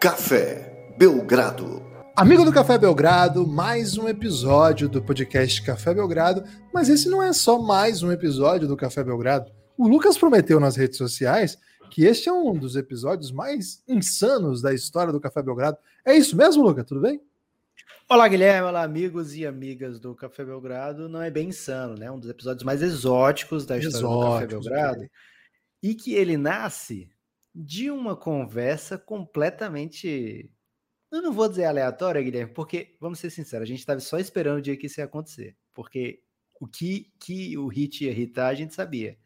Café 0.00 0.94
Belgrado. 0.96 1.82
Amigo 2.16 2.42
do 2.42 2.50
Café 2.50 2.78
Belgrado, 2.78 3.46
mais 3.46 3.98
um 3.98 4.08
episódio 4.08 4.88
do 4.88 5.02
podcast 5.02 5.60
Café 5.60 5.92
Belgrado, 5.92 6.42
mas 6.72 6.88
esse 6.88 7.06
não 7.06 7.22
é 7.22 7.34
só 7.34 7.60
mais 7.60 8.02
um 8.02 8.10
episódio 8.10 8.66
do 8.66 8.78
Café 8.78 9.04
Belgrado. 9.04 9.52
O 9.76 9.86
Lucas 9.86 10.16
prometeu 10.16 10.58
nas 10.58 10.74
redes 10.74 10.96
sociais 10.96 11.58
que 11.90 12.06
este 12.06 12.30
é 12.30 12.32
um 12.32 12.54
dos 12.54 12.76
episódios 12.76 13.30
mais 13.30 13.84
insanos 13.86 14.62
da 14.62 14.72
história 14.72 15.12
do 15.12 15.20
Café 15.20 15.42
Belgrado. 15.42 15.76
É 16.02 16.16
isso 16.16 16.34
mesmo, 16.34 16.62
Lucas? 16.62 16.86
Tudo 16.86 17.02
bem? 17.02 17.20
Olá, 18.08 18.26
Guilherme. 18.26 18.68
Olá, 18.68 18.82
amigos 18.82 19.36
e 19.36 19.44
amigas 19.44 20.00
do 20.00 20.14
Café 20.14 20.46
Belgrado. 20.46 21.10
Não 21.10 21.20
é 21.20 21.30
bem 21.30 21.48
insano, 21.50 21.94
né? 21.94 22.10
Um 22.10 22.18
dos 22.18 22.30
episódios 22.30 22.64
mais 22.64 22.80
exóticos 22.80 23.66
da 23.66 23.76
história 23.76 23.98
exóticos, 23.98 24.64
do 24.64 24.70
Café 24.70 24.80
Belgrado. 24.80 25.10
E 25.82 25.94
que 25.94 26.14
ele 26.14 26.38
nasce 26.38 27.10
de 27.54 27.90
uma 27.90 28.16
conversa 28.16 28.98
completamente. 28.98 30.50
Eu 31.10 31.22
não 31.22 31.32
vou 31.32 31.48
dizer 31.48 31.64
aleatória, 31.64 32.22
Guilherme, 32.22 32.52
porque, 32.52 32.96
vamos 33.00 33.18
ser 33.18 33.30
sinceros, 33.30 33.64
a 33.64 33.68
gente 33.68 33.80
estava 33.80 34.00
só 34.00 34.18
esperando 34.18 34.58
o 34.58 34.62
dia 34.62 34.76
que 34.76 34.86
isso 34.86 35.00
ia 35.00 35.04
acontecer. 35.04 35.56
Porque 35.74 36.22
o 36.60 36.66
que, 36.66 37.12
que 37.18 37.56
o 37.58 37.66
Hit 37.66 38.04
ia 38.04 38.10
irritar, 38.10 38.48
a 38.48 38.54
gente 38.54 38.74
sabia. 38.74 39.18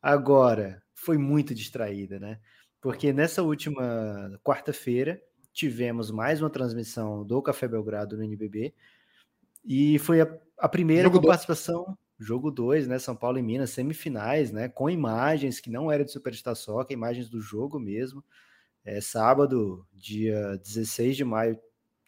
Agora, 0.00 0.82
foi 0.94 1.16
muito 1.16 1.54
distraída, 1.54 2.18
né? 2.18 2.40
Porque 2.80 3.12
nessa 3.12 3.42
última 3.42 4.38
quarta-feira, 4.42 5.22
tivemos 5.52 6.10
mais 6.10 6.42
uma 6.42 6.50
transmissão 6.50 7.24
do 7.24 7.40
Café 7.40 7.68
Belgrado 7.68 8.16
no 8.16 8.24
NBB. 8.24 8.74
E 9.64 9.98
foi 10.00 10.20
a, 10.20 10.38
a 10.58 10.68
primeira 10.68 11.04
jogo 11.04 11.26
participação, 11.26 11.84
dois. 11.84 11.96
Jogo 12.22 12.50
2, 12.50 12.86
né? 12.86 12.98
São 12.98 13.16
Paulo 13.16 13.38
e 13.38 13.42
Minas, 13.42 13.70
semifinais, 13.70 14.50
né? 14.52 14.68
Com 14.68 14.88
imagens 14.88 15.60
que 15.60 15.70
não 15.70 15.90
era 15.90 16.04
de 16.04 16.12
Superstar 16.12 16.54
Soccer, 16.54 16.96
imagens 16.96 17.28
do 17.28 17.40
jogo 17.40 17.78
mesmo. 17.78 18.24
É, 18.84 19.00
sábado, 19.00 19.86
dia 19.92 20.56
16 20.58 21.16
de 21.16 21.24
maio, 21.24 21.58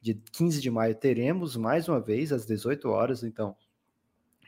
de 0.01 0.15
15 0.15 0.61
de 0.61 0.71
maio, 0.71 0.95
teremos 0.95 1.57
mais 1.57 1.89
uma 1.89 2.01
vez 2.01 2.33
às 2.33 2.47
18 2.47 2.89
horas. 2.89 3.23
Então, 3.23 3.57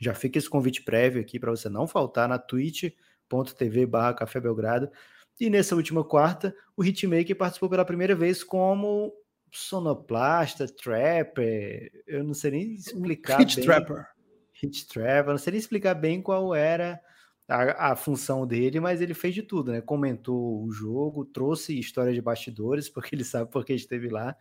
já 0.00 0.14
fica 0.14 0.38
esse 0.38 0.48
convite 0.48 0.82
prévio 0.82 1.20
aqui 1.20 1.38
para 1.38 1.50
você 1.50 1.68
não 1.68 1.86
faltar 1.86 2.28
na 2.28 2.38
twitch.tv 2.38 3.86
barra 3.86 4.14
Café 4.14 4.40
Belgrado. 4.40 4.90
E 5.38 5.50
nessa 5.50 5.76
última 5.76 6.02
quarta, 6.02 6.54
o 6.76 6.84
Hitmaker 6.84 7.36
participou 7.36 7.68
pela 7.68 7.84
primeira 7.84 8.14
vez 8.14 8.42
como 8.42 9.12
sonoplasta, 9.50 10.66
trapper, 10.66 11.90
eu 12.06 12.24
não 12.24 12.34
sei 12.34 12.50
nem 12.50 12.74
explicar 12.74 13.38
Hit 13.38 13.56
bem. 13.56 13.64
Trapper. 13.64 14.15
Hit 14.60 14.86
Trapper, 14.88 15.32
não 15.32 15.38
sei 15.38 15.52
nem 15.52 15.60
explicar 15.60 15.94
bem 15.94 16.22
qual 16.22 16.54
era 16.54 17.00
a, 17.48 17.92
a, 17.92 17.96
função 17.96 18.46
dele, 18.46 18.80
mas 18.80 19.00
ele 19.00 19.14
fez 19.14 19.34
de 19.34 19.42
tudo, 19.42 19.72
né? 19.72 19.80
Comentou 19.80 20.64
o 20.64 20.70
jogo, 20.70 21.24
trouxe 21.24 21.78
história 21.78 22.12
de 22.12 22.22
bastidores, 22.22 22.88
porque 22.90 23.14
ele 23.14 23.24
sabe 23.24 23.50
porque 23.50 23.74
esteve 23.74 24.08
lá, 24.08 24.36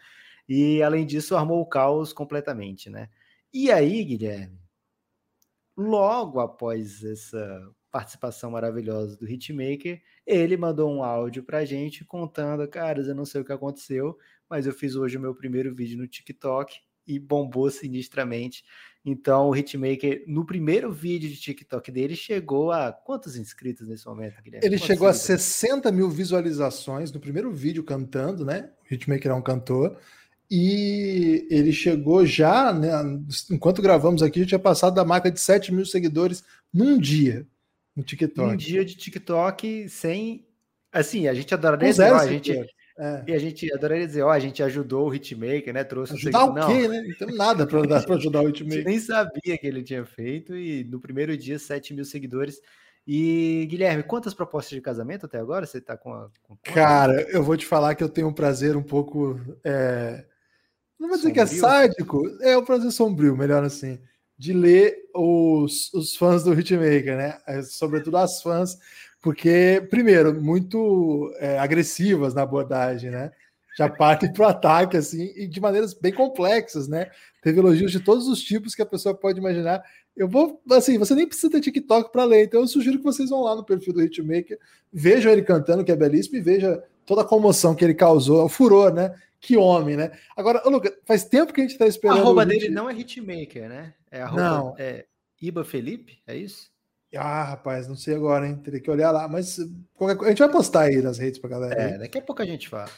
e 0.48 0.82
além 0.84 1.06
disso 1.06 1.36
armou 1.36 1.62
o 1.62 1.66
caos 1.66 2.14
completamente, 2.14 2.90
né? 2.90 3.10
E 3.54 3.72
aí, 3.72 4.04
Guilherme, 4.04 4.60
logo 5.78 6.40
após 6.40 7.04
essa 7.04 7.72
participação 7.92 8.52
maravilhosa 8.52 9.18
do 9.18 9.28
Hitmaker, 9.28 10.02
ele 10.26 10.58
mandou 10.58 10.92
um 10.92 11.04
áudio 11.04 11.44
pra 11.44 11.66
gente 11.66 12.04
contando, 12.06 12.68
caras, 12.68 13.08
eu 13.08 13.16
não 13.16 13.26
sei 13.26 13.42
o 13.42 13.46
que 13.46 13.54
aconteceu, 13.54 14.18
mas 14.50 14.66
eu 14.68 14.74
fiz 14.74 14.96
hoje 14.96 15.18
o 15.18 15.22
meu 15.22 15.34
primeiro 15.34 15.74
vídeo 15.74 15.98
no 15.98 16.08
TikTok 16.08 16.80
e 17.08 17.20
bombou 17.20 17.70
sinistramente. 17.70 18.64
Então, 19.06 19.50
o 19.50 19.56
Hitmaker, 19.56 20.24
no 20.26 20.44
primeiro 20.46 20.92
vídeo 20.92 21.30
de 21.30 21.38
TikTok 21.38 21.92
dele, 21.92 22.16
chegou 22.16 22.72
a 22.72 22.92
quantos 22.92 23.36
inscritos 23.36 23.88
nesse 23.88 24.08
momento, 24.08 24.42
Guilherme? 24.42 24.66
Ele 24.66 24.80
chegou 24.80 25.08
a 25.08 25.14
60 25.14 25.92
mil 25.92 26.10
visualizações 26.10 27.12
no 27.12 27.20
primeiro 27.20 27.52
vídeo 27.52 27.84
cantando, 27.84 28.44
né? 28.44 28.72
O 28.90 28.94
Hitmaker 28.94 29.32
é 29.32 29.36
um 29.36 29.44
cantor. 29.44 29.96
E 30.50 31.48
ele 31.50 31.72
chegou 31.72 32.26
já, 32.26 32.72
né, 32.74 32.90
enquanto 33.52 33.82
gravamos 33.82 34.22
aqui, 34.22 34.42
já 34.42 34.46
tinha 34.46 34.60
passado 34.60 34.96
da 34.96 35.06
marca 35.06 35.32
de 35.32 35.40
7 35.40 35.74
mil 35.74 35.86
seguidores 35.86 36.44
num 36.74 37.00
dia 37.00 37.48
no 37.96 38.04
TikTok. 38.04 38.54
Um 38.54 38.56
dia 38.56 38.84
de 38.84 38.96
TikTok 38.96 39.88
sem. 39.90 40.48
Assim, 40.92 41.28
a 41.28 41.34
gente 41.34 41.54
adoraria 41.54 41.90
dizer, 41.90 42.12
ó, 42.12 42.18
a 42.18 42.28
gente. 42.28 42.54
É. 42.98 43.24
E 43.28 43.34
a 43.34 43.40
gente 43.40 43.72
adoraria 43.74 44.08
dizer, 44.08 44.22
ó, 44.22 44.32
a 44.32 44.40
gente 44.40 44.64
ajudou 44.64 45.10
o 45.10 45.14
Hitmaker, 45.14 45.74
né? 45.74 45.84
Trouxe 45.84 46.14
Ajudar 46.14 46.46
um 46.46 46.52
o 46.52 46.68
quê, 46.68 46.88
né? 46.88 47.02
Não 47.02 47.28
tem 47.28 47.36
nada 47.36 47.68
para 47.68 48.16
ajudar 48.16 48.42
o 48.42 48.50
Hitmaker. 48.50 48.86
nem 48.86 49.00
sabia 49.00 49.58
que 49.58 49.68
ele 49.68 49.84
tinha 49.84 50.06
feito, 50.06 50.56
e 50.56 50.84
no 50.86 51.00
primeiro 51.00 51.36
dia, 51.38 51.60
7 51.60 51.94
mil 51.94 52.06
seguidores. 52.06 52.62
E, 53.06 53.68
Guilherme, 53.70 54.02
quantas 54.02 54.34
propostas 54.34 54.72
de 54.72 54.82
casamento 54.82 55.26
até 55.26 55.38
agora 55.38 55.66
você 55.66 55.78
está 55.78 55.96
com, 55.98 56.14
a, 56.14 56.30
com 56.42 56.58
Cara, 56.64 57.22
eu 57.30 57.44
vou 57.44 57.56
te 57.56 57.66
falar 57.66 57.94
que 57.96 58.04
eu 58.04 58.10
tenho 58.10 58.30
um 58.30 58.34
prazer 58.34 58.76
um 58.78 58.84
pouco. 58.84 59.40
É... 59.64 60.26
Não 60.98 61.10
vou 61.10 61.18
dizer 61.18 61.30
sombrio. 61.30 61.34
que 61.34 61.40
é 61.40 61.46
sádico, 61.46 62.24
é 62.42 62.58
um 62.58 62.64
prazer 62.64 62.92
sombrio, 62.92 63.38
melhor 63.38 63.64
assim 63.64 64.00
de 64.38 64.54
ler 64.54 64.96
os, 65.14 65.94
os 65.94 66.16
fãs 66.16 66.44
do 66.44 66.54
Hitmaker, 66.54 67.18
né? 67.18 67.38
É, 67.48 67.62
sobretudo 67.62 68.18
as 68.18 68.42
fãs, 68.42 68.78
porque, 69.26 69.84
primeiro, 69.90 70.40
muito 70.40 71.34
é, 71.40 71.58
agressivas 71.58 72.36
na 72.36 72.44
abordagem, 72.44 73.10
né? 73.10 73.32
Já 73.76 73.90
partem 73.90 74.32
para 74.32 74.46
o 74.46 74.48
ataque, 74.48 74.98
assim, 74.98 75.34
e 75.36 75.48
de 75.48 75.60
maneiras 75.60 75.96
bem 75.96 76.14
complexas, 76.14 76.88
né? 76.88 77.10
Teve 77.42 77.58
elogios 77.58 77.92
de 77.92 78.00
todos 78.00 78.28
os 78.28 78.40
tipos 78.40 78.76
que 78.76 78.84
a 78.84 78.86
pessoa 78.86 79.16
pode 79.16 79.40
imaginar. 79.40 79.84
Eu 80.16 80.30
vou, 80.30 80.62
assim, 80.70 81.00
você 81.00 81.16
nem 81.16 81.26
precisa 81.26 81.52
ter 81.52 81.60
TikTok 81.60 82.12
para 82.12 82.24
ler, 82.24 82.44
então 82.44 82.62
eu 82.62 82.68
sugiro 82.68 83.00
que 83.00 83.04
vocês 83.04 83.32
vão 83.32 83.42
lá 83.42 83.56
no 83.56 83.66
perfil 83.66 83.94
do 83.94 84.04
Hitmaker, 84.04 84.60
vejam 84.94 85.32
ele 85.32 85.42
cantando, 85.42 85.84
que 85.84 85.92
é 85.92 85.96
belíssimo, 85.96 86.38
e 86.38 86.42
veja 86.42 86.84
toda 87.04 87.22
a 87.22 87.26
comoção 87.26 87.74
que 87.74 87.84
ele 87.84 87.96
causou, 87.96 88.46
o 88.46 88.48
furor, 88.48 88.94
né? 88.94 89.12
Que 89.42 89.58
homem, 89.58 89.98
né? 89.98 90.12
Agora, 90.38 90.62
Lucas, 90.70 90.94
faz 91.04 91.24
tempo 91.24 91.52
que 91.52 91.62
a 91.62 91.64
gente 91.64 91.74
está 91.74 91.88
esperando. 91.88 92.20
A 92.20 92.22
arroba 92.22 92.46
dele 92.46 92.70
não 92.70 92.88
é 92.88 92.94
Hitmaker, 92.94 93.70
né? 93.70 93.96
É 94.12 94.22
arroba, 94.22 94.44
não. 94.44 94.76
É 94.78 95.06
Iba 95.42 95.66
Felipe, 95.66 96.20
é 96.28 96.38
isso? 96.38 96.75
Ah, 97.16 97.44
rapaz, 97.44 97.88
não 97.88 97.96
sei 97.96 98.16
agora, 98.16 98.48
hein? 98.48 98.56
Teria 98.58 98.80
que 98.80 98.92
olhar 98.92 99.12
lá, 99.12 99.28
mas 99.28 99.58
qualquer... 99.94 100.26
a 100.26 100.30
gente 100.30 100.40
vai 100.40 100.52
postar 100.52 100.82
aí 100.82 101.02
nas 101.02 101.18
redes 101.18 101.40
pra 101.40 101.50
galera. 101.50 101.82
É, 101.82 101.98
daqui 101.98 102.18
a 102.18 102.22
pouco 102.22 102.42
a 102.42 102.46
gente 102.46 102.68
fala. 102.68 102.90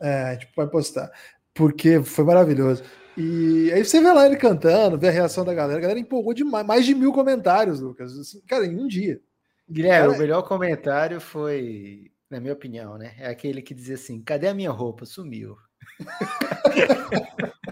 É, 0.00 0.22
a 0.22 0.32
gente 0.34 0.48
vai 0.56 0.66
postar. 0.66 1.10
Porque 1.52 2.02
foi 2.02 2.24
maravilhoso. 2.24 2.82
E 3.16 3.72
aí 3.72 3.82
você 3.84 4.00
vê 4.00 4.12
lá 4.12 4.26
ele 4.26 4.36
cantando, 4.36 4.98
vê 4.98 5.08
a 5.08 5.12
reação 5.12 5.44
da 5.44 5.54
galera. 5.54 5.78
A 5.78 5.82
galera 5.82 5.98
empolgou 5.98 6.34
demais. 6.34 6.66
Mais 6.66 6.84
de 6.84 6.94
mil 6.94 7.12
comentários, 7.12 7.80
Lucas. 7.80 8.18
Assim, 8.18 8.40
cara, 8.46 8.66
em 8.66 8.78
um 8.78 8.86
dia. 8.86 9.20
Guilherme, 9.68 10.06
cara, 10.06 10.16
o 10.16 10.18
melhor 10.18 10.42
comentário 10.42 11.20
foi, 11.20 12.10
na 12.30 12.38
minha 12.38 12.52
opinião, 12.52 12.96
né? 12.98 13.14
É 13.18 13.28
aquele 13.28 13.62
que 13.62 13.74
dizia 13.74 13.94
assim: 13.94 14.22
cadê 14.22 14.48
a 14.48 14.54
minha 14.54 14.70
roupa? 14.70 15.06
Sumiu. 15.06 15.56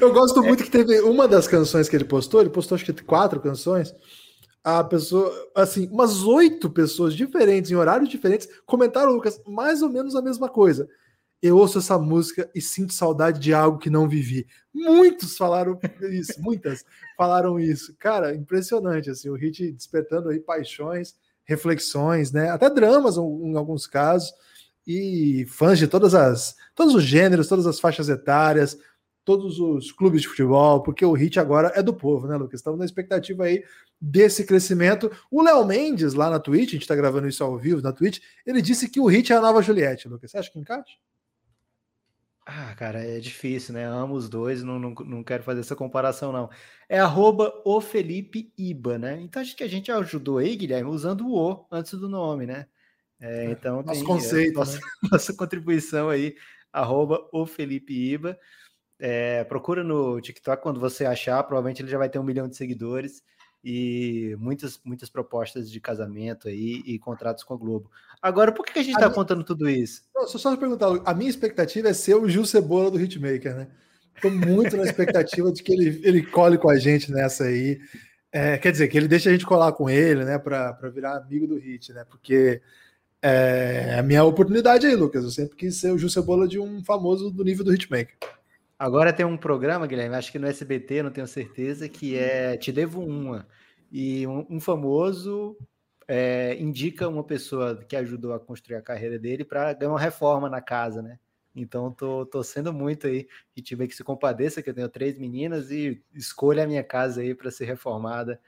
Eu 0.00 0.12
gosto 0.12 0.42
muito 0.42 0.64
que 0.64 0.70
teve 0.70 1.00
uma 1.00 1.28
das 1.28 1.46
canções 1.46 1.88
que 1.88 1.96
ele 1.96 2.04
postou, 2.04 2.40
ele 2.40 2.50
postou 2.50 2.74
acho 2.76 2.84
que 2.84 2.92
quatro 3.02 3.40
canções. 3.40 3.94
A 4.62 4.82
pessoa, 4.84 5.32
assim, 5.54 5.88
umas 5.88 6.22
oito 6.24 6.68
pessoas 6.68 7.14
diferentes, 7.14 7.70
em 7.70 7.74
horários 7.74 8.08
diferentes, 8.08 8.48
comentaram, 8.66 9.12
Lucas, 9.12 9.40
mais 9.46 9.82
ou 9.82 9.88
menos 9.88 10.14
a 10.14 10.22
mesma 10.22 10.48
coisa. 10.48 10.88
Eu 11.40 11.56
ouço 11.56 11.78
essa 11.78 11.96
música 11.98 12.50
e 12.52 12.60
sinto 12.60 12.92
saudade 12.92 13.38
de 13.38 13.54
algo 13.54 13.78
que 13.78 13.88
não 13.88 14.08
vivi. 14.08 14.46
Muitos 14.74 15.36
falaram 15.36 15.78
isso, 16.10 16.34
muitas 16.42 16.84
falaram 17.16 17.60
isso. 17.60 17.94
Cara, 17.98 18.34
impressionante, 18.34 19.08
assim, 19.08 19.28
o 19.28 19.34
hit 19.34 19.70
despertando 19.70 20.30
aí 20.30 20.40
paixões, 20.40 21.14
reflexões, 21.44 22.32
né? 22.32 22.50
Até 22.50 22.68
dramas 22.68 23.16
em 23.16 23.56
alguns 23.56 23.86
casos 23.86 24.32
e 24.86 25.46
fãs 25.48 25.78
de 25.78 25.86
todas 25.86 26.14
as 26.14 26.56
todos 26.74 26.94
os 26.94 27.04
gêneros, 27.04 27.46
todas 27.46 27.66
as 27.66 27.78
faixas 27.78 28.08
etárias, 28.08 28.76
todos 29.28 29.60
os 29.60 29.92
clubes 29.92 30.22
de 30.22 30.28
futebol, 30.28 30.82
porque 30.82 31.04
o 31.04 31.12
hit 31.12 31.38
agora 31.38 31.70
é 31.74 31.82
do 31.82 31.92
povo, 31.92 32.26
né, 32.26 32.34
Lucas? 32.34 32.60
Estamos 32.60 32.78
na 32.78 32.86
expectativa 32.86 33.44
aí 33.44 33.62
desse 34.00 34.42
crescimento. 34.46 35.12
O 35.30 35.42
Léo 35.42 35.66
Mendes, 35.66 36.14
lá 36.14 36.30
na 36.30 36.40
Twitch, 36.40 36.70
a 36.70 36.72
gente 36.72 36.80
está 36.80 36.96
gravando 36.96 37.28
isso 37.28 37.44
ao 37.44 37.58
vivo 37.58 37.82
na 37.82 37.92
Twitch, 37.92 38.20
ele 38.46 38.62
disse 38.62 38.88
que 38.88 38.98
o 38.98 39.04
hit 39.04 39.30
é 39.30 39.36
a 39.36 39.40
nova 39.42 39.60
Juliette, 39.60 40.08
Lucas. 40.08 40.30
Você 40.30 40.38
acha 40.38 40.50
que 40.50 40.58
encaixa? 40.58 40.96
Ah, 42.46 42.74
cara, 42.74 43.04
é 43.04 43.20
difícil, 43.20 43.74
né? 43.74 43.84
Amo 43.84 44.14
os 44.14 44.30
dois, 44.30 44.62
não, 44.62 44.78
não, 44.78 44.94
não 45.04 45.22
quero 45.22 45.42
fazer 45.42 45.60
essa 45.60 45.76
comparação, 45.76 46.32
não. 46.32 46.48
É 46.88 46.98
arroba 46.98 47.52
o 47.66 47.82
Felipe 47.82 48.50
Iba, 48.56 48.96
né? 48.96 49.20
Então 49.20 49.42
acho 49.42 49.54
que 49.54 49.62
a 49.62 49.68
gente 49.68 49.92
ajudou 49.92 50.38
aí, 50.38 50.56
Guilherme, 50.56 50.88
usando 50.88 51.26
o 51.26 51.34
O 51.34 51.66
antes 51.70 51.92
do 51.92 52.08
nome, 52.08 52.46
né? 52.46 52.66
É, 53.20 53.44
é, 53.44 53.50
então, 53.50 53.82
nosso 53.82 54.00
tem, 54.00 54.04
conceito, 54.04 54.54
nossa, 54.54 54.78
né? 54.78 54.82
nossa 55.12 55.34
contribuição 55.34 56.08
aí, 56.08 56.34
arroba 56.72 57.28
o 57.30 57.44
Felipe 57.44 57.92
Iba. 57.92 58.38
É, 58.98 59.44
procura 59.44 59.84
no 59.84 60.20
TikTok 60.20 60.62
quando 60.62 60.80
você 60.80 61.04
achar, 61.04 61.42
provavelmente 61.44 61.82
ele 61.82 61.90
já 61.90 61.98
vai 61.98 62.08
ter 62.08 62.18
um 62.18 62.24
milhão 62.24 62.48
de 62.48 62.56
seguidores 62.56 63.22
e 63.62 64.36
muitas, 64.38 64.80
muitas 64.84 65.08
propostas 65.08 65.70
de 65.70 65.80
casamento 65.80 66.48
aí 66.48 66.82
e 66.86 66.98
contratos 66.98 67.44
com 67.44 67.54
a 67.54 67.56
Globo. 67.56 67.90
Agora, 68.20 68.52
por 68.52 68.64
que 68.64 68.78
a 68.78 68.82
gente 68.82 68.94
está 68.94 69.10
contando 69.10 69.44
tudo 69.44 69.68
isso? 69.68 70.02
Não, 70.14 70.26
só 70.26 70.38
só 70.38 70.56
perguntar, 70.56 70.88
a 71.04 71.14
minha 71.14 71.30
expectativa 71.30 71.88
é 71.88 71.92
ser 71.92 72.14
o 72.14 72.28
Gil 72.28 72.44
Cebola 72.44 72.90
do 72.90 73.00
Hitmaker, 73.00 73.54
né? 73.54 73.68
Estou 74.14 74.30
muito 74.30 74.76
na 74.76 74.82
expectativa 74.82 75.52
de 75.52 75.62
que 75.62 75.72
ele, 75.72 76.00
ele 76.02 76.22
cole 76.22 76.58
com 76.58 76.68
a 76.68 76.76
gente 76.76 77.12
nessa 77.12 77.44
aí. 77.44 77.80
É, 78.32 78.58
quer 78.58 78.72
dizer, 78.72 78.88
que 78.88 78.96
ele 78.96 79.08
deixe 79.08 79.28
a 79.28 79.32
gente 79.32 79.46
colar 79.46 79.72
com 79.72 79.88
ele, 79.88 80.24
né? 80.24 80.38
Para 80.38 80.72
virar 80.92 81.16
amigo 81.16 81.46
do 81.46 81.56
Hit, 81.56 81.92
né? 81.92 82.04
Porque 82.08 82.60
É 83.22 83.96
a 83.98 84.02
minha 84.02 84.24
oportunidade 84.24 84.86
aí, 84.86 84.94
Lucas. 84.94 85.24
Eu 85.24 85.30
sempre 85.30 85.56
quis 85.56 85.76
ser 85.76 85.92
o 85.92 85.98
Ju 85.98 86.08
Cebola 86.08 86.46
de 86.48 86.58
um 86.58 86.82
famoso 86.84 87.30
do 87.30 87.44
nível 87.44 87.64
do 87.64 87.72
Hitmaker. 87.72 88.16
Agora 88.78 89.12
tem 89.12 89.26
um 89.26 89.36
programa, 89.36 89.86
Guilherme, 89.86 90.14
acho 90.14 90.30
que 90.30 90.38
no 90.38 90.46
SBT, 90.46 91.02
não 91.02 91.10
tenho 91.10 91.26
certeza, 91.26 91.88
que 91.88 92.16
é 92.16 92.56
Te 92.56 92.70
Devo 92.70 93.02
Uma. 93.02 93.46
E 93.90 94.26
um, 94.26 94.46
um 94.48 94.60
famoso 94.60 95.56
é, 96.06 96.56
indica 96.60 97.08
uma 97.08 97.24
pessoa 97.24 97.76
que 97.88 97.96
ajudou 97.96 98.32
a 98.32 98.40
construir 98.40 98.76
a 98.76 98.82
carreira 98.82 99.18
dele 99.18 99.44
para 99.44 99.72
ganhar 99.72 99.90
uma 99.90 100.00
reforma 100.00 100.48
na 100.48 100.60
casa, 100.60 101.02
né? 101.02 101.18
Então 101.54 101.90
tô 101.90 102.24
torcendo 102.24 102.72
muito 102.72 103.06
aí 103.06 103.26
que 103.52 103.60
tiver 103.60 103.88
que 103.88 103.96
se 103.96 104.04
compadeça, 104.04 104.62
que 104.62 104.70
eu 104.70 104.74
tenho 104.74 104.88
três 104.88 105.18
meninas 105.18 105.70
e 105.70 106.00
escolha 106.14 106.64
a 106.64 106.66
minha 106.66 106.84
casa 106.84 107.20
aí 107.20 107.34
para 107.34 107.50
ser 107.50 107.64
reformada. 107.64 108.40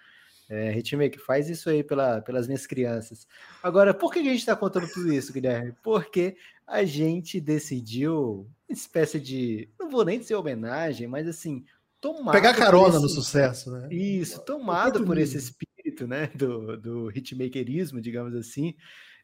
É, 0.48 0.76
Hitmaker, 0.76 1.24
faz 1.24 1.48
isso 1.48 1.70
aí 1.70 1.82
pela, 1.84 2.20
pelas 2.22 2.46
minhas 2.46 2.66
crianças. 2.66 3.26
Agora, 3.62 3.94
por 3.94 4.12
que 4.12 4.18
a 4.18 4.22
gente 4.22 4.38
está 4.38 4.56
contando 4.56 4.88
tudo 4.88 5.12
isso, 5.12 5.32
Guilherme? 5.32 5.74
Porque 5.82 6.36
a 6.66 6.84
gente 6.84 7.40
decidiu, 7.40 8.48
espécie 8.72 9.20
de, 9.20 9.68
não 9.78 9.90
vou 9.90 10.04
nem 10.04 10.18
dizer 10.18 10.34
homenagem, 10.34 11.06
mas 11.06 11.26
assim, 11.28 11.64
tomado 12.00 12.32
pegar 12.32 12.54
carona 12.54 12.94
esse, 12.94 13.02
no 13.02 13.08
sucesso, 13.08 13.70
né? 13.70 13.88
Isso, 13.90 14.40
tomado 14.44 15.04
por 15.04 15.18
esse 15.18 15.36
espírito, 15.36 16.06
né, 16.06 16.28
do, 16.34 16.76
do 16.76 17.10
hitmakerismo, 17.10 18.00
digamos 18.00 18.34
assim, 18.34 18.74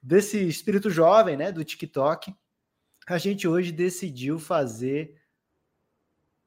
desse 0.02 0.46
espírito 0.46 0.90
jovem, 0.90 1.36
né, 1.36 1.50
do 1.50 1.64
TikTok, 1.64 2.34
a 3.06 3.18
gente 3.18 3.46
hoje 3.46 3.72
decidiu 3.72 4.38
fazer 4.38 5.14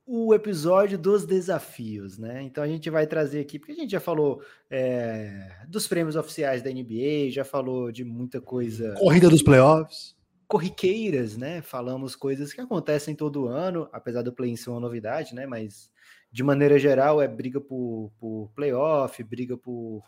o 0.06 0.34
episódio 0.34 0.98
dos 0.98 1.24
desafios, 1.24 2.18
né? 2.18 2.42
Então 2.42 2.63
a 2.63 2.68
gente 2.68 2.90
vai 2.90 3.06
trazer 3.06 3.42
aqui, 3.42 3.60
porque 3.60 3.74
a 3.74 3.75
gente 3.75 3.92
já 3.92 4.00
falou 4.00 4.42
é, 4.68 5.63
dos 5.68 5.88
prêmios 5.88 6.16
oficiais 6.16 6.63
da 6.63 6.72
NBA, 6.72 7.30
já 7.30 7.45
falou 7.45 7.92
de 7.92 8.04
muita 8.04 8.42
coisa. 8.42 8.95
Corrida 8.95 9.30
dos 9.30 9.44
playoffs 9.44 10.19
corriqueiras, 10.50 11.38
né? 11.38 11.62
Falamos 11.62 12.16
coisas 12.16 12.51
que 12.51 12.60
acontecem 12.60 13.16
todo 13.16 13.48
ano, 13.48 13.88
apesar 13.94 14.24
do 14.24 14.34
play-in 14.34 14.56
ser 14.56 14.72
uma 14.72 14.80
novidade, 14.80 15.36
né? 15.36 15.46
Mas 15.46 15.92
de 16.31 16.44
maneira 16.44 16.80
geral 16.80 17.22
é 17.22 17.28
briga 17.28 17.62
por, 17.62 18.12
por 18.18 18.51
playoff, 18.56 19.24
briga 19.24 19.56
por 19.56 20.04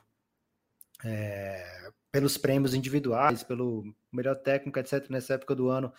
é, 1.05 1.91
pelos 2.11 2.39
prêmios 2.39 2.73
individuais, 2.73 3.43
pelo 3.43 3.83
melhor 4.11 4.35
técnico, 4.35 4.79
etc. 4.79 5.07
Nessa 5.11 5.35
época 5.35 5.53
do 5.53 5.69
ano, 5.69 5.93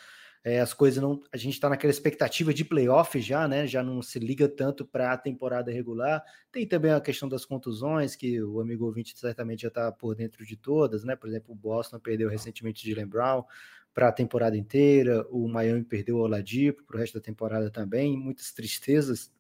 é, 0.44 0.58
as 0.58 0.74
coisas 0.74 1.00
não. 1.00 1.22
A 1.32 1.36
gente 1.36 1.54
está 1.54 1.68
naquela 1.68 1.92
expectativa 1.92 2.52
de 2.52 2.64
playoff 2.64 3.20
já, 3.20 3.46
né? 3.46 3.64
Já 3.64 3.80
não 3.80 4.02
se 4.02 4.18
liga 4.18 4.48
tanto 4.48 4.84
para 4.84 5.12
a 5.12 5.16
temporada 5.16 5.70
regular. 5.70 6.20
Tem 6.50 6.66
também 6.66 6.90
a 6.90 7.00
questão 7.00 7.28
das 7.28 7.44
contusões, 7.44 8.16
que 8.16 8.42
o 8.42 8.60
amigo 8.60 8.86
ouvinte 8.86 9.16
certamente 9.16 9.62
já 9.62 9.68
está 9.68 9.92
por 9.92 10.16
dentro 10.16 10.44
de 10.44 10.56
todas, 10.56 11.04
né? 11.04 11.14
Por 11.14 11.28
exemplo, 11.28 11.52
o 11.52 11.56
Boston 11.56 12.00
perdeu 12.00 12.28
recentemente 12.28 12.82
de 12.84 13.06
Brown 13.06 13.44
para 13.94 14.08
a 14.08 14.12
temporada 14.12 14.56
inteira, 14.56 15.26
o 15.30 15.46
Miami 15.48 15.84
perdeu 15.84 16.16
o 16.16 16.20
Oladipo 16.20 16.82
para 16.84 16.96
o 16.96 16.98
resto 17.00 17.14
da 17.14 17.20
temporada 17.20 17.70
também, 17.70 18.16
muitas 18.16 18.52
tristezas. 18.52 19.30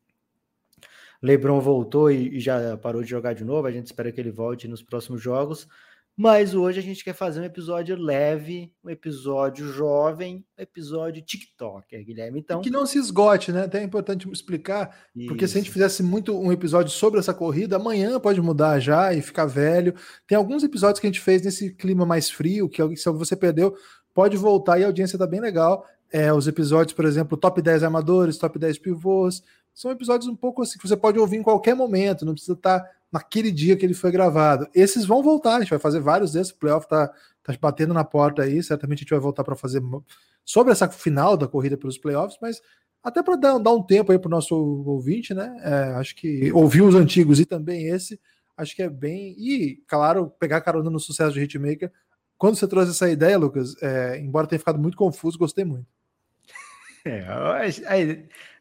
LeBron 1.22 1.60
voltou 1.60 2.10
e, 2.10 2.36
e, 2.36 2.40
já 2.40 2.76
parou 2.76 3.02
de 3.02 3.08
jogar 3.08 3.32
de 3.32 3.44
novo, 3.44 3.66
a 3.66 3.72
gente 3.72 3.86
espera 3.86 4.10
que 4.10 4.20
ele 4.20 4.30
volte 4.30 4.66
nos 4.66 4.82
próximos 4.82 5.22
jogos. 5.22 5.68
Mas 6.14 6.54
hoje 6.54 6.78
a 6.78 6.82
gente 6.82 7.02
quer 7.02 7.14
fazer 7.14 7.40
um 7.40 7.44
episódio 7.44 7.96
leve, 7.96 8.70
um 8.84 8.90
episódio 8.90 9.66
jovem, 9.72 10.44
um 10.58 10.62
episódio 10.62 11.22
TikTok, 11.22 12.04
Guilherme. 12.04 12.38
Então. 12.38 12.60
que 12.60 12.68
não 12.68 12.84
se 12.84 12.98
esgote, 12.98 13.50
né? 13.50 13.62
Até 13.64 13.80
é 13.80 13.82
importante 13.82 14.30
explicar, 14.30 14.94
Isso. 15.16 15.28
porque 15.28 15.48
se 15.48 15.56
a 15.56 15.60
gente 15.62 15.72
fizesse 15.72 16.02
muito 16.02 16.38
um 16.38 16.52
episódio 16.52 16.92
sobre 16.92 17.18
essa 17.18 17.32
corrida, 17.32 17.76
amanhã 17.76 18.20
pode 18.20 18.42
mudar 18.42 18.78
já 18.78 19.14
e 19.14 19.22
ficar 19.22 19.46
velho. 19.46 19.94
Tem 20.26 20.36
alguns 20.36 20.62
episódios 20.62 21.00
que 21.00 21.06
a 21.06 21.10
gente 21.10 21.20
fez 21.20 21.40
nesse 21.42 21.74
clima 21.74 22.04
mais 22.04 22.30
frio, 22.30 22.68
que 22.68 22.82
se 22.94 23.10
você 23.10 23.34
perdeu, 23.34 23.74
pode 24.14 24.36
voltar 24.36 24.78
e 24.78 24.84
a 24.84 24.86
audiência 24.86 25.18
tá 25.18 25.26
bem 25.26 25.40
legal. 25.40 25.86
É, 26.10 26.32
os 26.32 26.46
episódios, 26.46 26.94
por 26.94 27.04
exemplo, 27.04 27.36
top 27.38 27.62
10 27.62 27.82
armadores, 27.82 28.36
top 28.36 28.58
10 28.58 28.78
pivôs, 28.78 29.42
são 29.74 29.90
episódios 29.90 30.28
um 30.28 30.36
pouco 30.36 30.62
assim 30.62 30.78
que 30.78 30.86
você 30.86 30.96
pode 30.96 31.18
ouvir 31.18 31.36
em 31.36 31.42
qualquer 31.42 31.74
momento, 31.74 32.26
não 32.26 32.34
precisa 32.34 32.52
estar 32.52 32.80
tá 32.80 32.90
naquele 33.10 33.50
dia 33.50 33.76
que 33.76 33.84
ele 33.84 33.94
foi 33.94 34.10
gravado. 34.10 34.68
Esses 34.74 35.04
vão 35.06 35.22
voltar, 35.22 35.56
a 35.56 35.60
gente 35.60 35.70
vai 35.70 35.78
fazer 35.78 36.00
vários 36.00 36.32
desses, 36.32 36.52
o 36.52 36.56
playoff 36.56 36.86
tá, 36.86 37.10
tá 37.42 37.54
batendo 37.60 37.94
na 37.94 38.04
porta 38.04 38.42
aí, 38.42 38.62
certamente 38.62 38.98
a 38.98 39.02
gente 39.02 39.10
vai 39.10 39.20
voltar 39.20 39.42
para 39.44 39.56
fazer 39.56 39.82
sobre 40.44 40.72
essa 40.72 40.88
final 40.88 41.36
da 41.36 41.48
corrida 41.48 41.76
pelos 41.76 41.96
playoffs, 41.96 42.38
mas 42.40 42.60
até 43.02 43.22
para 43.22 43.36
dar, 43.36 43.58
dar, 43.58 43.72
um 43.72 43.82
tempo 43.82 44.12
aí 44.12 44.18
para 44.18 44.28
o 44.28 44.30
nosso 44.30 44.54
ouvinte, 44.54 45.34
né? 45.34 45.56
É, 45.62 45.94
acho 45.94 46.14
que 46.14 46.52
ouvir 46.52 46.82
os 46.82 46.94
antigos 46.94 47.40
e 47.40 47.44
também 47.44 47.88
esse, 47.88 48.20
acho 48.56 48.76
que 48.76 48.82
é 48.82 48.88
bem. 48.88 49.34
E, 49.38 49.82
claro, 49.88 50.32
pegar 50.38 50.60
carona 50.60 50.88
no 50.88 51.00
sucesso 51.00 51.32
de 51.32 51.40
Hitmaker 51.40 51.90
quando 52.42 52.56
você 52.56 52.66
trouxe 52.66 52.90
essa 52.90 53.08
ideia, 53.08 53.38
Lucas, 53.38 53.80
é, 53.80 54.18
embora 54.18 54.48
tenha 54.48 54.58
ficado 54.58 54.76
muito 54.76 54.96
confuso, 54.96 55.38
gostei 55.38 55.64
muito. 55.64 55.86
É, 57.04 57.20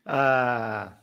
a, 0.06 0.94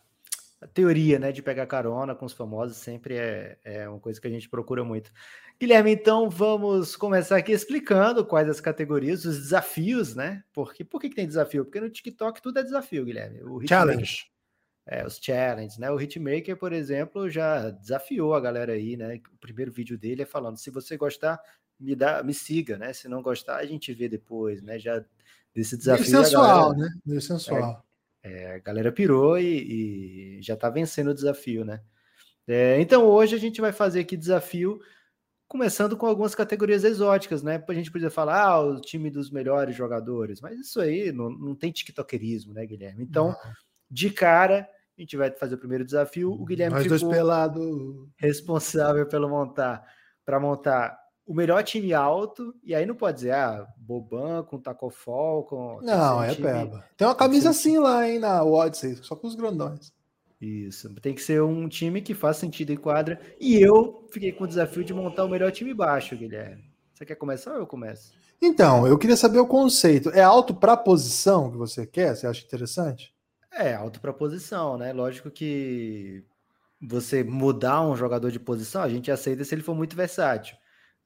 a, 0.60 0.66
teoria 0.68 1.18
né, 1.18 1.32
de 1.32 1.42
pegar 1.42 1.66
carona 1.66 2.14
com 2.14 2.24
os 2.24 2.32
famosos 2.32 2.76
sempre 2.76 3.16
é, 3.16 3.58
é 3.64 3.88
uma 3.88 3.98
coisa 3.98 4.20
que 4.20 4.28
a 4.28 4.30
gente 4.30 4.48
procura 4.48 4.84
muito. 4.84 5.12
Guilherme, 5.60 5.90
então 5.90 6.30
vamos 6.30 6.94
começar 6.94 7.36
aqui 7.36 7.50
explicando 7.50 8.24
quais 8.24 8.48
as 8.48 8.60
categorias, 8.60 9.24
os 9.24 9.36
desafios, 9.38 10.14
né? 10.14 10.44
Porque, 10.52 10.84
por 10.84 11.00
que, 11.00 11.08
que 11.08 11.16
tem 11.16 11.26
desafio? 11.26 11.64
Porque 11.64 11.80
no 11.80 11.90
TikTok 11.90 12.40
tudo 12.40 12.60
é 12.60 12.62
desafio, 12.62 13.04
Guilherme. 13.04 13.42
O 13.42 13.60
challenge. 13.66 14.26
É, 14.86 15.04
os 15.04 15.18
challenges, 15.20 15.78
né? 15.78 15.90
O 15.90 16.00
Hitmaker, 16.00 16.56
por 16.56 16.72
exemplo, 16.72 17.28
já 17.28 17.70
desafiou 17.70 18.34
a 18.34 18.40
galera 18.40 18.72
aí, 18.72 18.96
né? 18.96 19.20
O 19.32 19.36
primeiro 19.38 19.70
vídeo 19.70 19.98
dele 19.98 20.22
é 20.22 20.26
falando: 20.26 20.56
se 20.58 20.70
você 20.70 20.96
gostar, 20.96 21.40
me 21.78 21.94
dá, 21.94 22.22
me 22.22 22.34
siga, 22.34 22.76
né? 22.76 22.92
Se 22.92 23.08
não 23.08 23.22
gostar, 23.22 23.56
a 23.56 23.66
gente 23.66 23.92
vê 23.92 24.08
depois, 24.08 24.62
né? 24.62 24.78
Já 24.78 25.04
desse 25.54 25.76
desafio. 25.76 26.10
Meio 26.10 26.24
sensual, 26.24 26.70
galera, 26.72 26.78
né? 26.78 27.00
Meio 27.06 27.20
sensual. 27.20 27.84
É, 28.22 28.42
é, 28.42 28.54
a 28.56 28.58
galera 28.58 28.92
pirou 28.92 29.38
e, 29.38 30.38
e 30.38 30.42
já 30.42 30.56
tá 30.56 30.68
vencendo 30.68 31.10
o 31.10 31.14
desafio, 31.14 31.64
né? 31.64 31.80
É, 32.46 32.80
então 32.80 33.04
hoje 33.04 33.36
a 33.36 33.38
gente 33.38 33.60
vai 33.60 33.72
fazer 33.72 34.00
aqui 34.00 34.16
desafio, 34.16 34.80
começando 35.46 35.96
com 35.96 36.06
algumas 36.06 36.34
categorias 36.34 36.82
exóticas, 36.82 37.42
né? 37.42 37.62
A 37.66 37.74
gente 37.74 37.92
podia 37.92 38.10
falar, 38.10 38.42
ah, 38.42 38.60
o 38.60 38.80
time 38.80 39.10
dos 39.10 39.30
melhores 39.30 39.76
jogadores, 39.76 40.40
mas 40.40 40.58
isso 40.58 40.80
aí 40.80 41.12
não, 41.12 41.30
não 41.30 41.54
tem 41.54 41.70
tiktokerismo, 41.70 42.52
né, 42.52 42.66
Guilherme? 42.66 43.04
Então, 43.04 43.28
não. 43.28 43.36
de 43.90 44.10
cara, 44.10 44.68
a 44.96 45.00
gente 45.00 45.16
vai 45.16 45.30
fazer 45.30 45.54
o 45.54 45.58
primeiro 45.58 45.84
desafio. 45.84 46.32
O 46.32 46.44
Guilherme 46.44 46.74
Nós 46.74 46.82
ficou 46.82 46.98
dois 46.98 47.12
pelado. 47.12 48.10
responsável 48.16 49.06
pelo 49.06 49.28
montar 49.28 49.84
para 50.24 50.38
montar 50.38 50.98
o 51.28 51.34
melhor 51.34 51.62
time 51.62 51.92
alto, 51.92 52.54
e 52.64 52.74
aí 52.74 52.86
não 52.86 52.94
pode 52.94 53.16
dizer, 53.16 53.32
ah, 53.32 53.66
Boban 53.76 54.42
com 54.44 54.58
Tacofol, 54.58 55.44
com. 55.44 55.78
Não, 55.82 56.22
é 56.22 56.34
time, 56.34 56.48
peba. 56.48 56.82
Tem 56.96 57.06
uma 57.06 57.14
camisa 57.14 57.50
assim 57.50 57.76
lá, 57.76 58.08
hein, 58.08 58.18
na 58.18 58.42
Odyssey, 58.42 58.96
só 59.02 59.14
com 59.14 59.26
os 59.26 59.34
grandões. 59.34 59.92
Isso, 60.40 60.88
tem 61.02 61.14
que 61.14 61.20
ser 61.20 61.42
um 61.42 61.68
time 61.68 62.00
que 62.00 62.14
faz 62.14 62.38
sentido 62.38 62.72
em 62.72 62.76
quadra. 62.76 63.20
E 63.38 63.60
eu 63.60 64.08
fiquei 64.10 64.32
com 64.32 64.44
o 64.44 64.48
desafio 64.48 64.82
de 64.82 64.94
montar 64.94 65.26
o 65.26 65.28
melhor 65.28 65.52
time 65.52 65.74
baixo, 65.74 66.16
Guilherme. 66.16 66.64
Você 66.94 67.04
quer 67.04 67.16
começar 67.16 67.52
ou 67.52 67.58
eu 67.58 67.66
começo? 67.66 68.14
Então, 68.40 68.86
eu 68.86 68.96
queria 68.96 69.16
saber 69.16 69.38
o 69.38 69.46
conceito. 69.46 70.08
É 70.10 70.22
alto 70.22 70.54
para 70.54 70.78
posição 70.78 71.50
que 71.50 71.58
você 71.58 71.86
quer? 71.86 72.16
Você 72.16 72.26
acha 72.26 72.42
interessante? 72.42 73.12
É, 73.52 73.74
alto 73.74 74.00
para 74.00 74.14
posição, 74.14 74.78
né? 74.78 74.94
Lógico 74.94 75.30
que 75.30 76.24
você 76.80 77.22
mudar 77.22 77.82
um 77.82 77.94
jogador 77.94 78.30
de 78.30 78.40
posição, 78.40 78.80
a 78.80 78.88
gente 78.88 79.10
aceita 79.10 79.44
se 79.44 79.54
ele 79.54 79.62
for 79.62 79.74
muito 79.74 79.94
versátil. 79.94 80.56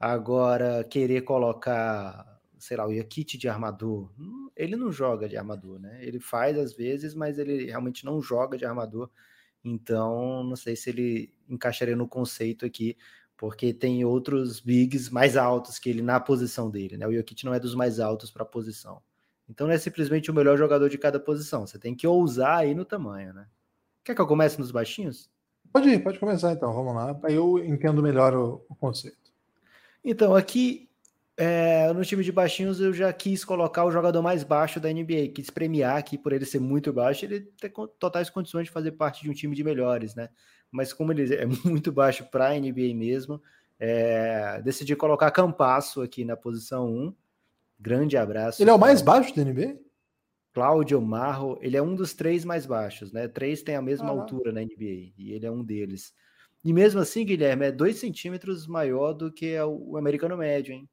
Agora, 0.05 0.83
querer 0.83 1.23
colocar, 1.23 2.41
sei 2.59 2.77
lá, 2.77 2.85
o 2.85 2.91
Yakit 2.93 3.39
de 3.39 3.49
armador, 3.49 4.11
hum, 4.19 4.51
ele 4.57 4.75
não 4.75 4.91
joga 4.91 5.29
de 5.29 5.37
armador, 5.37 5.79
né? 5.79 6.05
Ele 6.05 6.19
faz 6.19 6.59
às 6.59 6.75
vezes, 6.75 7.15
mas 7.15 7.39
ele 7.39 7.67
realmente 7.67 8.05
não 8.05 8.21
joga 8.21 8.59
de 8.59 8.65
armador. 8.65 9.09
Então, 9.65 10.43
não 10.43 10.57
sei 10.57 10.75
se 10.75 10.91
ele 10.91 11.33
encaixaria 11.49 11.95
no 11.95 12.09
conceito 12.09 12.67
aqui, 12.67 12.97
porque 13.37 13.73
tem 13.73 14.05
outros 14.05 14.59
bigs 14.59 15.09
mais 15.09 15.37
altos 15.37 15.79
que 15.79 15.89
ele 15.89 16.03
na 16.03 16.19
posição 16.19 16.69
dele, 16.69 16.97
né? 16.97 17.07
O 17.07 17.15
Jokic 17.15 17.45
não 17.45 17.55
é 17.55 17.61
dos 17.61 17.77
mais 17.77 18.01
altos 18.01 18.29
para 18.29 18.43
a 18.43 18.47
posição. 18.47 19.01
Então 19.49 19.69
não 19.69 19.75
é 19.75 19.79
simplesmente 19.79 20.33
o 20.33 20.35
melhor 20.35 20.59
jogador 20.59 20.89
de 20.89 20.99
cada 20.99 21.21
posição. 21.21 21.65
Você 21.65 21.79
tem 21.79 21.95
que 21.95 22.09
ousar 22.09 22.59
aí 22.59 22.75
no 22.75 22.85
tamanho, 22.85 23.33
né? 23.35 23.47
Quer 24.05 24.17
que 24.17 24.21
eu 24.21 24.27
comece 24.27 24.59
nos 24.59 24.73
baixinhos? 24.73 25.31
Pode 25.73 25.89
ir, 25.89 26.03
pode 26.03 26.19
começar 26.19 26.53
então. 26.53 26.73
Vamos 26.73 26.95
lá. 26.95 27.19
Aí 27.25 27.35
eu 27.35 27.59
entendo 27.65 28.03
melhor 28.03 28.35
o, 28.35 28.65
o 28.69 28.75
conceito. 28.75 29.22
Então, 30.05 30.35
aqui 30.35 30.89
é, 31.37 31.93
no 31.93 32.05
time 32.05 32.23
de 32.23 32.31
baixinhos 32.31 32.81
eu 32.81 32.93
já 32.93 33.13
quis 33.13 33.45
colocar 33.45 33.85
o 33.85 33.91
jogador 33.91 34.21
mais 34.23 34.45
baixo 34.45 34.79
da 34.79 34.93
NBA, 34.93 35.29
quis 35.35 35.49
premiar 35.49 35.97
aqui 35.97 36.19
por 36.19 36.33
ele 36.33 36.45
ser 36.45 36.61
muito 36.61 36.93
baixo, 36.93 37.25
ele 37.25 37.41
ter 37.41 37.73
totais 37.99 38.29
condições 38.29 38.65
de 38.65 38.71
fazer 38.71 38.93
parte 38.93 39.23
de 39.23 39.31
um 39.31 39.33
time 39.33 39.57
de 39.57 39.65
melhores, 39.65 40.15
né? 40.15 40.29
Mas 40.71 40.93
como 40.93 41.13
ele 41.13 41.35
é 41.35 41.47
muito 41.65 41.91
baixo 41.91 42.25
para 42.31 42.49
a 42.49 42.55
NBA 42.55 42.95
mesmo, 42.95 43.43
é, 43.79 44.61
decidi 44.63 44.95
colocar 44.95 45.31
Campasso 45.31 46.03
aqui 46.03 46.25
na 46.25 46.37
posição 46.37 46.89
1. 46.89 47.15
Grande 47.81 48.17
abraço. 48.17 48.63
Ele 48.63 48.71
é 48.71 48.75
o 48.75 48.79
mais 48.79 49.03
baixo 49.03 49.35
da 49.35 49.43
NBA? 49.43 49.77
Cláudio 50.53 51.01
Marro, 51.01 51.59
ele 51.63 51.77
é 51.77 51.83
um 51.83 51.95
dos 51.95 52.13
três 52.13 52.45
mais 52.45 52.67
baixos, 52.67 53.11
né? 53.11 53.27
Três 53.27 53.63
tem 53.63 53.75
a 53.75 53.83
mesma 53.83 54.09
ah, 54.09 54.11
altura 54.11 54.53
na 54.53 54.61
NBA 54.61 55.13
e 55.17 55.33
ele 55.33 55.47
é 55.47 55.51
um 55.51 55.65
deles. 55.65 56.13
E 56.65 56.73
mesmo 56.73 57.01
assim, 57.01 57.25
Guilherme, 57.25 57.67
é 57.67 57.73
dois 57.73 57.97
centímetros 57.97 58.67
maior 58.67 59.13
do 59.13 59.33
que 59.33 59.59
o 59.61 59.97
americano 59.97 60.37
médio, 60.37 60.73
hein? 60.73 60.89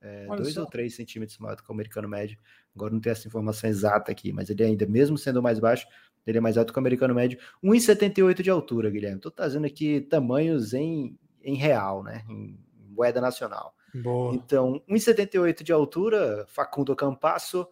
É, 0.00 0.26
dois 0.26 0.56
ou 0.56 0.66
três 0.66 0.96
centímetros 0.96 1.38
maior 1.38 1.54
do 1.54 1.62
que 1.62 1.70
o 1.70 1.74
americano 1.74 2.08
médio. 2.08 2.38
Agora 2.74 2.92
não 2.92 3.00
tem 3.00 3.12
essa 3.12 3.28
informação 3.28 3.70
exata 3.70 4.10
aqui, 4.10 4.32
mas 4.32 4.50
ele 4.50 4.64
ainda, 4.64 4.86
mesmo 4.86 5.16
sendo 5.16 5.42
mais 5.42 5.58
baixo, 5.60 5.86
ele 6.26 6.38
é 6.38 6.40
mais 6.40 6.56
alto 6.56 6.72
que 6.72 6.78
o 6.78 6.80
americano 6.80 7.14
médio. 7.14 7.38
1,78 7.62 8.42
de 8.42 8.50
altura, 8.50 8.90
Guilherme. 8.90 9.16
Estou 9.16 9.30
trazendo 9.30 9.66
aqui 9.66 10.00
tamanhos 10.00 10.72
em, 10.72 11.18
em 11.42 11.54
real, 11.54 12.02
né? 12.02 12.24
Em 12.28 12.58
moeda 12.90 13.20
nacional. 13.20 13.74
Boa. 13.94 14.34
Então, 14.34 14.82
1,78 14.88 15.62
de 15.62 15.72
altura, 15.72 16.46
Facundo 16.48 16.96
Campasso, 16.96 17.68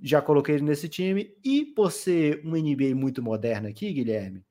já 0.00 0.22
coloquei 0.22 0.54
ele 0.54 0.64
nesse 0.64 0.88
time. 0.88 1.34
E 1.44 1.64
por 1.64 1.90
ser 1.90 2.40
um 2.44 2.52
NBA 2.52 2.94
muito 2.94 3.22
moderno 3.22 3.68
aqui, 3.68 3.92
Guilherme, 3.92 4.44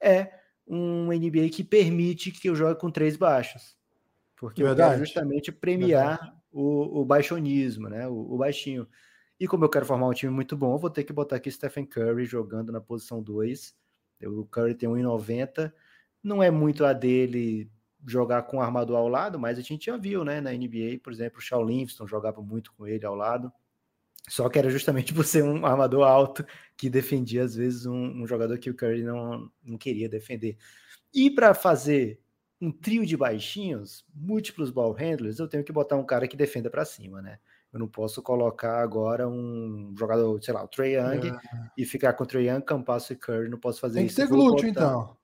é 0.00 0.43
um 0.66 1.08
NBA 1.08 1.48
que 1.50 1.62
permite 1.62 2.30
que 2.30 2.48
eu 2.48 2.56
jogue 2.56 2.80
com 2.80 2.90
três 2.90 3.16
baixos. 3.16 3.76
Porque 4.36 4.62
Verdade. 4.62 4.80
eu 4.80 4.92
quero 4.94 5.04
justamente 5.04 5.52
premiar 5.52 6.34
o, 6.50 7.00
o, 7.00 7.04
baixonismo, 7.04 7.88
né? 7.88 8.06
O, 8.08 8.34
o, 8.34 8.36
baixinho. 8.38 8.86
E 9.38 9.46
como 9.46 9.64
eu 9.64 9.68
quero 9.68 9.86
formar 9.86 10.08
um 10.08 10.12
time 10.12 10.32
muito 10.32 10.56
bom, 10.56 10.74
eu 10.74 10.78
vou 10.78 10.90
ter 10.90 11.04
que 11.04 11.12
botar 11.12 11.36
aqui 11.36 11.50
Stephen 11.50 11.86
Curry 11.86 12.24
jogando 12.24 12.72
na 12.72 12.80
posição 12.80 13.22
2. 13.22 13.74
O 14.24 14.44
Curry 14.46 14.74
tem 14.74 14.88
1,90. 14.88 15.72
Não 16.22 16.42
é 16.42 16.50
muito 16.50 16.84
a 16.84 16.92
dele 16.92 17.70
jogar 18.06 18.42
com 18.42 18.58
o 18.58 18.60
armador 18.60 18.96
ao 18.96 19.08
lado, 19.08 19.38
mas 19.38 19.58
a 19.58 19.62
gente 19.62 19.86
já 19.86 19.96
viu, 19.96 20.24
né? 20.24 20.40
Na 20.40 20.52
NBA, 20.52 21.00
por 21.02 21.12
exemplo, 21.12 21.38
o 21.38 21.42
Shaw 21.42 21.64
Livingston 21.64 22.06
jogava 22.06 22.40
muito 22.42 22.72
com 22.72 22.86
ele 22.86 23.04
ao 23.04 23.14
lado. 23.14 23.52
Só 24.28 24.48
que 24.48 24.58
era 24.58 24.70
justamente 24.70 25.12
por 25.12 25.24
ser 25.24 25.44
um 25.44 25.66
armador 25.66 26.04
alto 26.04 26.44
que 26.76 26.88
defendia, 26.88 27.44
às 27.44 27.54
vezes, 27.54 27.86
um, 27.86 28.22
um 28.22 28.26
jogador 28.26 28.58
que 28.58 28.70
o 28.70 28.74
Curry 28.74 29.02
não, 29.02 29.50
não 29.62 29.76
queria 29.76 30.08
defender. 30.08 30.56
E 31.12 31.30
para 31.30 31.54
fazer 31.54 32.20
um 32.60 32.72
trio 32.72 33.04
de 33.04 33.16
baixinhos, 33.16 34.04
múltiplos 34.14 34.70
ball 34.70 34.92
handlers, 34.92 35.38
eu 35.38 35.48
tenho 35.48 35.62
que 35.62 35.72
botar 35.72 35.96
um 35.96 36.06
cara 36.06 36.26
que 36.26 36.36
defenda 36.36 36.70
para 36.70 36.84
cima, 36.84 37.20
né? 37.20 37.38
Eu 37.72 37.78
não 37.80 37.88
posso 37.88 38.22
colocar 38.22 38.80
agora 38.80 39.28
um 39.28 39.92
jogador, 39.98 40.40
sei 40.42 40.54
lá, 40.54 40.62
o 40.62 40.68
Trey 40.68 40.94
Young 40.94 41.28
é. 41.28 41.38
e 41.76 41.84
ficar 41.84 42.12
com 42.12 42.22
o 42.22 42.26
Trey 42.26 42.48
Young, 42.48 42.62
Campasso 42.62 43.12
e 43.12 43.16
Curry. 43.16 43.48
Não 43.48 43.58
posso 43.58 43.80
fazer 43.80 43.98
Tem 43.98 44.06
isso. 44.06 44.16
Tem 44.16 44.26
que 44.26 44.30
ter 44.30 44.36
glúteo, 44.36 44.68
botar, 44.68 44.68
então. 44.68 45.16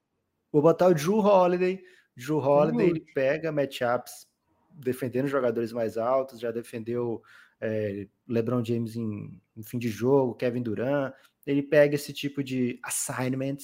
Vou 0.53 0.61
botar 0.61 0.89
o 0.89 0.95
Drew 0.95 1.19
Holiday. 1.19 1.81
Drew 2.17 2.39
Holiday, 2.39 2.91
ele 2.91 3.07
pega 3.15 3.53
matchups 3.53 4.27
defendendo 4.73 5.29
jogadores 5.29 5.73
mais 5.73 5.97
altos, 5.97 6.41
já 6.41 6.51
defendeu 6.51 7.23
é, 7.61 8.07
LeBron 8.29 8.65
James 8.65 8.97
em, 8.97 9.41
em, 9.57 9.63
fim 9.63 9.79
de 9.79 9.89
jogo, 9.89 10.35
Kevin 10.35 10.63
Durant. 10.63 11.13
Ele 11.47 11.63
pega 11.63 11.95
esse 11.95 12.13
tipo 12.13 12.43
de 12.43 12.79
assignment, 12.83 13.59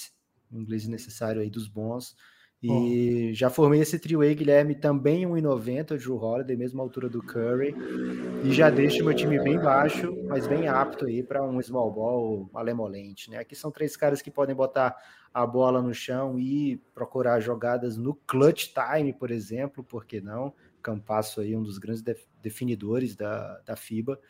em 0.50 0.60
inglês 0.60 0.86
necessário 0.86 1.40
aí 1.40 1.50
dos 1.50 1.68
bons, 1.68 2.14
e 2.62 3.30
oh. 3.30 3.34
já 3.34 3.50
formei 3.50 3.80
esse 3.80 3.98
trio 3.98 4.22
aí, 4.22 4.34
Guilherme, 4.34 4.74
também 4.74 5.26
1,90, 5.26 5.92
o 5.92 5.98
Drew 5.98 6.16
Holiday, 6.16 6.56
mesma 6.56 6.82
altura 6.82 7.08
do 7.08 7.22
Curry. 7.22 7.74
E 8.44 8.52
já 8.52 8.70
deixo 8.70 9.04
meu 9.04 9.14
time 9.14 9.38
bem 9.38 9.58
baixo, 9.58 10.16
mas 10.26 10.46
bem 10.46 10.66
apto 10.66 11.04
aí 11.04 11.22
para 11.22 11.44
um 11.44 11.60
small 11.60 11.92
ball 11.92 12.50
alemolente, 12.54 13.30
né? 13.30 13.38
Aqui 13.38 13.54
são 13.54 13.70
três 13.70 13.96
caras 13.96 14.22
que 14.22 14.30
podem 14.30 14.56
botar 14.56 14.96
a 15.32 15.46
bola 15.46 15.82
no 15.82 15.92
chão 15.92 16.38
e 16.38 16.78
procurar 16.94 17.40
jogadas 17.40 17.98
no 17.98 18.14
clutch 18.14 18.72
time, 18.72 19.12
por 19.12 19.30
exemplo, 19.30 19.84
por 19.84 20.06
que 20.06 20.20
não? 20.20 20.54
Campasso 20.82 21.40
aí, 21.40 21.56
um 21.56 21.62
dos 21.62 21.78
grandes 21.78 22.02
definidores 22.42 23.16
da, 23.16 23.58
da 23.60 23.76
FIBA. 23.76 24.20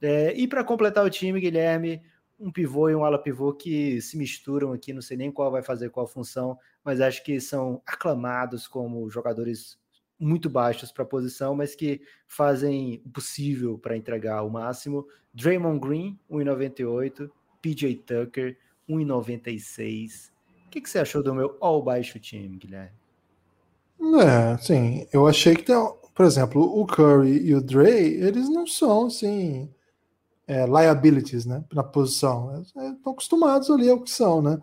É, 0.00 0.34
e 0.34 0.46
para 0.46 0.64
completar 0.64 1.04
o 1.04 1.10
time, 1.10 1.40
Guilherme, 1.40 2.02
um 2.38 2.52
pivô 2.52 2.88
e 2.88 2.94
um 2.94 3.04
ala 3.04 3.18
pivô 3.18 3.52
que 3.52 4.00
se 4.00 4.16
misturam 4.16 4.72
aqui, 4.72 4.92
não 4.92 5.00
sei 5.00 5.16
nem 5.16 5.32
qual 5.32 5.50
vai 5.50 5.62
fazer 5.62 5.90
qual 5.90 6.06
função, 6.06 6.58
mas 6.84 7.00
acho 7.00 7.24
que 7.24 7.40
são 7.40 7.82
aclamados 7.86 8.68
como 8.68 9.08
jogadores 9.08 9.78
muito 10.18 10.48
baixos 10.48 10.92
para 10.92 11.02
a 11.02 11.06
posição, 11.08 11.54
mas 11.54 11.74
que 11.74 12.00
fazem 12.26 13.02
o 13.04 13.10
possível 13.10 13.78
para 13.78 13.96
entregar 13.96 14.42
o 14.42 14.50
máximo. 14.50 15.06
Draymond 15.32 15.80
Green, 15.80 16.18
1,98, 16.30 17.30
PJ 17.60 17.96
Tucker, 17.96 18.58
1,96. 18.88 20.30
O 20.66 20.70
que, 20.70 20.80
que 20.80 20.90
você 20.90 20.98
achou 20.98 21.22
do 21.22 21.34
meu 21.34 21.56
all 21.60 21.82
baixo 21.82 22.18
time, 22.18 22.56
Guilherme? 22.56 23.05
É, 24.20 24.56
sim, 24.58 25.06
eu 25.12 25.26
achei 25.26 25.54
que, 25.54 25.62
tem, 25.62 25.76
por 26.14 26.24
exemplo, 26.24 26.62
o 26.62 26.86
Curry 26.86 27.46
e 27.46 27.54
o 27.54 27.60
Dre, 27.60 27.90
eles 27.90 28.48
não 28.48 28.66
são, 28.66 29.06
assim, 29.06 29.68
é, 30.46 30.64
liabilities 30.66 31.44
né, 31.44 31.64
na 31.72 31.82
posição. 31.82 32.64
É, 32.76 32.90
estão 32.90 33.12
acostumados 33.12 33.70
ali 33.70 33.88
ao 33.90 34.00
que 34.00 34.10
são, 34.10 34.40
né? 34.40 34.58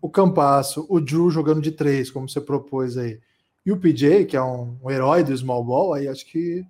O 0.00 0.10
Campasso, 0.10 0.84
o 0.88 1.00
Drew 1.00 1.30
jogando 1.30 1.60
de 1.60 1.70
três, 1.70 2.10
como 2.10 2.28
você 2.28 2.40
propôs 2.40 2.98
aí, 2.98 3.20
e 3.64 3.70
o 3.70 3.78
PJ, 3.78 4.24
que 4.24 4.36
é 4.36 4.42
um, 4.42 4.76
um 4.82 4.90
herói 4.90 5.22
do 5.22 5.36
small 5.36 5.64
ball, 5.64 5.94
aí 5.94 6.08
acho 6.08 6.26
que 6.26 6.64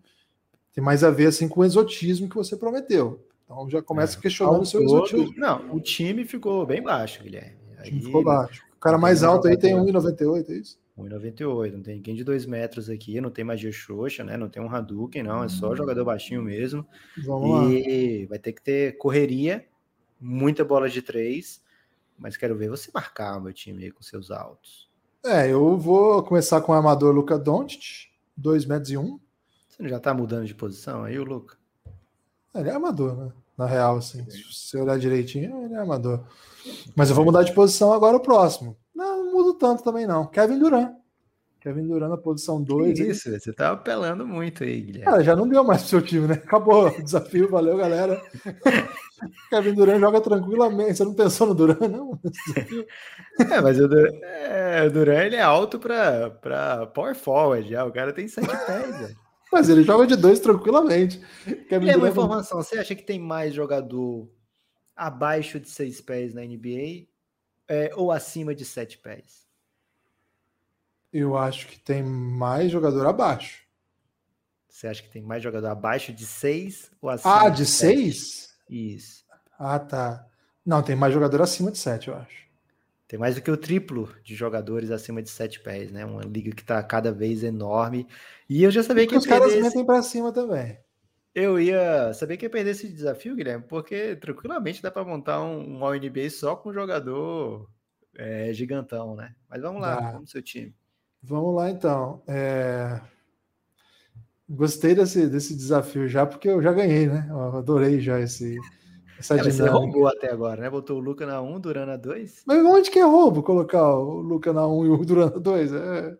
tem 0.75 0.85
mais 0.85 1.03
a 1.03 1.11
ver 1.11 1.27
assim 1.27 1.49
com 1.49 1.61
o 1.61 1.65
exotismo 1.65 2.29
que 2.29 2.37
você 2.37 2.57
prometeu. 2.57 3.25
Então 3.45 3.69
já 3.69 3.83
começa 3.83 4.19
é, 4.19 4.21
questionando 4.21 4.63
o 4.63 4.67
seu 4.67 4.83
exotismo. 4.83 5.35
Não, 5.37 5.75
o 5.75 5.81
time 5.81 6.25
ficou 6.25 6.67
bem 6.67 6.83
baixo, 6.83 7.23
Guilherme. 7.23 7.57
O 7.79 7.83
time 7.83 8.03
ficou 8.03 8.23
baixo. 8.23 8.63
O 8.77 8.81
cara 8.81 8.99
mais 8.99 9.23
alto 9.23 9.49
aí 9.49 9.57
tem 9.57 9.75
1,98, 9.75 10.51
é 10.51 10.53
isso? 10.55 10.79
1,98, 10.99 11.73
não 11.73 11.83
tem 11.83 11.97
ninguém 11.97 12.15
de 12.15 12.23
2 12.23 12.47
metros 12.47 12.91
aqui, 12.91 13.21
não 13.21 13.31
tem 13.31 13.45
magia 13.45 13.73
xoxa, 13.73 14.23
né? 14.23 14.37
Não 14.37 14.49
tem 14.49 14.63
um 14.63 14.69
Hadouken, 14.69 15.23
não, 15.23 15.43
é 15.43 15.49
só 15.49 15.71
hum. 15.71 15.77
jogador 15.77 16.05
baixinho 16.05 16.43
mesmo. 16.43 16.87
Vamos 17.25 17.73
e 17.73 18.23
lá. 18.23 18.29
vai 18.29 18.39
ter 18.39 18.53
que 18.53 18.63
ter 18.63 18.99
correria, 18.99 19.67
muita 20.21 20.65
bola 20.65 20.89
de 20.89 21.01
três, 21.01 21.63
mas 22.19 22.37
quero 22.37 22.57
ver 22.57 22.69
você 22.69 22.91
marcar 22.93 23.41
meu 23.41 23.53
time 23.53 23.85
aí 23.85 23.91
com 23.91 24.03
seus 24.03 24.31
altos. 24.31 24.91
É, 25.25 25.51
eu 25.51 25.79
vou 25.79 26.23
começar 26.23 26.61
com 26.61 26.73
o 26.73 26.75
armador 26.75 27.15
Luca 27.15 27.39
Doncic, 27.39 28.11
2 28.37 28.67
metros 28.67 28.91
e 28.91 28.97
1. 28.97 29.01
Um. 29.01 29.21
Você 29.69 29.89
já 29.89 29.99
tá 29.99 30.13
mudando 30.13 30.47
de 30.47 30.55
posição 30.55 31.05
aí, 31.05 31.19
o 31.19 31.25
Luca? 31.25 31.57
Ele 32.55 32.69
é 32.69 32.73
amador, 32.73 33.17
né? 33.17 33.33
Na 33.57 33.67
real, 33.67 33.97
assim, 33.97 34.29
se 34.29 34.43
você 34.43 34.79
olhar 34.79 34.99
direitinho, 34.99 35.65
ele 35.65 35.75
é 35.75 35.79
amador. 35.79 36.27
Mas 36.95 37.09
eu 37.09 37.17
vou 37.17 37.25
mudar 37.25 37.43
de 37.43 37.55
posição 37.55 37.93
agora 37.93 38.17
o 38.17 38.21
próximo. 38.21 38.77
Tanto 39.55 39.83
também 39.83 40.07
não. 40.07 40.27
Kevin 40.27 40.59
Durant. 40.59 41.03
Kevin 41.63 41.87
Durant 41.87 42.11
na 42.11 42.17
posição 42.17 42.61
2. 42.61 42.99
Isso, 42.99 43.29
aí. 43.29 43.39
você 43.39 43.53
tá 43.53 43.71
apelando 43.71 44.27
muito 44.27 44.65
aí, 44.65 44.81
Guilherme. 44.81 45.05
Cara, 45.05 45.23
já 45.23 45.37
não 45.37 45.47
deu 45.47 45.63
mais 45.63 45.83
pro 45.83 45.91
seu 45.91 46.03
time, 46.03 46.27
né? 46.27 46.35
Acabou 46.35 46.89
o 46.89 47.03
desafio, 47.03 47.49
valeu, 47.49 47.77
galera. 47.77 48.21
Kevin 49.49 49.75
Durant 49.75 50.01
joga 50.01 50.21
tranquilamente. 50.21 50.97
Você 50.97 51.05
não 51.05 51.15
pensou 51.15 51.47
no 51.47 51.55
Durant, 51.55 51.81
não? 51.83 52.19
É, 53.39 53.61
mas 53.61 53.79
o 53.79 53.87
Durant, 53.87 54.15
é, 54.23 54.85
o 54.85 54.91
Durant 54.91 55.27
ele 55.27 55.37
é 55.37 55.43
alto 55.43 55.79
pra, 55.79 56.31
pra 56.31 56.87
power 56.87 57.15
forward 57.15 57.71
já. 57.71 57.85
O 57.85 57.93
cara 57.93 58.13
tem 58.13 58.27
7 58.27 58.49
pés, 58.67 58.99
velho. 58.99 59.17
Mas 59.53 59.69
ele 59.69 59.85
joga 59.85 60.07
de 60.07 60.17
dois 60.17 60.41
tranquilamente. 60.41 61.21
Kevin 61.69 61.91
é 61.91 61.97
uma 61.97 62.09
informação. 62.09 62.61
Você 62.61 62.77
acha 62.77 62.95
que 62.95 63.05
tem 63.05 63.21
mais 63.21 63.55
jogador 63.55 64.29
abaixo 64.97 65.61
de 65.61 65.69
6 65.69 66.01
pés 66.01 66.35
na 66.35 66.43
NBA 66.43 67.07
é, 67.69 67.93
ou 67.95 68.11
acima 68.11 68.53
de 68.53 68.65
7 68.65 68.99
pés? 68.99 69.42
Eu 71.13 71.37
acho 71.37 71.67
que 71.67 71.79
tem 71.79 72.03
mais 72.03 72.71
jogador 72.71 73.07
abaixo. 73.07 73.63
Você 74.69 74.89
acha 74.89 75.03
que 75.03 75.11
tem 75.11 75.23
mais 75.23 75.43
jogador 75.43 75.69
abaixo 75.69 76.13
de 76.13 76.25
6 76.25 76.91
ou 77.01 77.11
acima 77.11 77.43
Ah, 77.43 77.49
de 77.51 77.67
6? 77.67 78.57
Isso. 78.69 79.25
Ah, 79.59 79.79
tá. 79.79 80.27
Não, 80.65 80.83
tem 80.83 80.97
mais 80.97 81.13
jogador 81.13 81.43
acima 81.43 81.71
de 81.71 81.79
7, 81.79 82.09
eu 82.09 82.17
acho. 82.17 82.43
Tem 83.07 83.19
mais 83.19 83.35
do 83.35 83.43
que 83.43 83.51
o 83.51 83.57
triplo 83.57 84.09
de 84.25 84.35
jogadores 84.35 84.91
acima 84.91 85.23
de 85.23 85.29
7 85.29 85.61
pés, 85.61 85.93
né? 85.93 86.05
Uma 86.05 86.23
liga 86.23 86.51
que 86.51 86.63
está 86.63 86.83
cada 86.83 87.13
vez 87.13 87.45
enorme. 87.45 88.09
E 88.49 88.63
eu 88.63 88.71
já 88.71 88.83
sabia 88.83 89.07
que 89.07 89.15
os 89.15 89.27
caras 89.27 89.53
esse... 89.53 89.61
metem 89.61 89.85
para 89.85 90.01
cima 90.01 90.33
também. 90.33 90.79
Eu 91.35 91.61
ia 91.61 92.13
saber 92.15 92.37
que 92.39 92.47
ia 92.47 92.51
perder 92.51 92.71
esse 92.71 92.89
desafio, 92.89 93.37
Guilherme, 93.37 93.65
porque 93.69 94.17
tranquilamente 94.17 94.83
dá 94.83 94.91
para 94.91 95.05
montar 95.05 95.43
um, 95.43 95.79
um 95.79 95.85
All-NBA 95.85 96.31
só 96.31 96.57
com 96.57 96.71
um 96.71 96.75
jogador 96.75 97.71
é, 98.17 98.53
gigantão, 98.53 99.15
né? 99.15 99.35
Mas 99.49 99.61
vamos 99.61 99.81
lá, 99.81 100.01
dá. 100.01 100.13
vamos 100.13 100.31
seu 100.31 100.43
time. 100.43 100.75
Vamos 101.23 101.55
lá 101.55 101.71
então. 101.71 102.23
É... 102.27 103.01
Gostei 104.49 104.95
desse, 104.95 105.27
desse 105.29 105.55
desafio 105.55 106.09
já, 106.09 106.27
porque 106.27 106.49
eu 106.49 106.61
já 106.61 106.73
ganhei, 106.73 107.07
né? 107.07 107.27
Eu 107.31 107.57
adorei 107.57 108.01
já 108.01 108.21
esse, 108.21 108.59
essa 109.23 109.37
é, 109.37 109.43
Você 109.45 109.69
roubou 109.69 110.09
até 110.09 110.31
agora, 110.31 110.61
né? 110.61 110.69
Botou 110.69 110.99
o 110.99 111.01
Luca 111.01 111.25
na 111.25 111.41
1, 111.41 111.61
Duran 111.61 111.87
na 111.87 111.97
2. 111.97 112.43
Mas 112.45 112.65
onde 112.65 112.91
que 112.91 112.99
é 112.99 113.05
roubo 113.05 113.43
colocar 113.43 113.95
o 113.95 114.21
Luca 114.21 114.53
na 114.53 114.67
1 114.67 114.87
e 114.87 114.89
o 114.89 115.05
Duran 115.05 115.31
na 115.31 115.39
2? 115.39 115.73
É... 115.73 116.17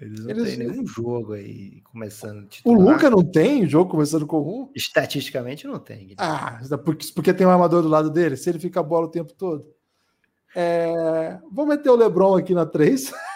Eles 0.00 0.24
não 0.24 0.30
Eles... 0.30 0.56
têm 0.56 0.66
nenhum 0.66 0.86
jogo 0.86 1.34
aí 1.34 1.80
começando. 1.82 2.48
Titular. 2.48 2.76
O 2.76 2.82
Luca 2.82 3.08
não 3.08 3.22
tem 3.22 3.68
jogo 3.68 3.90
começando 3.90 4.26
com 4.26 4.40
um? 4.40 4.70
Estatisticamente 4.74 5.66
não 5.66 5.78
tem. 5.78 6.08
Guilherme. 6.08 6.16
Ah, 6.18 6.58
porque, 6.78 7.06
porque 7.14 7.32
tem 7.32 7.46
um 7.46 7.50
armador 7.50 7.82
do 7.82 7.88
lado 7.88 8.10
dele, 8.10 8.36
se 8.36 8.50
ele 8.50 8.58
fica 8.58 8.80
a 8.80 8.82
bola 8.82 9.06
o 9.06 9.10
tempo 9.10 9.32
todo. 9.32 9.64
É... 10.56 11.38
Vou 11.52 11.66
meter 11.66 11.88
o 11.88 11.96
Lebron 11.96 12.36
aqui 12.36 12.52
na 12.52 12.66
3. 12.66 13.12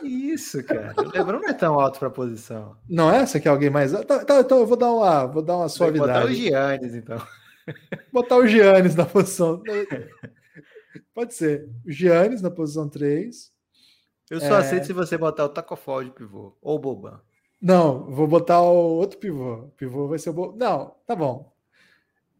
Que 0.00 0.06
isso, 0.06 0.62
cara. 0.64 0.94
O 0.96 1.02
Lebron 1.02 1.40
não 1.40 1.48
é 1.48 1.52
tão 1.52 1.78
alto 1.78 1.98
para 1.98 2.08
a 2.08 2.10
posição. 2.10 2.76
Não 2.88 3.10
é? 3.10 3.24
Você 3.26 3.40
quer 3.40 3.50
alguém 3.50 3.70
mais? 3.70 3.92
Tá, 3.92 4.24
tá, 4.24 4.40
então 4.40 4.58
eu 4.58 4.66
vou 4.66 4.76
dar 4.76 4.90
uma, 4.90 5.26
vou 5.26 5.42
dar 5.42 5.56
uma 5.56 5.68
suavidade. 5.68 6.12
Vou 6.12 6.20
botar 6.20 6.30
o 6.30 6.34
Giannis, 6.34 6.94
então. 6.94 7.22
Botar 8.12 8.36
o 8.36 8.46
Giannis 8.46 8.94
na 8.94 9.06
posição. 9.06 9.62
Pode 11.14 11.34
ser. 11.34 11.68
O 11.86 11.90
Giannis 11.90 12.42
na 12.42 12.50
posição 12.50 12.88
3. 12.88 13.52
Eu 14.30 14.40
só 14.40 14.54
é... 14.54 14.58
aceito 14.58 14.86
se 14.86 14.92
você 14.92 15.16
botar 15.16 15.44
o 15.44 15.48
Tacofol 15.48 16.04
de 16.04 16.10
pivô 16.10 16.56
ou 16.60 16.76
o 16.76 16.78
Boban. 16.78 17.20
Não, 17.60 18.10
vou 18.10 18.26
botar 18.26 18.60
o 18.60 18.96
outro 18.96 19.18
pivô. 19.18 19.54
O 19.54 19.70
pivô 19.70 20.08
vai 20.08 20.18
ser 20.18 20.30
o. 20.30 20.32
Bo... 20.34 20.54
Não, 20.56 20.94
tá 21.06 21.16
bom. 21.16 21.53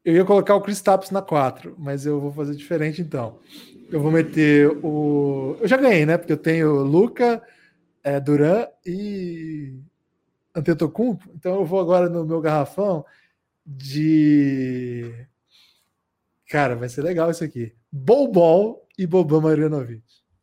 Eu 0.05 0.15
ia 0.15 0.25
colocar 0.25 0.55
o 0.55 0.61
Chris 0.61 0.83
Tapps 0.83 1.11
na 1.11 1.23
4, 1.23 1.75
mas 1.79 2.05
eu 2.05 2.21
vou 2.21 2.31
fazer 2.31 2.55
diferente 2.55 3.01
então. 3.01 3.39
Eu 3.91 4.01
vou 4.01 4.11
meter 4.11 4.69
o. 4.85 5.57
Eu 5.61 5.67
já 5.67 5.77
ganhei, 5.77 6.05
né? 6.05 6.19
Porque 6.19 6.33
eu 6.33 6.37
tenho 6.37 6.83
Luca, 6.83 7.43
é, 8.03 8.21
Duran 8.21 8.67
e 8.85 9.79
Antetokounmpo. 10.55 11.31
Então 11.35 11.55
eu 11.55 11.65
vou 11.65 11.81
agora 11.81 12.09
no 12.09 12.25
meu 12.25 12.41
garrafão 12.41 13.05
de. 13.65 15.11
Cara, 16.51 16.77
vai 16.77 16.89
ser 16.89 17.03
legal 17.03 17.31
isso 17.31 17.43
aqui. 17.43 17.73
Bobol 17.91 18.87
e 18.99 19.07
Boban 19.07 19.41
Marjanovic. 19.41 20.03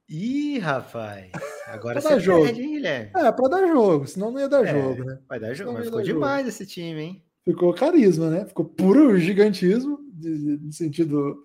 Ih, 0.09 0.59
rapaz. 0.59 1.31
Agora 1.67 2.01
você 2.01 2.19
jogo. 2.19 2.45
perde, 2.45 2.61
hein, 2.63 2.71
Guilherme? 2.73 3.11
É, 3.15 3.31
pra 3.31 3.47
dar 3.47 3.67
jogo, 3.67 4.07
senão 4.07 4.31
não 4.31 4.41
ia 4.41 4.49
dar 4.49 4.65
é, 4.65 4.71
jogo, 4.73 5.05
né? 5.05 5.19
Vai 5.29 5.39
dar 5.39 5.53
jogo, 5.53 5.73
mas 5.73 5.85
ficou 5.85 6.01
demais 6.01 6.39
jogo. 6.39 6.49
esse 6.49 6.65
time, 6.65 7.01
hein? 7.01 7.23
Ficou 7.43 7.73
carisma, 7.73 8.29
né? 8.29 8.45
Ficou 8.45 8.65
puro 8.65 9.17
gigantismo, 9.17 9.99
no 10.13 10.71
sentido 10.71 11.43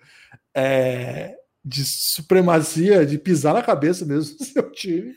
é, 0.55 1.37
de 1.65 1.85
supremacia, 1.85 3.07
de 3.07 3.19
pisar 3.19 3.55
na 3.55 3.63
cabeça 3.63 4.05
mesmo 4.05 4.37
do 4.39 4.45
seu 4.45 4.71
time. 4.71 5.15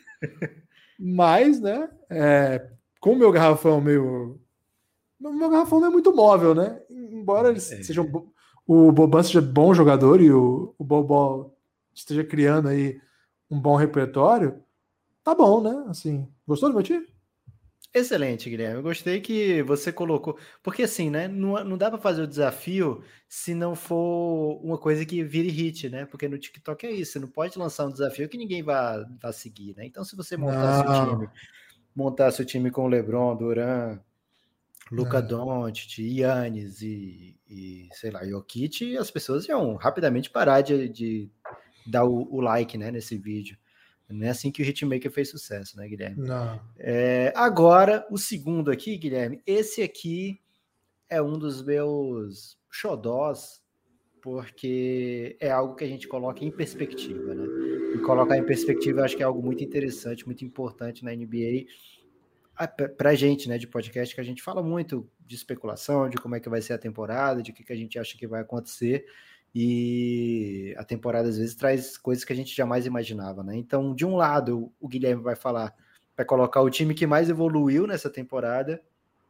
Mas, 0.98 1.60
né, 1.60 1.88
é, 2.10 2.70
com 3.00 3.12
o 3.12 3.16
meu 3.16 3.30
garrafão 3.32 3.80
meio. 3.80 4.40
O 5.22 5.32
meu 5.32 5.50
garrafão 5.50 5.80
não 5.80 5.88
é 5.88 5.90
muito 5.90 6.14
móvel, 6.14 6.54
né? 6.54 6.80
Embora 6.90 7.48
ele 7.48 7.58
é. 7.58 7.60
seja 7.60 8.00
um, 8.00 8.28
o 8.66 8.92
Boban 8.92 9.22
seja 9.22 9.40
bom 9.40 9.74
jogador 9.74 10.20
e 10.20 10.30
o, 10.30 10.74
o 10.78 10.84
Bobó 10.84 11.50
esteja 11.94 12.24
criando 12.24 12.68
aí 12.68 13.00
um 13.50 13.60
bom 13.60 13.76
repertório, 13.76 14.62
tá 15.24 15.34
bom, 15.34 15.60
né? 15.60 15.84
Assim, 15.88 16.28
gostou 16.46 16.68
do 16.68 16.74
meu 16.74 16.82
time? 16.82 17.06
Excelente, 17.92 18.48
Guilherme. 18.48 18.76
Eu 18.76 18.82
gostei 18.82 19.20
que 19.20 19.62
você 19.64 19.92
colocou. 19.92 20.38
Porque 20.62 20.84
assim, 20.84 21.10
né? 21.10 21.26
Não, 21.26 21.64
não 21.64 21.76
dá 21.76 21.90
para 21.90 21.98
fazer 21.98 22.22
o 22.22 22.26
desafio 22.26 23.02
se 23.28 23.52
não 23.52 23.74
for 23.74 24.60
uma 24.62 24.78
coisa 24.78 25.04
que 25.04 25.24
vire 25.24 25.48
hit, 25.48 25.88
né? 25.88 26.06
Porque 26.06 26.28
no 26.28 26.38
TikTok 26.38 26.86
é 26.86 26.92
isso. 26.92 27.12
Você 27.12 27.18
não 27.18 27.28
pode 27.28 27.58
lançar 27.58 27.86
um 27.86 27.90
desafio 27.90 28.28
que 28.28 28.38
ninguém 28.38 28.62
vá, 28.62 29.04
vá 29.20 29.32
seguir, 29.32 29.74
né? 29.76 29.84
Então, 29.86 30.04
se 30.04 30.14
você 30.14 30.36
montar 30.36 30.84
não. 30.84 30.94
seu 30.94 31.16
time, 31.16 31.28
montar 31.94 32.30
seu 32.30 32.44
time 32.44 32.70
com 32.70 32.86
LeBron, 32.86 33.36
Duran, 33.36 33.98
Luca 34.92 35.20
Doncic, 35.20 35.98
Yannis 35.98 36.82
e, 36.82 37.36
e, 37.48 37.88
sei 37.92 38.12
lá, 38.12 38.24
Jokic, 38.24 38.96
as 38.96 39.10
pessoas 39.10 39.48
iam 39.48 39.74
rapidamente 39.74 40.30
parar 40.30 40.60
de, 40.60 40.88
de 40.88 41.30
dar 41.86 42.04
o, 42.04 42.32
o 42.32 42.40
like, 42.40 42.78
né? 42.78 42.92
Nesse 42.92 43.16
vídeo. 43.16 43.58
Não 44.12 44.26
é 44.26 44.30
assim 44.30 44.50
que 44.50 44.62
o 44.62 44.64
Hitmaker 44.64 45.10
fez 45.10 45.30
sucesso, 45.30 45.76
né, 45.76 45.88
Guilherme? 45.88 46.26
Não. 46.26 46.60
É, 46.78 47.32
agora, 47.36 48.06
o 48.10 48.18
segundo 48.18 48.70
aqui, 48.70 48.96
Guilherme, 48.96 49.40
esse 49.46 49.82
aqui 49.82 50.40
é 51.08 51.20
um 51.20 51.38
dos 51.38 51.62
meus 51.62 52.58
xodós, 52.70 53.60
porque 54.22 55.36
é 55.40 55.50
algo 55.50 55.74
que 55.74 55.84
a 55.84 55.88
gente 55.88 56.06
coloca 56.06 56.44
em 56.44 56.50
perspectiva, 56.50 57.34
né? 57.34 57.44
E 57.94 57.98
colocar 57.98 58.36
em 58.36 58.44
perspectiva 58.44 59.00
eu 59.00 59.04
acho 59.04 59.16
que 59.16 59.22
é 59.22 59.26
algo 59.26 59.42
muito 59.42 59.64
interessante, 59.64 60.26
muito 60.26 60.44
importante 60.44 61.04
na 61.04 61.12
NBA. 61.12 61.66
Para 62.96 63.10
a 63.10 63.14
gente, 63.14 63.48
né, 63.48 63.56
de 63.56 63.66
podcast, 63.66 64.14
que 64.14 64.20
a 64.20 64.24
gente 64.24 64.42
fala 64.42 64.62
muito 64.62 65.08
de 65.18 65.34
especulação, 65.34 66.08
de 66.08 66.18
como 66.18 66.34
é 66.34 66.40
que 66.40 66.48
vai 66.48 66.60
ser 66.60 66.74
a 66.74 66.78
temporada, 66.78 67.42
de 67.42 67.50
o 67.50 67.54
que, 67.54 67.64
que 67.64 67.72
a 67.72 67.76
gente 67.76 67.98
acha 67.98 68.16
que 68.18 68.26
vai 68.26 68.42
acontecer. 68.42 69.06
E 69.54 70.74
a 70.78 70.84
temporada 70.84 71.28
às 71.28 71.36
vezes 71.38 71.54
traz 71.54 71.98
coisas 71.98 72.24
que 72.24 72.32
a 72.32 72.36
gente 72.36 72.54
jamais 72.54 72.86
imaginava, 72.86 73.42
né? 73.42 73.56
Então, 73.56 73.94
de 73.94 74.06
um 74.06 74.16
lado, 74.16 74.72
o 74.80 74.88
Guilherme 74.88 75.22
vai 75.22 75.34
falar, 75.34 75.74
vai 76.16 76.24
colocar 76.24 76.60
o 76.62 76.70
time 76.70 76.94
que 76.94 77.06
mais 77.06 77.28
evoluiu 77.28 77.86
nessa 77.86 78.08
temporada, 78.08 78.80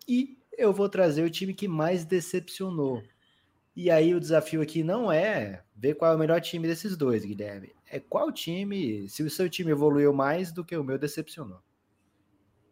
e 0.06 0.36
eu 0.56 0.72
vou 0.72 0.88
trazer 0.88 1.22
o 1.22 1.30
time 1.30 1.54
que 1.54 1.66
mais 1.66 2.04
decepcionou. 2.04 3.02
E 3.74 3.90
aí 3.90 4.14
o 4.14 4.20
desafio 4.20 4.60
aqui 4.60 4.82
não 4.82 5.10
é 5.10 5.62
ver 5.74 5.94
qual 5.94 6.12
é 6.12 6.14
o 6.14 6.18
melhor 6.18 6.40
time 6.40 6.68
desses 6.68 6.96
dois, 6.96 7.24
Guilherme. 7.24 7.72
É 7.90 7.98
qual 7.98 8.30
time, 8.30 9.08
se 9.08 9.22
o 9.22 9.30
seu 9.30 9.48
time 9.48 9.70
evoluiu 9.70 10.12
mais 10.12 10.52
do 10.52 10.64
que 10.64 10.76
o 10.76 10.84
meu 10.84 10.98
decepcionou. 10.98 11.60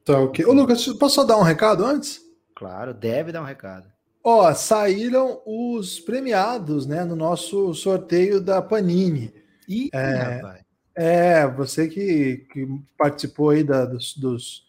Tá 0.04 0.18
ok. 0.20 0.44
Ô 0.44 0.52
Lucas, 0.52 0.86
posso 0.94 1.14
só 1.14 1.24
dar 1.24 1.38
um 1.38 1.42
recado 1.42 1.84
antes? 1.84 2.20
Claro, 2.54 2.92
deve 2.92 3.32
dar 3.32 3.40
um 3.40 3.46
recado. 3.46 3.90
Ó, 4.30 4.52
saíram 4.52 5.40
os 5.46 5.98
premiados, 5.98 6.86
né, 6.86 7.02
no 7.02 7.16
nosso 7.16 7.72
sorteio 7.72 8.42
da 8.42 8.60
Panini. 8.60 9.32
Ih, 9.66 9.88
é, 9.90 10.12
rapaz. 10.16 10.60
É, 10.94 11.46
você 11.46 11.88
que, 11.88 12.46
que 12.52 12.68
participou 12.98 13.48
aí 13.48 13.64
da, 13.64 13.86
dos, 13.86 14.14
dos, 14.18 14.66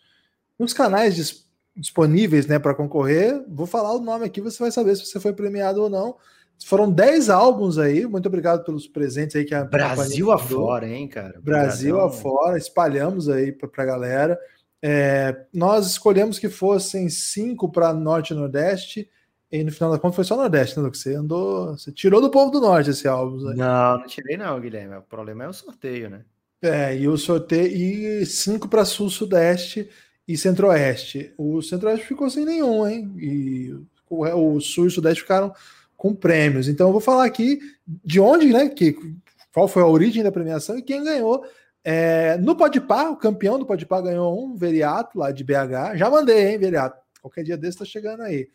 dos 0.57 0.71
canais 0.71 1.13
dis, 1.13 1.45
disponíveis, 1.75 2.47
né, 2.47 2.57
para 2.57 2.73
concorrer, 2.73 3.43
vou 3.49 3.67
falar 3.67 3.93
o 3.93 3.99
nome 3.99 4.23
aqui, 4.23 4.39
você 4.39 4.63
vai 4.63 4.71
saber 4.71 4.95
se 4.95 5.05
você 5.05 5.19
foi 5.19 5.33
premiado 5.33 5.83
ou 5.83 5.89
não. 5.89 6.15
Foram 6.65 6.89
10 6.89 7.29
álbuns 7.29 7.77
aí, 7.77 8.05
muito 8.05 8.27
obrigado 8.27 8.63
pelos 8.63 8.87
presentes 8.87 9.35
aí 9.35 9.43
que 9.43 9.53
a 9.53 9.65
Brasil 9.65 10.31
afora, 10.31 10.87
hein, 10.87 11.05
cara? 11.09 11.37
Brasil 11.41 11.99
afora, 11.99 12.57
espalhamos 12.57 13.27
aí 13.27 13.51
para 13.51 13.69
a 13.75 13.85
galera. 13.85 14.39
É, 14.81 15.35
nós 15.53 15.85
escolhemos 15.85 16.39
que 16.39 16.47
fossem 16.47 17.09
cinco 17.09 17.69
para 17.69 17.93
Norte 17.93 18.31
e 18.31 18.37
Nordeste 18.37 19.09
e 19.51 19.63
no 19.63 19.71
final 19.71 19.91
da 19.91 19.97
conta 19.97 20.15
foi 20.15 20.23
só 20.23 20.35
Nordeste, 20.35 20.79
né, 20.79 20.89
Você 20.89 21.15
andou. 21.15 21.77
Você 21.77 21.91
tirou 21.91 22.21
do 22.21 22.29
povo 22.29 22.51
do 22.51 22.61
Norte 22.61 22.91
esse 22.91 23.07
álbum. 23.07 23.37
Né? 23.37 23.55
Não, 23.55 23.97
não 23.97 24.05
tirei, 24.05 24.37
não, 24.37 24.59
Guilherme. 24.59 24.97
O 24.97 25.01
problema 25.01 25.43
é 25.43 25.47
o 25.47 25.53
sorteio, 25.53 26.09
né? 26.09 26.21
É, 26.61 26.95
e 26.95 27.07
o 27.07 27.17
sorteio. 27.17 28.21
E 28.21 28.25
cinco 28.25 28.67
para 28.67 28.85
Sul, 28.85 29.09
Sudeste 29.09 29.89
e 30.27 30.37
Centro-Oeste. 30.37 31.33
O 31.37 31.61
Centro-Oeste 31.61 32.05
ficou 32.05 32.29
sem 32.29 32.45
nenhum, 32.45 32.87
hein? 32.87 33.11
E 33.17 33.75
o, 34.07 34.55
o 34.55 34.61
Sul 34.61 34.85
e 34.85 34.87
o 34.87 34.91
Sudeste 34.91 35.21
ficaram 35.21 35.51
com 35.97 36.13
prêmios. 36.13 36.67
Então 36.67 36.87
eu 36.87 36.91
vou 36.91 37.01
falar 37.01 37.25
aqui 37.25 37.59
de 38.05 38.19
onde, 38.19 38.53
né? 38.53 38.69
Que, 38.69 38.95
qual 39.51 39.67
foi 39.67 39.81
a 39.81 39.87
origem 39.87 40.23
da 40.23 40.31
premiação 40.31 40.77
e 40.77 40.83
quem 40.83 41.03
ganhou. 41.03 41.43
É, 41.83 42.37
no 42.37 42.55
Podpah, 42.55 43.09
o 43.09 43.17
campeão 43.17 43.57
do 43.57 43.65
Podpah 43.65 44.01
ganhou 44.01 44.45
um 44.45 44.55
Veriato 44.55 45.17
lá 45.17 45.31
de 45.31 45.43
BH. 45.43 45.95
Já 45.95 46.09
mandei, 46.09 46.51
hein, 46.51 46.59
Veriato? 46.59 47.01
Qualquer 47.19 47.43
dia 47.43 47.57
desse 47.57 47.79
tá 47.79 47.85
chegando 47.85 48.21
aí. 48.21 48.47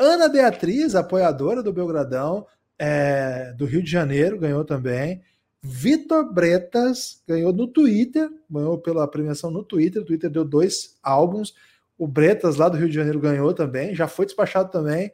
Ana 0.00 0.30
Beatriz, 0.30 0.94
apoiadora 0.94 1.62
do 1.62 1.74
Belgradão, 1.74 2.46
é, 2.78 3.52
do 3.52 3.66
Rio 3.66 3.82
de 3.82 3.90
Janeiro, 3.90 4.38
ganhou 4.38 4.64
também. 4.64 5.20
Vitor 5.62 6.32
Bretas 6.32 7.22
ganhou 7.28 7.52
no 7.52 7.66
Twitter, 7.66 8.30
ganhou 8.50 8.78
pela 8.78 9.06
premiação 9.06 9.50
no 9.50 9.62
Twitter. 9.62 10.00
O 10.00 10.04
Twitter 10.06 10.30
deu 10.30 10.42
dois 10.42 10.96
álbuns. 11.02 11.54
O 11.98 12.08
Bretas, 12.08 12.56
lá 12.56 12.70
do 12.70 12.78
Rio 12.78 12.88
de 12.88 12.94
Janeiro, 12.94 13.20
ganhou 13.20 13.52
também, 13.52 13.94
já 13.94 14.08
foi 14.08 14.24
despachado 14.24 14.70
também. 14.70 15.12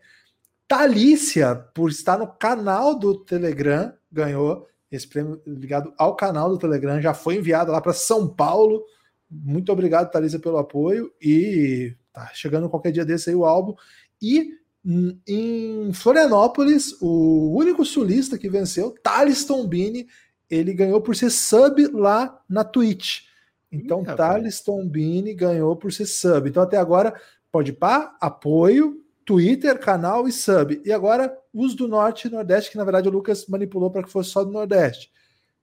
Talícia, 0.69 1.57
por 1.75 1.91
estar 1.91 2.17
no 2.17 2.29
canal 2.29 2.97
do 2.97 3.25
Telegram, 3.25 3.93
ganhou 4.11 4.69
esse 4.89 5.09
prêmio 5.09 5.43
ligado 5.45 5.93
ao 5.99 6.15
canal 6.15 6.49
do 6.49 6.59
Telegram, 6.59 7.01
já 7.01 7.13
foi 7.13 7.37
enviado 7.37 7.73
lá 7.73 7.81
para 7.81 7.93
São 7.93 8.29
Paulo. 8.29 8.85
Muito 9.29 9.73
obrigado, 9.73 10.13
Talícia, 10.13 10.39
pelo 10.39 10.59
apoio. 10.59 11.13
E 11.21 11.93
tá 12.13 12.31
chegando 12.33 12.71
qualquer 12.71 12.93
dia 12.93 13.05
desse 13.05 13.31
aí 13.31 13.37
o 13.37 13.45
álbum. 13.45 13.75
E 14.23 14.55
em 15.27 15.93
Florianópolis, 15.93 16.97
o 17.01 17.57
único 17.57 17.85
sulista 17.85 18.39
que 18.39 18.49
venceu, 18.49 18.95
Thales 19.03 19.45
Tombini, 19.45 20.07
ele 20.49 20.73
ganhou 20.73 21.01
por 21.01 21.17
ser 21.17 21.31
sub 21.31 21.89
lá 21.89 22.41
na 22.49 22.63
Twitch. 22.63 23.23
Então, 23.71 24.03
Ih, 24.03 24.17
Thales 24.17 24.61
Tombini 24.61 25.35
ganhou 25.35 25.75
por 25.75 25.93
ser 25.93 26.07
sub. 26.07 26.49
Então, 26.49 26.63
até 26.63 26.77
agora, 26.77 27.21
pode 27.51 27.73
pá, 27.73 28.17
apoio, 28.21 29.03
Twitter, 29.25 29.77
canal 29.81 30.29
e 30.29 30.33
sub. 30.33 30.81
E 30.85 30.93
agora, 30.93 31.37
os 31.53 31.75
do 31.75 31.89
Norte 31.89 32.29
e 32.29 32.31
Nordeste, 32.31 32.71
que 32.71 32.77
na 32.77 32.85
verdade 32.85 33.09
o 33.09 33.13
Lucas 33.13 33.47
manipulou 33.49 33.91
para 33.91 34.05
que 34.05 34.11
fosse 34.11 34.31
só 34.31 34.45
do 34.45 34.53
Nordeste. 34.53 35.11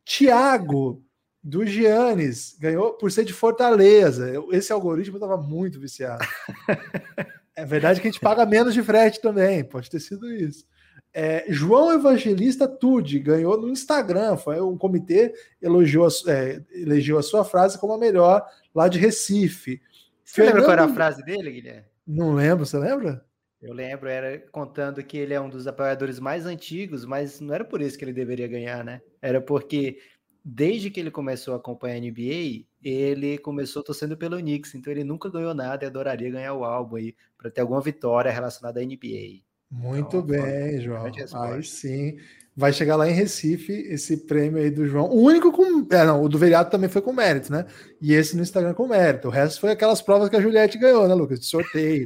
Tiago, 0.04 1.02
do 1.42 1.66
Giannis, 1.66 2.58
ganhou 2.60 2.94
por 2.94 3.10
ser 3.10 3.24
de 3.24 3.32
Fortaleza. 3.32 4.34
Esse 4.52 4.74
algoritmo 4.74 5.16
estava 5.16 5.38
muito 5.38 5.80
viciado. 5.80 6.26
É 7.56 7.66
verdade 7.66 8.02
que 8.02 8.08
a 8.08 8.12
gente 8.12 8.22
paga 8.22 8.46
menos 8.46 8.74
de 8.74 8.82
frete 8.82 9.22
também, 9.22 9.64
pode 9.64 9.90
ter 9.90 10.00
sido 10.00 10.32
isso. 10.32 10.66
É, 11.14 11.46
João 11.48 11.94
Evangelista 11.94 12.68
Tude 12.68 13.20
ganhou 13.20 13.62
no 13.62 13.70
Instagram, 13.70 14.36
foi 14.36 14.60
um 14.60 14.76
comitê 14.76 15.32
elogiou, 15.62 16.08
é, 16.28 16.60
elegeu 16.72 17.20
a 17.20 17.24
sua 17.24 17.46
frase 17.46 17.78
como 17.78 17.94
a 17.94 17.98
melhor 18.00 18.44
lá 18.74 18.88
de 18.88 18.98
Recife. 18.98 19.80
Você 20.24 20.36
Fernando... 20.42 20.56
lembra 20.56 20.66
qual 20.66 20.74
era 20.74 20.86
a 20.86 20.96
frase 20.96 21.24
dele, 21.24 21.52
Guilherme? 21.52 21.86
Não 22.08 22.34
lembro, 22.34 22.66
você 22.66 22.80
lembra? 22.80 23.24
Eu 23.62 23.74
lembro, 23.74 24.10
era 24.10 24.40
contando 24.52 25.04
que 25.04 25.18
ele 25.18 25.34
é 25.34 25.40
um 25.40 25.50
dos 25.50 25.68
apoiadores 25.68 26.20
mais 26.20 26.46
antigos, 26.46 27.06
mas 27.06 27.40
não 27.40 27.54
era 27.54 27.64
por 27.64 27.82
isso 27.82 27.98
que 27.98 28.04
ele 28.04 28.12
deveria 28.12 28.48
ganhar, 28.48 28.84
né? 28.84 29.02
Era 29.22 29.40
porque 29.40 30.00
desde 30.44 30.90
que 30.90 31.00
ele 31.00 31.12
começou 31.12 31.54
a 31.54 31.58
acompanhar 31.58 31.96
a 31.96 32.00
NBA, 32.00 32.66
ele 32.84 33.38
começou 33.38 33.84
torcendo 33.84 34.18
pelo 34.18 34.38
Knicks, 34.38 34.76
então 34.76 34.92
ele 34.92 35.04
nunca 35.04 35.30
ganhou 35.30 35.54
nada 35.54 35.84
e 35.84 35.88
adoraria 35.88 36.30
ganhar 36.30 36.54
o 36.54 36.64
álbum 36.64 36.98
aí 36.98 37.16
para 37.38 37.50
ter 37.50 37.62
alguma 37.62 37.82
vitória 37.82 38.32
relacionada 38.32 38.80
à 38.80 38.84
NBA. 38.84 39.42
Muito 39.72 40.18
então, 40.18 40.22
bem, 40.22 40.82
João. 40.82 41.06
Aí 41.06 41.64
sim. 41.64 42.18
vai 42.56 42.72
chegar 42.72 42.96
lá 42.96 43.10
em 43.10 43.14
Recife 43.14 43.72
esse 43.72 44.18
prêmio 44.18 44.62
aí 44.62 44.70
do 44.70 44.86
João. 44.86 45.10
O 45.10 45.22
único 45.22 45.52
com. 45.52 45.88
É, 45.92 46.06
não, 46.06 46.22
o 46.22 46.30
do 46.30 46.38
vereado 46.38 46.70
também 46.70 46.90
foi 46.90 47.02
com 47.02 47.12
mérito, 47.12 47.52
né? 47.52 47.66
E 48.00 48.14
esse 48.14 48.36
no 48.36 48.44
Instagram 48.44 48.76
com 48.76 48.88
mérito. 48.88 49.30
O 49.30 49.32
resto 49.32 49.60
foi 49.60 49.72
aquelas 49.72 50.02
provas 50.02 50.30
que 50.30 50.36
a 50.36 50.42
Juliette 50.42 50.78
ganhou, 50.78 51.08
né, 51.08 51.16
Lucas? 51.16 51.40
De 51.40 51.46
sorteio. 51.48 52.06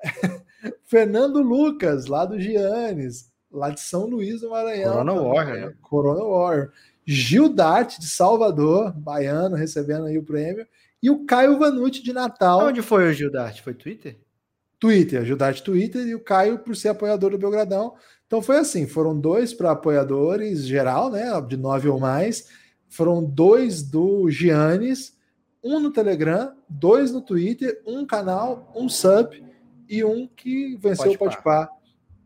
Fernando 0.86 1.42
Lucas, 1.42 2.06
lá 2.06 2.24
do 2.24 2.40
Giannis, 2.40 3.30
lá 3.52 3.68
de 3.68 3.80
São 3.80 4.06
Luís 4.06 4.40
do 4.40 4.50
Maranhão. 4.50 4.92
Corona 4.92 5.12
Warrior, 5.12 5.56
né? 5.56 5.74
Corona 5.82 6.24
Warrior. 6.24 6.72
Gil 7.06 7.48
Dart, 7.48 7.98
de 7.98 8.08
Salvador, 8.08 8.92
baiano, 8.92 9.56
recebendo 9.56 10.06
aí 10.06 10.18
o 10.18 10.24
prêmio. 10.24 10.66
E 11.02 11.10
o 11.10 11.24
Caio 11.24 11.58
Vanucci, 11.58 12.02
de 12.02 12.12
Natal. 12.12 12.66
Onde 12.66 12.80
foi 12.80 13.10
o 13.10 13.12
Gil 13.12 13.30
Dart? 13.30 13.60
Foi 13.60 13.74
Twitter? 13.74 14.18
Twitter, 14.78 15.24
Gil 15.24 15.36
Dart 15.36 15.60
Twitter 15.60 16.06
e 16.06 16.14
o 16.14 16.20
Caio 16.20 16.58
por 16.58 16.74
ser 16.76 16.88
apoiador 16.88 17.30
do 17.30 17.38
Belgradão. 17.38 17.94
Então 18.26 18.42
foi 18.42 18.58
assim: 18.58 18.86
foram 18.86 19.18
dois 19.18 19.52
para 19.52 19.70
apoiadores 19.70 20.66
geral, 20.66 21.10
né? 21.10 21.28
De 21.42 21.56
nove 21.56 21.88
ou 21.88 21.98
mais. 22.00 22.48
Foram 22.88 23.24
dois 23.24 23.82
do 23.82 24.30
Giannis, 24.30 25.16
um 25.62 25.80
no 25.80 25.90
Telegram, 25.90 26.52
dois 26.68 27.10
no 27.10 27.20
Twitter, 27.20 27.82
um 27.86 28.06
canal, 28.06 28.70
um 28.74 28.88
sub 28.88 29.42
e 29.88 30.04
um 30.04 30.26
que 30.26 30.76
venceu 30.76 31.06
Pode 31.06 31.16
o 31.16 31.18
Podpah. 31.18 31.68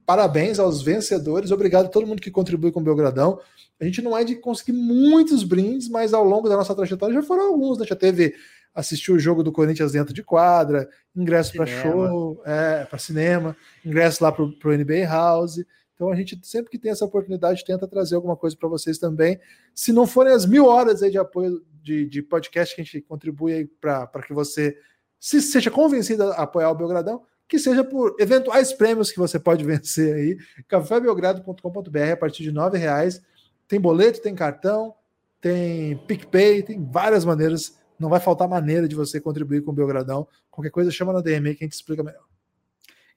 Parabéns 0.09 0.59
aos 0.59 0.81
vencedores, 0.81 1.51
obrigado 1.51 1.85
a 1.85 1.89
todo 1.91 2.07
mundo 2.07 2.23
que 2.23 2.31
contribui 2.31 2.73
com 2.73 2.81
o 2.81 2.83
Belgradão. 2.83 3.39
A 3.79 3.85
gente 3.85 4.01
não 4.01 4.17
é 4.17 4.25
de 4.25 4.37
conseguir 4.37 4.73
muitos 4.73 5.45
brindes, 5.45 5.87
mas 5.87 6.15
ao 6.15 6.25
longo 6.25 6.49
da 6.49 6.57
nossa 6.57 6.75
trajetória 6.75 7.15
já 7.15 7.23
foram 7.23 7.49
alguns, 7.49 7.77
né? 7.77 7.85
Já 7.87 7.95
teve 7.95 8.35
assistir 8.75 9.13
o 9.13 9.19
jogo 9.19 9.43
do 9.43 9.53
Corinthians 9.53 9.93
dentro 9.93 10.15
de 10.15 10.23
quadra, 10.23 10.89
ingresso 11.15 11.53
para 11.53 11.67
show, 11.67 12.41
é, 12.47 12.87
para 12.87 12.99
cinema, 12.99 13.55
ingresso 13.85 14.25
lá 14.25 14.33
para 14.33 14.45
o 14.45 14.79
NBA 14.79 15.05
House. 15.07 15.63
Então 15.95 16.11
a 16.11 16.17
gente 16.17 16.41
sempre 16.43 16.71
que 16.71 16.79
tem 16.79 16.91
essa 16.91 17.05
oportunidade 17.05 17.63
tenta 17.63 17.87
trazer 17.87 18.15
alguma 18.15 18.35
coisa 18.35 18.57
para 18.57 18.67
vocês 18.67 18.97
também. 18.97 19.39
Se 19.75 19.93
não 19.93 20.07
forem 20.07 20.33
as 20.33 20.47
mil 20.47 20.65
horas 20.65 21.03
aí 21.03 21.11
de 21.11 21.19
apoio 21.19 21.63
de, 21.83 22.07
de 22.07 22.23
podcast 22.23 22.75
que 22.75 22.81
a 22.81 22.85
gente 22.85 23.03
contribui 23.03 23.71
para 23.79 24.23
que 24.27 24.33
você 24.33 24.75
se 25.21 25.43
seja 25.43 25.71
convencido 25.71 26.23
a 26.33 26.45
apoiar 26.45 26.71
o 26.71 26.75
Belgradão, 26.75 27.23
que 27.49 27.59
seja 27.59 27.83
por 27.83 28.15
eventuais 28.19 28.73
prêmios 28.73 29.11
que 29.11 29.19
você 29.19 29.39
pode 29.39 29.65
vencer 29.67 30.15
aí. 30.15 30.39
cafébelgrado.com.br 30.69 32.13
a 32.13 32.17
partir 32.17 32.43
de 32.43 32.53
nove 32.53 32.77
reais. 32.77 33.23
Tem 33.67 33.81
boleto, 33.81 34.21
tem 34.21 34.35
cartão, 34.35 34.95
tem 35.41 35.97
PicPay, 36.07 36.63
tem 36.63 36.85
várias 36.85 37.25
maneiras. 37.25 37.79
Não 37.99 38.09
vai 38.09 38.21
faltar 38.21 38.49
maneira 38.49 38.87
de 38.87 38.95
você 38.95 39.21
contribuir 39.21 39.63
com 39.63 39.73
o 39.73 39.75
Belgradão. 39.75 40.29
Qualquer 40.51 40.71
coisa 40.71 40.91
chama 40.91 41.13
na 41.13 41.21
DM 41.21 41.55
que 41.55 41.65
a 41.65 41.67
gente 41.67 41.75
explica 41.75 42.03
melhor. 42.03 42.25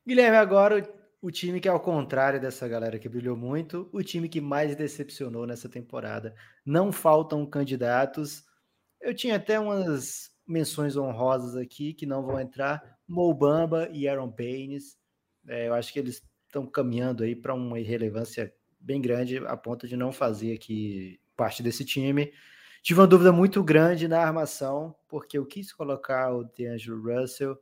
Guilherme, 0.05 0.37
agora 0.37 0.87
o 1.21 1.29
time 1.29 1.59
que, 1.59 1.69
ao 1.69 1.79
contrário 1.79 2.41
dessa 2.41 2.67
galera 2.67 2.97
que 2.97 3.07
brilhou 3.07 3.37
muito, 3.37 3.87
o 3.93 4.01
time 4.01 4.27
que 4.27 4.41
mais 4.41 4.75
decepcionou 4.75 5.45
nessa 5.45 5.69
temporada. 5.69 6.33
Não 6.65 6.91
faltam 6.91 7.45
candidatos. 7.45 8.43
Eu 8.99 9.13
tinha 9.13 9.35
até 9.35 9.59
umas 9.59 10.31
menções 10.47 10.97
honrosas 10.97 11.55
aqui 11.55 11.93
que 11.93 12.07
não 12.07 12.23
vão 12.23 12.39
entrar. 12.39 12.97
Mobamba 13.07 13.89
e 13.91 14.07
Aaron 14.07 14.29
Baines. 14.29 14.97
É, 15.47 15.67
eu 15.67 15.73
acho 15.73 15.91
que 15.91 15.99
eles 15.99 16.21
estão 16.47 16.65
caminhando 16.65 17.23
aí 17.23 17.35
para 17.35 17.53
uma 17.53 17.79
irrelevância 17.79 18.53
bem 18.79 19.01
grande 19.01 19.37
a 19.37 19.55
ponto 19.55 19.87
de 19.87 19.95
não 19.95 20.11
fazer 20.11 20.53
aqui 20.53 21.19
parte 21.35 21.63
desse 21.63 21.85
time. 21.85 22.31
Tive 22.81 22.99
uma 22.99 23.07
dúvida 23.07 23.31
muito 23.31 23.63
grande 23.63 24.07
na 24.07 24.19
armação, 24.19 24.95
porque 25.07 25.37
eu 25.37 25.45
quis 25.45 25.71
colocar 25.71 26.33
o 26.33 26.43
D'Angelo 26.43 27.01
Russell. 27.01 27.57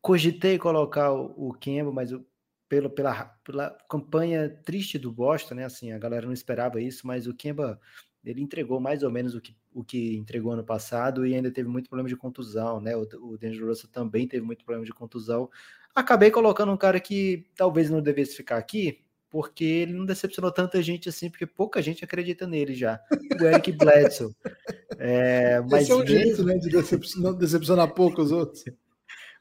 Cogitei 0.00 0.58
colocar 0.58 1.12
o, 1.12 1.52
Kemba, 1.54 1.90
mas 1.92 2.12
eu 2.12 2.24
pela, 2.68 2.88
pela, 2.88 3.24
pela 3.44 3.70
campanha 3.88 4.48
triste 4.64 4.98
do 4.98 5.12
Boston, 5.12 5.56
né? 5.56 5.64
Assim, 5.64 5.92
a 5.92 5.98
galera 5.98 6.24
não 6.24 6.32
esperava 6.32 6.80
isso, 6.80 7.06
mas 7.06 7.26
o 7.26 7.34
Kemba 7.34 7.78
ele 8.24 8.40
entregou 8.40 8.80
mais 8.80 9.02
ou 9.02 9.10
menos 9.10 9.34
o 9.34 9.40
que, 9.40 9.54
o 9.74 9.82
que 9.82 10.16
entregou 10.16 10.52
ano 10.52 10.64
passado 10.64 11.26
e 11.26 11.34
ainda 11.34 11.50
teve 11.50 11.68
muito 11.68 11.88
problema 11.88 12.08
de 12.08 12.16
contusão, 12.16 12.80
né? 12.80 12.96
O, 12.96 13.02
o 13.20 13.38
D'Angelo 13.38 13.68
Russell 13.68 13.90
também 13.90 14.28
teve 14.28 14.44
muito 14.44 14.64
problema 14.64 14.84
de 14.84 14.92
contusão. 14.92 15.50
Acabei 15.94 16.30
colocando 16.30 16.72
um 16.72 16.76
cara 16.76 17.00
que 17.00 17.44
talvez 17.56 17.90
não 17.90 18.00
devesse 18.00 18.36
ficar 18.36 18.56
aqui, 18.56 19.00
porque 19.28 19.64
ele 19.64 19.92
não 19.92 20.04
decepcionou 20.04 20.52
tanta 20.52 20.82
gente 20.82 21.08
assim, 21.08 21.28
porque 21.28 21.46
pouca 21.46 21.82
gente 21.82 22.04
acredita 22.04 22.46
nele 22.46 22.74
já. 22.74 23.00
O 23.40 23.44
Eric 23.44 23.72
Bledsoe. 23.76 24.34
É, 24.98 25.60
mas 25.62 25.82
Esse 25.84 25.92
é 25.92 25.94
um 25.94 25.98
mesmo... 26.00 26.14
jeito, 26.14 26.44
né, 26.44 26.58
de 26.58 26.68
decepcionar, 26.68 27.34
decepcionar 27.34 27.94
poucos 27.94 28.30
outros. 28.30 28.64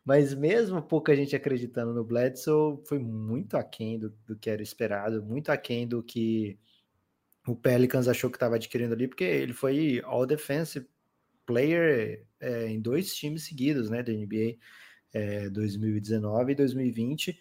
Mas 0.03 0.33
mesmo 0.33 0.81
pouca 0.81 1.15
gente 1.15 1.35
acreditando 1.35 1.93
no 1.93 2.03
Bledsoe, 2.03 2.79
foi 2.85 2.97
muito 2.97 3.55
aquém 3.55 3.99
do, 3.99 4.09
do 4.25 4.35
que 4.35 4.49
era 4.49 4.63
esperado, 4.63 5.21
muito 5.21 5.51
aquém 5.51 5.87
do 5.87 6.01
que 6.01 6.57
o 7.47 7.55
Pelicans 7.55 8.07
achou 8.07 8.29
que 8.29 8.37
estava 8.37 8.55
adquirindo 8.55 8.93
ali, 8.93 9.07
porque 9.07 9.23
ele 9.23 9.53
foi 9.53 10.01
All 10.03 10.25
Defensive 10.25 10.87
Player 11.45 12.23
é, 12.39 12.67
em 12.67 12.79
dois 12.79 13.15
times 13.15 13.43
seguidos, 13.43 13.89
né, 13.89 14.03
da 14.03 14.11
NBA, 14.11 14.57
é, 15.13 15.49
2019 15.49 16.51
e 16.51 16.55
2020. 16.55 17.39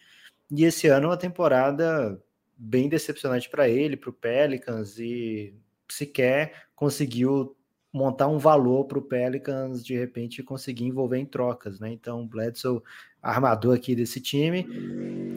E 0.50 0.64
esse 0.64 0.88
ano 0.88 1.08
uma 1.08 1.16
temporada 1.16 2.20
bem 2.56 2.88
decepcionante 2.88 3.48
para 3.48 3.68
ele, 3.68 3.96
para 3.96 4.10
o 4.10 4.12
Pelicans, 4.12 4.98
e 4.98 5.54
sequer 5.88 6.66
conseguiu 6.74 7.56
montar 7.92 8.28
um 8.28 8.38
valor 8.38 8.84
para 8.84 8.98
o 8.98 9.02
Pelicans 9.02 9.84
de 9.84 9.96
repente 9.96 10.42
conseguir 10.42 10.84
envolver 10.84 11.18
em 11.18 11.26
trocas, 11.26 11.80
né? 11.80 11.92
Então, 11.92 12.26
Bledsoe, 12.26 12.82
armador 13.20 13.76
aqui 13.76 13.94
desse 13.94 14.20
time, 14.20 14.66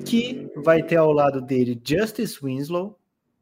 que 0.05 0.49
vai 0.57 0.83
ter 0.83 0.97
ao 0.97 1.11
lado 1.11 1.41
dele 1.41 1.81
Justice 1.83 2.39
Winslow. 2.41 2.99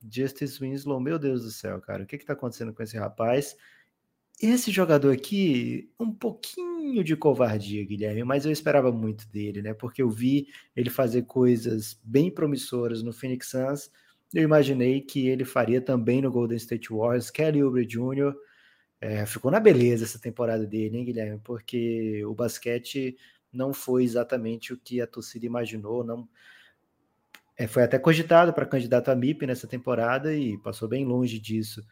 Justice 0.10 0.60
Winslow, 0.60 1.00
meu 1.00 1.20
Deus 1.20 1.44
do 1.44 1.52
céu, 1.52 1.80
cara, 1.82 2.04
o 2.04 2.06
que 2.06 2.16
está 2.16 2.34
acontecendo 2.34 2.74
com 2.74 2.84
esse 2.84 2.98
rapaz? 2.98 3.56
Esse 4.42 4.72
jogador 4.72 5.12
aqui, 5.14 5.92
um 6.00 6.12
pouquinho 6.12 7.04
de 7.04 7.16
covardia, 7.16 7.86
Guilherme, 7.86 8.24
mas 8.24 8.46
eu 8.46 8.52
esperava 8.52 8.92
muito 8.92 9.28
dele, 9.30 9.62
né? 9.62 9.74
Porque 9.74 10.02
eu 10.02 10.10
vi 10.10 10.48
ele 10.76 10.90
fazer 10.90 11.24
coisas 11.24 12.00
bem 12.04 12.32
promissoras 12.32 13.04
no 13.04 13.14
Phoenix 13.14 13.50
Suns. 13.50 13.92
Eu 14.34 14.44
imaginei 14.44 15.02
que 15.02 15.28
ele 15.28 15.46
faria 15.46 15.80
também 15.80 16.22
no 16.22 16.32
Golden 16.32 16.58
State 16.58 16.90
Warriors, 16.92 17.30
Kelly 17.30 17.64
Oubre 17.64 17.86
Jr., 17.86 18.34
é, 19.00 19.26
ficou 19.26 19.50
na 19.50 19.60
beleza 19.60 20.06
essa 20.06 20.20
temporada 20.20 20.66
dele, 20.66 20.98
hein, 20.98 21.06
Guilherme? 21.06 21.40
Porque 21.44 22.24
o 22.24 22.36
basquete 22.36 23.18
não 23.52 23.74
foi 23.74 24.04
exatamente 24.04 24.74
o 24.74 24.78
que 24.78 25.02
a 25.02 25.08
torcida 25.08 25.46
imaginou, 25.46 26.04
não 26.04 26.30
é, 27.58 27.68
foi 27.68 27.84
até 27.84 28.00
cogitado 28.00 28.54
para 28.54 28.66
candidato 28.66 29.10
a 29.10 29.16
MIP 29.16 29.46
nessa 29.46 29.68
temporada 29.68 30.34
e 30.34 30.58
passou 30.58 30.88
bem 30.88 31.06
longe 31.06 31.40
disso. 31.40 31.84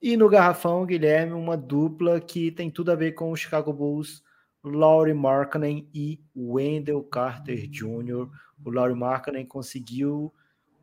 E 0.00 0.16
no 0.16 0.28
garrafão, 0.28 0.84
Guilherme, 0.84 1.32
uma 1.32 1.56
dupla 1.56 2.20
que 2.20 2.50
tem 2.50 2.70
tudo 2.70 2.92
a 2.92 2.94
ver 2.94 3.12
com 3.12 3.30
o 3.30 3.36
Chicago 3.36 3.72
Bulls, 3.72 4.22
Laurie 4.62 5.14
Markkanen 5.14 5.88
e 5.94 6.20
Wendell 6.34 7.02
Carter 7.04 7.68
Jr. 7.68 8.28
O 8.64 8.70
Laurie 8.70 8.96
Markkanen 8.96 9.46
conseguiu 9.46 10.32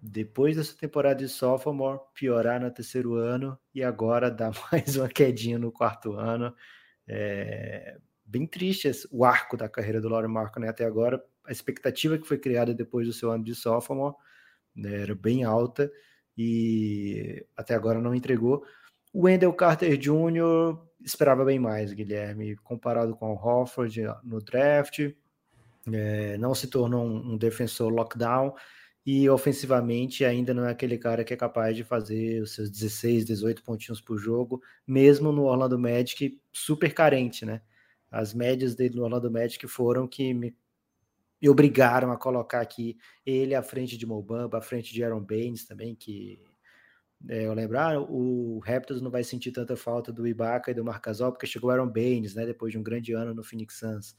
depois 0.02 0.58
dessa 0.58 0.76
temporada 0.76 1.16
de 1.16 1.30
sophomore, 1.30 2.00
piorar 2.14 2.60
no 2.60 2.70
terceiro 2.70 3.16
ano 3.16 3.58
e 3.74 3.82
agora 3.82 4.30
dar 4.30 4.52
mais 4.72 4.98
uma 4.98 5.08
quedinha 5.08 5.58
no 5.58 5.72
quarto 5.72 6.14
ano. 6.14 6.54
É 7.08 7.98
bem 8.26 8.48
triste 8.48 8.90
o 9.12 9.24
arco 9.24 9.56
da 9.56 9.70
carreira 9.70 10.02
do 10.02 10.10
Laurie 10.10 10.32
né? 10.58 10.68
Até 10.68 10.86
agora, 10.86 11.24
a 11.46 11.52
expectativa 11.52 12.18
que 12.18 12.28
foi 12.28 12.38
criada 12.38 12.74
depois 12.74 13.08
do 13.08 13.14
seu 13.14 13.32
ano 13.32 13.44
de 13.44 13.56
sophomore 13.56 14.16
né, 14.76 15.02
era 15.02 15.16
bem 15.16 15.44
alta 15.44 15.92
e 16.38 17.46
até 17.56 17.76
agora 17.76 18.00
não 18.00 18.16
entregou. 18.16 18.66
O 19.12 19.26
Wendell 19.26 19.54
Carter 19.54 19.98
Jr. 19.98 20.78
esperava 21.02 21.46
bem 21.46 21.60
mais, 21.60 21.94
Guilherme, 21.94 22.56
comparado 22.58 23.16
com 23.16 23.32
o 23.32 23.36
Hofford 23.36 24.02
no 24.24 24.42
draft. 24.42 25.14
É, 25.92 26.38
não 26.38 26.56
se 26.56 26.68
tornou 26.68 27.06
um, 27.06 27.34
um 27.34 27.38
defensor 27.38 27.92
lockdown 27.92 28.56
e 29.06 29.30
ofensivamente 29.30 30.24
ainda 30.24 30.54
não 30.54 30.66
é 30.66 30.72
aquele 30.72 30.98
cara 30.98 31.24
que 31.26 31.34
é 31.34 31.38
capaz 31.38 31.76
de 31.76 31.84
fazer 31.84 32.42
os 32.42 32.56
seus 32.56 32.70
16, 32.70 33.26
18 33.26 33.62
pontinhos 33.62 34.00
por 34.00 34.18
jogo, 34.18 34.62
mesmo 34.88 35.32
no 35.32 35.44
Orlando 35.44 35.78
Magic 35.78 36.40
super 36.54 36.94
carente, 36.94 37.46
né? 37.46 37.62
As 38.10 38.34
médias 38.34 38.76
dele 38.76 38.96
no 38.96 39.04
Orlando 39.04 39.30
Magic 39.30 39.68
foram 39.68 40.08
que 40.08 40.34
me, 40.34 40.56
me 41.44 41.50
obrigaram 41.50 42.10
a 42.10 42.18
colocar 42.18 42.62
aqui 42.62 42.98
ele 43.26 43.54
à 43.54 43.62
frente 43.62 43.98
de 43.98 44.06
Mobamba, 44.06 44.60
à 44.60 44.62
frente 44.62 44.94
de 44.94 45.04
Aaron 45.04 45.20
Baines 45.20 45.66
também, 45.66 45.94
que 45.94 46.42
é, 47.28 47.46
eu 47.46 47.54
lembrar, 47.54 47.96
ah, 47.96 48.00
o 48.00 48.60
Raptors 48.60 49.02
não 49.02 49.12
vai 49.12 49.26
sentir 49.26 49.52
tanta 49.52 49.76
falta 49.76 50.10
do 50.10 50.26
Ibaka 50.26 50.72
e 50.72 50.74
do 50.74 50.86
Marcasol, 50.86 51.34
porque 51.34 51.46
chegou 51.46 51.70
Aaron 51.70 51.90
Baines, 51.90 52.34
né, 52.34 52.46
depois 52.46 52.72
de 52.72 52.78
um 52.78 52.84
grande 52.84 53.12
ano 53.12 53.34
no 53.34 53.44
Phoenix 53.44 53.78
Suns. 53.78 54.16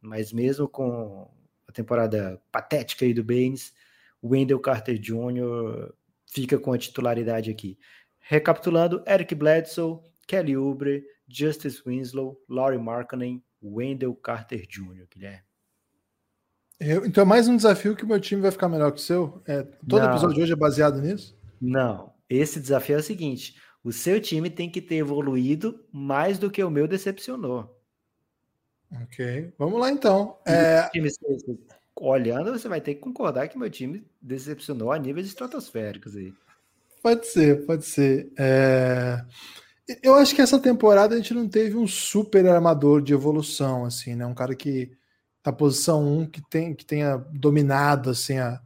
Mas 0.00 0.32
mesmo 0.32 0.68
com 0.68 1.28
a 1.66 1.72
temporada 1.72 2.40
patética 2.52 3.04
aí 3.04 3.12
do 3.12 3.24
Baines, 3.24 3.74
Wendell 4.22 4.60
Carter 4.60 5.00
Jr. 5.00 5.92
fica 6.32 6.60
com 6.60 6.72
a 6.72 6.78
titularidade 6.78 7.50
aqui. 7.50 7.76
Recapitulando, 8.20 9.02
Eric 9.04 9.34
Bledsoe, 9.34 9.98
Kelly 10.28 10.56
Oubre, 10.56 11.04
Justice 11.26 11.82
Winslow, 11.84 12.40
Laurie 12.48 12.78
Markkanen, 12.78 13.42
Wendell 13.60 14.14
Carter 14.14 14.64
Jr., 14.64 15.08
Guilherme. 15.10 15.47
Eu, 16.80 17.04
então 17.04 17.22
é 17.22 17.26
mais 17.26 17.48
um 17.48 17.56
desafio 17.56 17.96
que 17.96 18.04
o 18.04 18.06
meu 18.06 18.20
time 18.20 18.40
vai 18.40 18.52
ficar 18.52 18.68
melhor 18.68 18.92
que 18.92 19.00
o 19.00 19.02
seu? 19.02 19.42
É, 19.46 19.62
todo 19.88 20.00
Não. 20.00 20.10
episódio 20.10 20.36
de 20.36 20.42
hoje 20.42 20.52
é 20.52 20.56
baseado 20.56 21.00
nisso? 21.00 21.36
Não. 21.60 22.12
Esse 22.30 22.60
desafio 22.60 22.96
é 22.96 22.98
o 23.00 23.02
seguinte: 23.02 23.56
o 23.82 23.92
seu 23.92 24.20
time 24.20 24.48
tem 24.48 24.70
que 24.70 24.80
ter 24.80 24.96
evoluído 24.96 25.84
mais 25.92 26.38
do 26.38 26.50
que 26.50 26.62
o 26.62 26.70
meu 26.70 26.86
decepcionou. 26.86 27.76
Ok, 29.02 29.52
vamos 29.58 29.80
lá 29.80 29.90
então. 29.90 30.38
É... 30.46 30.88
olhando, 31.96 32.52
você 32.52 32.68
vai 32.68 32.80
ter 32.80 32.94
que 32.94 33.00
concordar 33.00 33.48
que 33.48 33.58
meu 33.58 33.68
time 33.68 34.06
decepcionou 34.22 34.92
a 34.92 34.98
níveis 34.98 35.26
estratosféricos 35.26 36.16
aí. 36.16 36.32
Pode 37.02 37.26
ser, 37.26 37.66
pode 37.66 37.84
ser. 37.84 38.32
É... 38.38 39.24
Eu 40.02 40.14
acho 40.14 40.34
que 40.34 40.42
essa 40.42 40.60
temporada 40.60 41.14
a 41.14 41.16
gente 41.18 41.34
não 41.34 41.48
teve 41.48 41.76
um 41.76 41.86
super 41.86 42.46
armador 42.46 43.02
de 43.02 43.14
evolução, 43.14 43.84
assim, 43.84 44.14
né? 44.14 44.26
Um 44.26 44.34
cara 44.34 44.54
que 44.54 44.97
na 45.48 45.52
posição 45.52 46.06
1 46.20 46.26
que, 46.26 46.42
tem, 46.42 46.74
que 46.74 46.84
tenha 46.84 47.16
dominado, 47.32 48.10
assim, 48.10 48.38
a, 48.38 48.60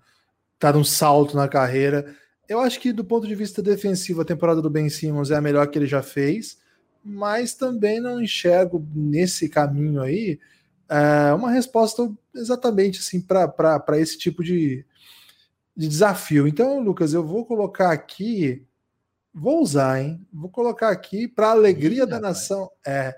dado 0.61 0.79
um 0.79 0.85
salto 0.85 1.37
na 1.37 1.47
carreira. 1.47 2.15
Eu 2.49 2.59
acho 2.59 2.81
que 2.81 2.93
do 2.93 3.05
ponto 3.05 3.27
de 3.27 3.35
vista 3.35 3.63
defensivo, 3.63 4.21
a 4.21 4.25
temporada 4.25 4.61
do 4.61 4.69
Ben 4.69 4.89
Simmons 4.89 5.31
é 5.31 5.37
a 5.37 5.41
melhor 5.41 5.69
que 5.69 5.79
ele 5.79 5.87
já 5.87 6.03
fez, 6.03 6.59
mas 7.05 7.55
também 7.55 8.01
não 8.01 8.21
enxergo 8.21 8.85
nesse 8.95 9.49
caminho 9.49 10.03
aí 10.03 10.39
é, 10.89 11.33
uma 11.33 11.51
resposta 11.51 12.13
exatamente 12.35 12.99
assim 12.99 13.21
para 13.21 13.99
esse 13.99 14.19
tipo 14.19 14.43
de, 14.43 14.85
de 15.77 15.89
desafio. 15.89 16.47
Então, 16.47 16.81
Lucas, 16.81 17.15
eu 17.15 17.25
vou 17.25 17.47
colocar 17.47 17.93
aqui 17.93 18.67
Vou 19.35 19.63
usar, 19.63 19.99
hein? 19.99 20.27
Vou 20.31 20.51
colocar 20.51 20.91
aqui 20.91 21.27
para 21.27 21.53
alegria 21.53 22.03
Ih, 22.03 22.07
da 22.07 22.17
rapaz. 22.17 22.23
nação. 22.23 22.71
É, 22.87 23.17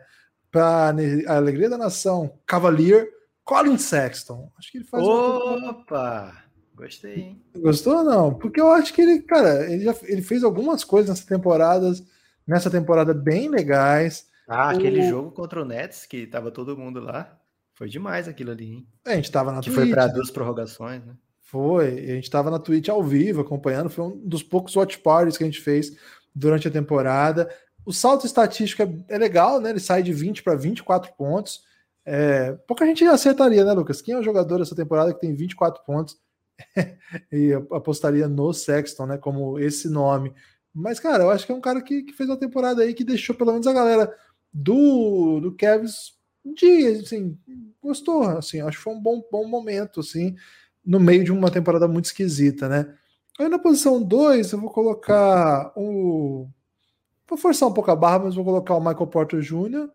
para 0.49 0.95
alegria 1.27 1.69
da 1.69 1.77
nação, 1.77 2.39
Cavalier 2.47 3.09
Colin 3.45 3.79
Sexton. 3.79 4.51
Acho 4.59 4.73
que 4.73 4.79
ele 4.79 4.85
faz. 4.85 5.03
Opa! 5.05 6.45
Gostei, 6.75 7.15
hein? 7.15 7.43
Gostou 7.57 7.99
ou 7.99 8.05
não? 8.05 8.35
Porque 8.35 8.61
eu 8.61 8.69
acho 8.73 8.93
que 8.93 9.01
ele, 9.01 9.23
cara, 9.23 9.71
ele 9.71 9.85
já 9.85 9.95
ele 10.03 10.23
fez 10.23 10.43
algumas 10.43 10.83
coisas 10.83 11.09
nessa 11.09 11.27
temporada, 11.27 11.93
nessa 12.47 12.69
temporada 12.71 13.15
bem 13.15 13.49
legais. 13.49 14.29
Ah, 14.49 14.73
o... 14.73 14.77
aquele 14.77 15.09
jogo 15.09 15.31
contra 15.31 15.63
o 15.63 15.65
Nets 15.65 16.05
que 16.05 16.27
tava 16.27 16.51
todo 16.51 16.77
mundo 16.77 17.01
lá. 17.01 17.39
Foi 17.75 17.89
demais 17.89 18.29
aquilo 18.29 18.51
ali, 18.51 18.73
hein? 18.73 18.89
É, 19.07 19.13
a 19.13 19.17
gente 19.17 19.31
tava 19.31 19.53
na 19.53 19.61
Que 19.61 19.71
Twitch, 19.71 19.77
foi 19.77 19.91
para 19.91 20.07
duas 20.07 20.31
prorrogações, 20.31 21.05
né? 21.05 21.15
Foi, 21.41 21.87
a 21.87 22.15
gente 22.15 22.25
estava 22.25 22.51
na 22.51 22.59
Twitch 22.59 22.89
ao 22.89 23.03
vivo 23.03 23.41
acompanhando, 23.41 23.91
foi 23.91 24.05
um 24.05 24.17
dos 24.25 24.43
poucos 24.43 24.75
watch 24.75 24.99
parties 24.99 25.37
que 25.37 25.45
a 25.45 25.47
gente 25.47 25.61
fez 25.61 25.97
durante 26.35 26.67
a 26.67 26.71
temporada. 26.71 27.49
O 27.85 27.93
salto 27.93 28.27
estatístico 28.27 28.83
é, 28.83 29.15
é 29.15 29.19
legal, 29.19 29.61
né? 29.61 29.71
Ele 29.71 29.81
sai 29.81 30.03
de 30.03 30.13
20 30.13 30.43
para 30.43 30.57
24 30.57 31.13
pontos. 31.15 31.63
É, 32.05 32.53
pouca 32.67 32.85
gente 32.87 33.05
acertaria, 33.05 33.65
né, 33.65 33.73
Lucas? 33.73 34.03
Quem 34.03 34.15
é 34.15 34.19
o 34.19 34.23
jogador 34.23 34.59
dessa 34.59 34.77
temporada 34.77 35.13
que 35.15 35.21
tem 35.21 35.35
24 35.35 35.83
pontos 35.85 36.19
e 37.33 37.53
apostaria 37.73 38.29
no 38.29 38.53
Sexton, 38.53 39.07
né? 39.07 39.19
Como 39.19 39.59
esse 39.59 39.89
nome. 39.89 40.33
Mas, 40.73 41.01
cara, 41.01 41.25
eu 41.25 41.31
acho 41.31 41.47
que 41.47 41.53
é 41.53 41.55
um 41.55 41.61
cara 41.61 41.81
que, 41.81 42.03
que 42.03 42.13
fez 42.13 42.29
uma 42.29 42.39
temporada 42.39 42.83
aí 42.83 42.95
que 42.95 43.05
deixou 43.05 43.35
pelo 43.35 43.53
menos 43.53 43.67
a 43.67 43.73
galera 43.73 44.15
do, 44.53 45.41
do 45.41 45.55
Cavs 45.57 46.15
de, 46.45 47.01
assim, 47.03 47.39
gostou, 47.81 48.23
assim, 48.23 48.61
acho 48.61 48.77
que 48.77 48.85
foi 48.85 48.93
um 48.93 49.01
bom, 49.01 49.23
bom 49.31 49.47
momento, 49.47 50.01
assim 50.01 50.37
no 50.85 51.01
meio 51.01 51.25
de 51.25 51.33
uma 51.33 51.51
temporada 51.51 51.89
muito 51.89 52.07
esquisita, 52.07 52.69
né? 52.69 52.95
Aí 53.39 53.49
na 53.49 53.59
posição 53.59 54.03
2 54.03 54.53
eu 54.53 54.61
vou 54.61 54.71
colocar 54.71 55.73
o. 55.77 56.47
Vou 57.27 57.39
forçar 57.39 57.69
um 57.69 57.73
pouco 57.73 57.91
a 57.91 57.97
barra, 57.97 58.21
mas 58.21 58.35
vou 58.35 58.45
colocar 58.45 58.75
o 58.75 58.81
Michael 58.81 59.07
Porter 59.07 59.41
Jr. 59.41 59.89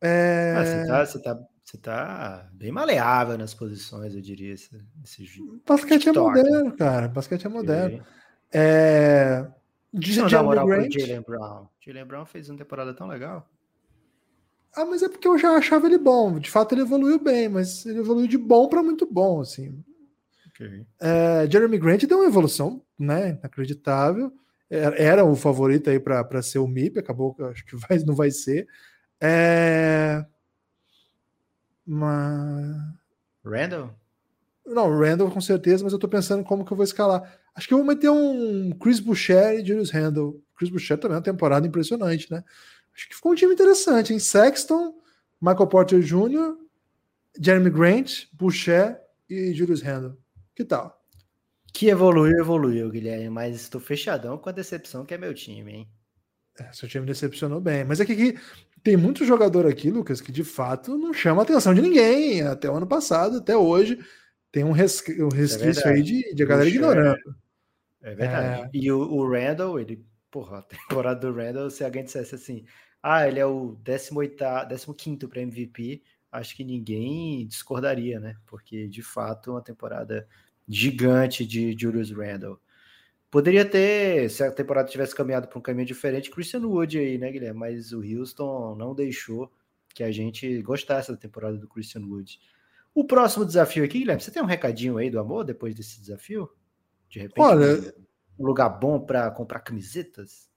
É... 0.00 0.54
Ah, 0.56 0.64
você, 0.64 0.86
tá, 0.86 1.06
você, 1.06 1.22
tá, 1.22 1.38
você 1.64 1.78
tá 1.78 2.48
bem 2.52 2.70
maleável 2.70 3.36
nas 3.36 3.54
posições, 3.54 4.14
eu 4.14 4.20
diria. 4.20 4.54
Esse, 4.54 4.70
esse 5.04 5.26
Basquete 5.66 6.02
TikTok. 6.02 6.38
é 6.38 6.42
moderno, 6.42 6.76
cara. 6.76 7.08
Basquete 7.08 7.46
é 7.46 7.48
moderno. 7.48 8.04
É... 8.52 9.46
Deixa 9.92 10.20
eu 10.20 10.28
dar 10.28 10.42
moral 10.42 10.66
pro 10.66 10.90
Jalen 10.90 11.22
Brown. 11.22 11.66
Jalen 11.84 12.04
Brown 12.04 12.26
fez 12.26 12.48
uma 12.48 12.58
temporada 12.58 12.94
tão 12.94 13.06
legal. 13.06 13.48
Ah, 14.74 14.84
mas 14.84 15.02
é 15.02 15.08
porque 15.08 15.26
eu 15.26 15.38
já 15.38 15.50
achava 15.56 15.86
ele 15.86 15.98
bom. 15.98 16.38
De 16.38 16.50
fato, 16.50 16.74
ele 16.74 16.82
evoluiu 16.82 17.18
bem, 17.18 17.48
mas 17.48 17.84
ele 17.86 17.98
evoluiu 17.98 18.28
de 18.28 18.38
bom 18.38 18.68
para 18.68 18.82
muito 18.82 19.06
bom, 19.06 19.40
assim. 19.40 19.82
Okay. 20.50 20.86
É, 21.00 21.48
Jeremy 21.50 21.78
Grant 21.78 22.04
deu 22.04 22.18
uma 22.18 22.26
evolução, 22.26 22.82
né? 22.98 23.30
Inacreditável. 23.30 24.32
Era, 24.70 24.96
era 24.96 25.24
o 25.24 25.34
favorito 25.34 25.88
aí 25.88 25.98
para 25.98 26.42
ser 26.42 26.58
o 26.58 26.68
MIP, 26.68 26.98
acabou, 26.98 27.34
acho 27.50 27.64
que 27.64 27.76
vai, 27.76 27.98
não 28.06 28.14
vai 28.14 28.30
ser. 28.30 28.66
É... 29.20 30.24
Mas... 31.86 32.76
Randall? 33.44 33.94
Não, 34.66 34.98
Randall 34.98 35.30
com 35.30 35.40
certeza, 35.40 35.82
mas 35.82 35.92
eu 35.92 35.98
tô 35.98 36.06
pensando 36.06 36.44
como 36.44 36.64
que 36.64 36.72
eu 36.72 36.76
vou 36.76 36.84
escalar. 36.84 37.38
Acho 37.54 37.66
que 37.66 37.74
eu 37.74 37.78
vou 37.78 37.86
meter 37.86 38.10
um 38.10 38.70
Chris 38.72 39.00
Boucher 39.00 39.58
e 39.58 39.64
Julius 39.64 39.90
Randall. 39.90 40.40
Chris 40.54 40.70
Boucher 40.70 40.98
também 40.98 41.14
é 41.14 41.18
uma 41.18 41.24
temporada 41.24 41.66
impressionante, 41.66 42.30
né? 42.30 42.44
Acho 42.94 43.08
que 43.08 43.14
ficou 43.14 43.32
um 43.32 43.34
time 43.34 43.54
interessante, 43.54 44.12
hein? 44.12 44.18
Sexton, 44.18 44.94
Michael 45.40 45.68
Porter 45.68 46.00
Jr., 46.00 46.56
Jeremy 47.40 47.70
Grant, 47.70 48.24
Boucher 48.32 49.00
e 49.30 49.54
Julius 49.54 49.80
Randall. 49.80 50.16
Que 50.54 50.64
tal? 50.64 51.02
Que 51.72 51.88
evoluiu, 51.88 52.38
evoluiu, 52.38 52.90
Guilherme, 52.90 53.30
mas 53.30 53.54
estou 53.54 53.80
fechadão 53.80 54.36
com 54.36 54.48
a 54.48 54.52
decepção 54.52 55.06
que 55.06 55.14
é 55.14 55.18
meu 55.18 55.32
time, 55.32 55.72
hein? 55.72 55.88
É, 56.58 56.72
seu 56.72 56.88
time 56.88 57.06
decepcionou 57.06 57.60
bem. 57.60 57.84
Mas 57.84 58.00
é 58.00 58.04
que, 58.04 58.16
que 58.16 58.38
tem 58.82 58.96
muito 58.96 59.24
jogador 59.24 59.66
aqui, 59.66 59.90
Lucas, 59.90 60.20
que 60.20 60.32
de 60.32 60.44
fato 60.44 60.96
não 60.96 61.12
chama 61.12 61.42
a 61.42 61.44
atenção 61.44 61.74
de 61.74 61.82
ninguém. 61.82 62.42
Até 62.42 62.70
o 62.70 62.74
ano 62.74 62.86
passado, 62.86 63.38
até 63.38 63.56
hoje, 63.56 63.98
tem 64.50 64.64
um, 64.64 64.70
um 64.70 64.72
resquício 64.72 65.86
é 65.86 65.92
aí 65.92 66.02
de, 66.02 66.34
de 66.34 66.42
a 66.42 66.46
galera 66.46 66.68
ignorando. 66.68 67.18
É, 68.02 68.12
é 68.12 68.14
verdade. 68.14 68.62
É. 68.62 68.70
E 68.72 68.90
o, 68.90 69.00
o, 69.00 69.28
Randall, 69.30 69.78
ele, 69.78 70.04
porra, 70.30 70.58
a 70.60 70.62
temporada 70.62 71.20
do 71.20 71.34
Randall, 71.34 71.70
se 71.70 71.84
alguém 71.84 72.04
dissesse 72.04 72.34
assim, 72.34 72.64
ah, 73.02 73.26
ele 73.26 73.38
é 73.38 73.46
o 73.46 73.76
18, 73.82 74.36
15 74.96 75.26
para 75.28 75.42
MVP, 75.42 76.02
acho 76.30 76.56
que 76.56 76.64
ninguém 76.64 77.46
discordaria, 77.46 78.18
né? 78.20 78.36
Porque 78.46 78.88
de 78.88 79.02
fato, 79.02 79.52
uma 79.52 79.62
temporada 79.62 80.26
gigante 80.66 81.46
de 81.46 81.74
Julius 81.78 82.10
Randle. 82.10 82.60
Poderia 83.30 83.64
ter, 83.64 84.30
se 84.30 84.42
a 84.42 84.50
temporada 84.50 84.88
tivesse 84.88 85.14
caminhado 85.14 85.48
para 85.48 85.58
um 85.58 85.62
caminho 85.62 85.86
diferente, 85.86 86.30
Christian 86.30 86.66
Wood 86.66 86.98
aí, 86.98 87.18
né, 87.18 87.30
Guilherme? 87.30 87.60
Mas 87.60 87.92
o 87.92 88.00
Houston 88.00 88.74
não 88.74 88.94
deixou 88.94 89.52
que 89.94 90.02
a 90.02 90.10
gente 90.10 90.62
gostasse 90.62 91.10
da 91.10 91.16
temporada 91.16 91.58
do 91.58 91.68
Christian 91.68 92.06
Wood. 92.06 92.40
O 92.94 93.04
próximo 93.04 93.44
desafio 93.44 93.84
aqui, 93.84 93.98
Guilherme, 93.98 94.22
você 94.22 94.30
tem 94.30 94.42
um 94.42 94.46
recadinho 94.46 94.96
aí 94.96 95.10
do 95.10 95.18
amor 95.18 95.44
depois 95.44 95.74
desse 95.74 96.00
desafio? 96.00 96.48
De 97.10 97.18
repente, 97.18 97.40
Olha, 97.40 97.94
um 98.38 98.46
lugar 98.46 98.70
bom 98.70 98.98
para 98.98 99.30
comprar 99.30 99.60
camisetas? 99.60 100.48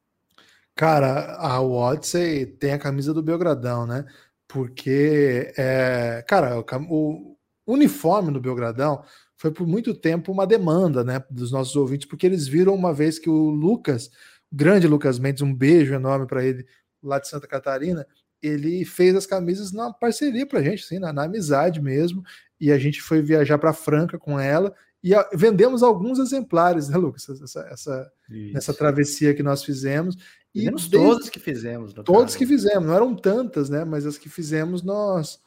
Cara, 0.74 1.36
a 1.36 1.62
Odyssey 1.62 2.46
tem 2.46 2.72
a 2.74 2.80
camisa 2.80 3.14
do 3.14 3.22
Belgradão, 3.22 3.86
né? 3.86 4.06
Porque, 4.48 5.54
é, 5.58 6.24
cara, 6.28 6.58
o, 6.60 7.38
o 7.66 7.74
uniforme 7.74 8.32
do 8.32 8.42
Belgradão 8.42 9.04
foi 9.42 9.50
por 9.50 9.66
muito 9.66 9.96
tempo 9.96 10.32
uma 10.32 10.46
demanda 10.46 11.04
né, 11.04 11.24
dos 11.28 11.52
nossos 11.52 11.76
ouvintes, 11.76 12.08
porque 12.08 12.28
eles 12.28 12.48
viram 12.48 12.76
uma 12.76 12.94
vez 12.94 13.18
que 13.18 13.28
o 13.28 13.50
Lucas, 13.50 14.12
o 14.52 14.56
grande 14.56 14.88
Lucas 14.88 15.18
Mendes, 15.18 15.42
um 15.42 15.52
beijo 15.52 15.96
enorme 15.96 16.28
para 16.28 16.46
ele 16.46 16.64
lá 17.02 17.18
de 17.18 17.28
Santa 17.28 17.48
Catarina, 17.48 18.06
ele 18.40 18.86
fez 18.86 19.16
as 19.16 19.26
camisas 19.26 19.72
na 19.72 19.92
parceria 19.92 20.46
para 20.46 20.60
a 20.60 20.62
gente, 20.62 20.84
assim, 20.84 21.00
na, 21.00 21.12
na, 21.12 21.24
amizade 21.24 21.82
mesmo, 21.82 22.22
e 22.60 22.72
a 22.72 22.78
gente 22.78 23.02
foi 23.02 23.20
viajar 23.20 23.58
para 23.58 23.74
Franca 23.74 24.20
com 24.20 24.40
ela 24.40 24.76
e 25.04 25.16
a, 25.16 25.28
vendemos 25.34 25.82
alguns 25.82 26.20
exemplares, 26.20 26.88
né, 26.88 26.96
Lucas? 26.96 27.28
Essa, 27.28 27.62
essa, 27.72 28.12
essa 28.54 28.74
travessia 28.76 29.34
que 29.34 29.42
nós 29.42 29.64
fizemos. 29.64 30.16
Fizemos 30.54 30.86
e 30.86 30.90
desde, 30.92 31.10
todas 31.10 31.30
que 31.32 31.40
fizemos. 31.40 31.94
Todas 31.94 32.36
que 32.36 32.46
fizemos, 32.46 32.86
não 32.86 32.94
eram 32.94 33.16
tantas, 33.16 33.72
né? 33.72 33.84
Mas 33.84 34.06
as 34.06 34.20
que 34.20 34.30
fizemos 34.30 34.84
nós, 34.84 35.40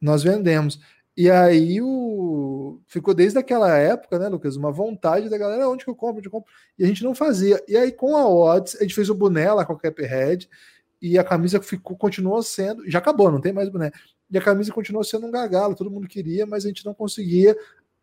nós 0.00 0.22
vendemos. 0.22 0.80
E 1.16 1.30
aí 1.30 1.80
o... 1.80 2.80
ficou 2.86 3.12
desde 3.12 3.38
aquela 3.38 3.76
época, 3.76 4.18
né, 4.18 4.28
Lucas, 4.28 4.56
uma 4.56 4.72
vontade 4.72 5.28
da 5.28 5.36
galera, 5.36 5.68
onde 5.68 5.84
que 5.84 5.90
eu 5.90 5.94
compro, 5.94 6.18
onde 6.18 6.28
eu 6.28 6.32
compro? 6.32 6.50
E 6.78 6.84
a 6.84 6.86
gente 6.86 7.04
não 7.04 7.14
fazia. 7.14 7.62
E 7.68 7.76
aí 7.76 7.92
com 7.92 8.16
a 8.16 8.26
Odds, 8.26 8.76
a 8.76 8.82
gente 8.82 8.94
fez 8.94 9.10
o 9.10 9.14
boné 9.14 9.52
lá 9.52 9.64
com 9.64 9.74
a 9.74 9.78
Caphead 9.78 10.48
e 11.00 11.18
a 11.18 11.24
camisa 11.24 11.60
ficou, 11.60 11.96
continuou 11.96 12.42
sendo, 12.42 12.88
já 12.88 12.98
acabou, 12.98 13.30
não 13.30 13.40
tem 13.40 13.52
mais 13.52 13.68
boné. 13.68 13.90
E 14.30 14.38
a 14.38 14.40
camisa 14.40 14.72
continuou 14.72 15.04
sendo 15.04 15.26
um 15.26 15.30
gargalo, 15.30 15.74
todo 15.74 15.90
mundo 15.90 16.08
queria, 16.08 16.46
mas 16.46 16.64
a 16.64 16.68
gente 16.68 16.86
não 16.86 16.94
conseguia. 16.94 17.54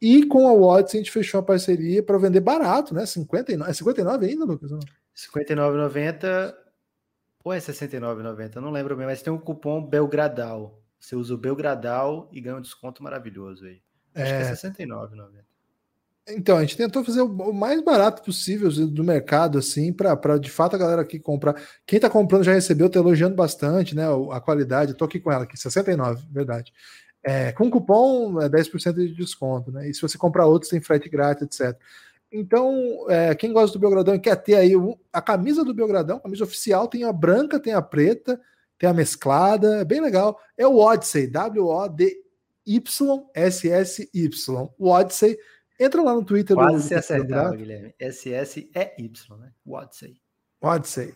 E 0.02 0.26
com 0.28 0.48
a 0.48 0.54
Watts 0.54 0.94
a 0.94 0.98
gente 0.98 1.12
fechou 1.12 1.40
uma 1.40 1.46
parceria 1.46 2.04
para 2.04 2.18
vender 2.18 2.40
barato, 2.40 2.94
né? 2.94 3.06
59, 3.06 3.70
é 3.70 3.74
59 3.74 4.26
ainda, 4.28 4.46
Lucas? 4.46 4.72
59,90 5.16 6.54
ou 7.44 7.54
é 7.54 7.58
69,90? 7.58 8.56
Não 8.58 8.70
lembro 8.70 8.96
bem, 8.96 9.08
mas 9.08 9.22
tem 9.22 9.34
um 9.34 9.40
cupom 9.40 9.84
Belgradal. 9.84 10.79
Você 11.00 11.16
usa 11.16 11.34
o 11.34 11.38
Belgradal 11.38 12.30
e 12.32 12.42
ganha 12.42 12.58
um 12.58 12.62
desconto 12.62 13.02
maravilhoso 13.02 13.66
aí. 13.66 13.82
Acho 14.14 14.34
é... 14.34 14.46
que 14.46 14.52
é 14.52 14.72
69,90. 14.72 15.50
Então, 16.32 16.58
a 16.58 16.62
gente 16.62 16.78
tentou 16.78 17.04
fazer 17.04 17.22
o 17.22 17.52
mais 17.52 17.82
barato 17.84 18.22
possível 18.22 18.70
do 18.88 19.04
mercado, 19.04 19.58
assim, 19.58 19.92
para 19.92 20.38
de 20.38 20.50
fato 20.50 20.76
a 20.76 20.80
galera 20.80 21.02
aqui 21.02 21.20
comprar. 21.20 21.56
Quem 21.88 21.98
está 21.98 22.10
comprando 22.10 22.44
já 22.44 22.54
recebeu, 22.54 22.88
está 22.88 23.00
elogiando 23.00 23.36
bastante, 23.36 23.96
né? 23.96 24.04
A 24.32 24.40
qualidade. 24.40 24.92
Estou 24.92 25.08
aqui 25.08 25.20
com 25.20 25.32
ela 25.32 25.46
aqui, 25.46 25.58
69, 25.58 26.28
verdade. 26.32 26.72
É, 27.24 27.52
com 27.52 27.70
cupom 27.70 28.40
é 28.42 28.48
10% 28.48 28.94
de 28.94 29.16
desconto, 29.16 29.72
né? 29.72 29.90
E 29.90 29.94
se 29.94 30.02
você 30.02 30.18
comprar 30.18 30.46
outros, 30.46 30.70
tem 30.70 30.80
frete 30.80 31.10
grátis, 31.10 31.44
etc. 31.44 31.78
Então, 32.32 33.06
é, 33.10 33.34
quem 33.34 33.52
gosta 33.52 33.78
do 33.78 33.82
Belgradão 33.82 34.14
e 34.14 34.20
quer 34.20 34.36
ter 34.36 34.56
aí 34.56 34.74
a 35.12 35.22
camisa 35.22 35.66
do 35.66 35.74
Belgradão, 35.74 36.18
a 36.18 36.22
camisa 36.22 36.44
oficial, 36.44 36.88
tem 36.88 37.04
a 37.04 37.12
branca, 37.12 37.60
tem 37.60 37.74
a 37.74 37.82
preta, 37.82 38.40
tem 38.80 38.90
a 38.90 38.94
mesclada, 38.94 39.82
é 39.82 39.86
bem 39.86 40.00
legal. 40.00 40.40
É 40.58 40.66
o 40.66 40.78
Odyssey, 40.78 41.28
W-O-D-Y-S-S-Y. 41.28 42.20
O 44.78 44.90
Odyssey. 44.90 45.38
Entra 45.78 46.02
lá 46.02 46.14
no 46.14 46.24
Twitter. 46.24 46.56
Quase 46.56 46.88
se 46.88 46.96
acertava, 46.96 47.56
Guilherme. 47.56 47.94
S-S-E-Y, 48.00 49.38
né? 49.38 49.52
Odyssey. 49.68 50.16
Odyssey. 50.62 51.14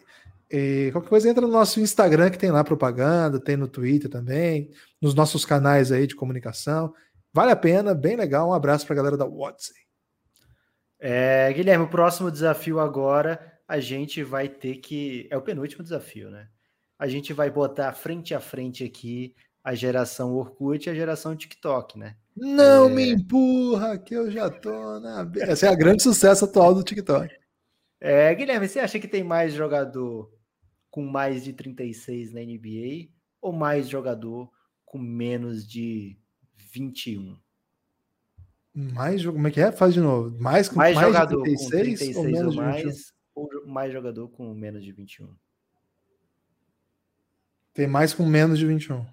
E 0.51 0.89
qualquer 0.91 1.09
coisa 1.09 1.29
entra 1.29 1.41
no 1.41 1.47
nosso 1.47 1.79
Instagram, 1.79 2.29
que 2.29 2.37
tem 2.37 2.51
lá 2.51 2.63
propaganda, 2.63 3.39
tem 3.39 3.55
no 3.57 3.67
Twitter 3.67 4.09
também, 4.09 4.69
nos 5.01 5.15
nossos 5.15 5.45
canais 5.45 5.91
aí 5.91 6.05
de 6.05 6.15
comunicação. 6.15 6.93
Vale 7.33 7.51
a 7.51 7.55
pena, 7.55 7.95
bem 7.95 8.15
legal. 8.17 8.49
Um 8.49 8.53
abraço 8.53 8.85
para 8.85 8.93
a 8.93 8.97
galera 8.97 9.17
da 9.17 9.25
Odyssey. 9.25 9.81
É, 10.99 11.51
Guilherme, 11.53 11.85
o 11.85 11.89
próximo 11.89 12.29
desafio 12.29 12.79
agora, 12.79 13.57
a 13.67 13.79
gente 13.79 14.21
vai 14.21 14.49
ter 14.49 14.75
que. 14.75 15.27
É 15.31 15.37
o 15.37 15.41
penúltimo 15.41 15.81
desafio, 15.81 16.29
né? 16.29 16.47
A 16.97 17.07
gente 17.07 17.33
vai 17.33 17.49
botar 17.49 17.91
frente 17.93 18.33
a 18.33 18.39
frente 18.39 18.83
aqui 18.83 19.35
a 19.63 19.73
geração 19.73 20.33
Orkut 20.33 20.85
e 20.85 20.89
a 20.89 20.95
geração 20.95 21.35
TikTok, 21.35 21.97
né? 21.97 22.17
Não 22.35 22.89
é... 22.89 22.93
me 22.93 23.11
empurra, 23.13 23.97
que 23.97 24.13
eu 24.13 24.29
já 24.29 24.49
tô 24.49 24.99
na. 24.99 25.29
Esse 25.35 25.65
é 25.65 25.71
o 25.71 25.77
grande 25.77 26.03
sucesso 26.03 26.45
atual 26.45 26.73
do 26.75 26.83
TikTok. 26.83 27.33
É, 28.01 28.33
Guilherme, 28.35 28.67
você 28.67 28.79
acha 28.79 28.99
que 28.99 29.07
tem 29.07 29.23
mais 29.23 29.53
jogador 29.53 30.29
com 30.91 31.05
mais 31.05 31.43
de 31.43 31.53
36 31.53 32.33
na 32.33 32.41
NBA 32.41 33.09
ou 33.41 33.53
mais 33.53 33.87
jogador 33.87 34.51
com 34.85 34.97
menos 34.97 35.65
de 35.65 36.17
21? 36.73 37.37
Mais 38.73 39.23
como 39.23 39.47
é 39.47 39.51
que 39.51 39.61
é? 39.61 39.71
Faz 39.71 39.93
de 39.93 40.01
novo. 40.01 40.35
Mais 40.39 40.67
com 40.67 40.75
mais, 40.75 40.95
mais 40.95 41.07
jogador 41.07 41.43
36, 41.43 41.69
com 41.69 41.69
36 41.69 42.17
ou, 42.17 42.23
menos 42.23 42.57
ou 42.57 42.61
mais, 42.61 43.13
ou 43.33 43.67
mais 43.67 43.93
jogador 43.93 44.27
com 44.29 44.53
menos 44.53 44.83
de 44.83 44.91
21. 44.91 45.33
Tem 47.73 47.87
mais 47.87 48.13
com 48.13 48.25
menos 48.25 48.59
de 48.59 48.65
21. 48.65 49.05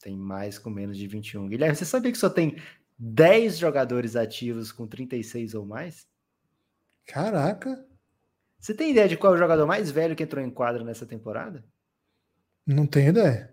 Tem 0.00 0.16
mais 0.16 0.58
com 0.58 0.70
menos 0.70 0.96
de 0.96 1.06
21. 1.06 1.48
Guilherme, 1.48 1.74
você 1.74 1.84
sabia 1.84 2.12
que 2.12 2.18
só 2.18 2.30
tem 2.30 2.56
10 2.98 3.58
jogadores 3.58 4.16
ativos 4.16 4.70
com 4.70 4.86
36 4.86 5.54
ou 5.54 5.66
mais? 5.66 6.06
Caraca. 7.06 7.84
Você 8.58 8.72
tem 8.72 8.92
ideia 8.92 9.08
de 9.08 9.16
qual 9.16 9.34
é 9.34 9.36
o 9.36 9.38
jogador 9.38 9.66
mais 9.66 9.90
velho 9.90 10.16
que 10.16 10.22
entrou 10.22 10.42
em 10.42 10.50
quadra 10.50 10.84
nessa 10.84 11.04
temporada? 11.04 11.64
Não 12.66 12.86
tenho 12.86 13.10
ideia. 13.10 13.52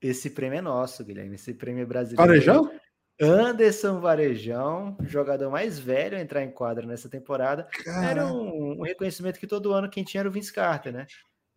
Esse 0.00 0.30
prêmio 0.30 0.58
é 0.58 0.62
nosso, 0.62 1.04
Guilherme. 1.04 1.34
Esse 1.34 1.52
prêmio 1.54 1.82
é 1.82 1.86
brasileiro. 1.86 2.26
Varejão? 2.26 2.72
Anderson 3.20 4.00
Varejão, 4.00 4.96
jogador 5.02 5.50
mais 5.50 5.78
velho 5.78 6.16
a 6.16 6.20
entrar 6.20 6.42
em 6.42 6.50
quadra 6.50 6.86
nessa 6.86 7.08
temporada. 7.08 7.64
Caraca. 7.64 8.06
Era 8.06 8.26
um, 8.26 8.80
um, 8.80 8.82
reconhecimento 8.82 9.38
que 9.38 9.46
todo 9.46 9.72
ano 9.72 9.90
quem 9.90 10.02
tinha 10.02 10.22
era 10.22 10.28
o 10.28 10.32
Vince 10.32 10.52
Carter, 10.52 10.90
né? 10.90 11.06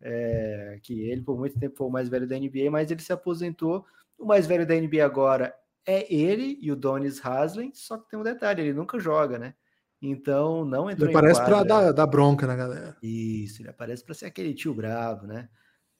É, 0.00 0.78
que 0.82 1.08
ele 1.08 1.22
por 1.22 1.38
muito 1.38 1.58
tempo 1.58 1.76
foi 1.76 1.86
o 1.86 1.90
mais 1.90 2.08
velho 2.08 2.26
da 2.26 2.38
NBA, 2.38 2.70
mas 2.70 2.90
ele 2.90 3.00
se 3.00 3.12
aposentou. 3.12 3.84
O 4.18 4.24
mais 4.24 4.46
velho 4.46 4.66
da 4.66 4.74
NBA 4.74 5.04
agora 5.04 5.54
é 5.86 6.12
ele 6.12 6.58
e 6.60 6.70
o 6.70 6.76
Donis 6.76 7.24
Haslem, 7.24 7.72
só 7.74 7.98
que 7.98 8.08
tem 8.08 8.18
um 8.18 8.22
detalhe, 8.22 8.62
ele 8.62 8.72
nunca 8.72 8.98
joga, 8.98 9.38
né? 9.38 9.54
Então 10.00 10.64
não 10.64 10.90
entrou 10.90 11.08
ele 11.08 11.16
aparece 11.16 11.42
para 11.42 11.62
dar, 11.62 11.92
dar, 11.92 12.06
bronca 12.06 12.46
na 12.46 12.54
galera. 12.54 12.96
Isso, 13.02 13.62
ele 13.62 13.70
aparece 13.70 14.04
para 14.04 14.14
ser 14.14 14.26
aquele 14.26 14.52
tio 14.52 14.74
bravo, 14.74 15.26
né? 15.26 15.48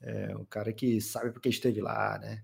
É, 0.02 0.36
um 0.36 0.44
cara 0.44 0.72
que 0.72 1.00
sabe 1.00 1.30
porque 1.30 1.48
esteve 1.48 1.80
lá, 1.80 2.18
né? 2.18 2.42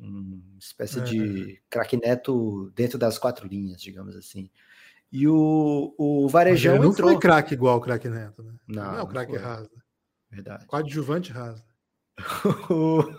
uma 0.00 0.58
espécie 0.58 0.98
é. 0.98 1.02
de 1.02 1.62
craque 1.68 1.96
neto 1.96 2.72
dentro 2.74 2.98
das 2.98 3.18
quatro 3.18 3.46
linhas, 3.46 3.80
digamos 3.80 4.16
assim. 4.16 4.50
E 5.12 5.26
o, 5.26 5.94
o 5.98 6.28
Varejão 6.28 6.78
não 6.78 6.90
entrou. 6.90 7.08
Não 7.08 7.14
foi 7.14 7.20
craque 7.20 7.54
igual 7.54 7.78
o 7.78 7.80
craque 7.80 8.08
neto, 8.08 8.42
né? 8.42 8.54
Não, 8.66 8.82
não 8.82 8.98
é 8.98 9.02
o 9.02 9.06
craque 9.06 9.36
raso. 9.36 9.70
Verdade. 10.30 10.66
Coadjuvante 10.66 11.32
raso. 11.32 11.64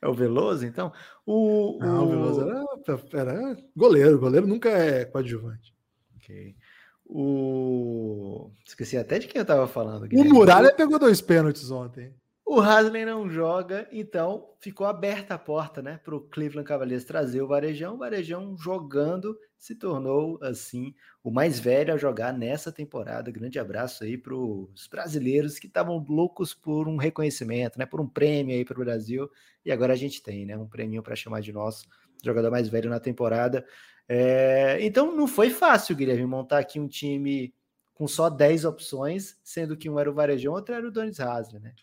é 0.00 0.08
o 0.08 0.14
Veloso, 0.14 0.64
então? 0.64 0.92
O, 1.24 1.78
não, 1.80 2.04
o, 2.04 2.06
o 2.06 2.10
Veloso 2.10 2.40
era, 2.42 2.64
era 3.12 3.56
goleiro. 3.76 4.18
Goleiro 4.18 4.46
nunca 4.46 4.70
é 4.70 5.04
coadjuvante. 5.04 5.74
Ok. 6.16 6.56
O... 7.04 8.50
Esqueci 8.66 8.96
até 8.96 9.18
de 9.18 9.28
quem 9.28 9.38
eu 9.38 9.42
estava 9.42 9.68
falando. 9.68 10.08
O 10.12 10.24
Muralha 10.24 10.72
pegou 10.74 10.98
dois 10.98 11.20
pênaltis 11.20 11.70
ontem. 11.70 12.14
O 12.48 12.60
Haslem 12.60 13.04
não 13.04 13.28
joga, 13.28 13.88
então 13.90 14.54
ficou 14.60 14.86
aberta 14.86 15.34
a 15.34 15.38
porta 15.38 15.82
né, 15.82 15.98
para 16.04 16.14
o 16.14 16.20
Cleveland 16.20 16.68
Cavaliers 16.68 17.04
trazer 17.04 17.42
o 17.42 17.48
Varejão. 17.48 17.96
O 17.96 17.98
Varejão 17.98 18.56
jogando 18.56 19.36
se 19.58 19.74
tornou, 19.74 20.38
assim, 20.40 20.94
o 21.24 21.30
mais 21.32 21.58
velho 21.58 21.92
a 21.92 21.96
jogar 21.96 22.32
nessa 22.32 22.70
temporada. 22.70 23.32
Grande 23.32 23.58
abraço 23.58 24.04
aí 24.04 24.16
para 24.16 24.32
os 24.32 24.86
brasileiros 24.86 25.58
que 25.58 25.66
estavam 25.66 25.98
loucos 26.08 26.54
por 26.54 26.86
um 26.86 26.96
reconhecimento, 26.96 27.80
né, 27.80 27.84
por 27.84 28.00
um 28.00 28.08
prêmio 28.08 28.54
aí 28.54 28.64
para 28.64 28.80
o 28.80 28.84
Brasil. 28.84 29.28
E 29.64 29.72
agora 29.72 29.94
a 29.94 29.96
gente 29.96 30.22
tem 30.22 30.46
né, 30.46 30.56
um 30.56 30.68
prêmio 30.68 31.02
para 31.02 31.16
chamar 31.16 31.40
de 31.40 31.52
nosso 31.52 31.88
jogador 32.24 32.52
mais 32.52 32.68
velho 32.68 32.88
na 32.88 33.00
temporada. 33.00 33.66
É, 34.08 34.78
então 34.82 35.16
não 35.16 35.26
foi 35.26 35.50
fácil, 35.50 35.96
Guilherme, 35.96 36.24
montar 36.26 36.58
aqui 36.58 36.78
um 36.78 36.86
time 36.86 37.52
com 37.96 38.06
só 38.06 38.28
10 38.28 38.66
opções, 38.66 39.40
sendo 39.42 39.74
que 39.74 39.88
um 39.88 39.98
era 39.98 40.10
o 40.10 40.12
Varejão, 40.12 40.52
outro 40.52 40.74
era 40.74 40.86
o 40.86 40.90
Donis 40.90 41.18
Haslem, 41.18 41.62
né? 41.62 41.74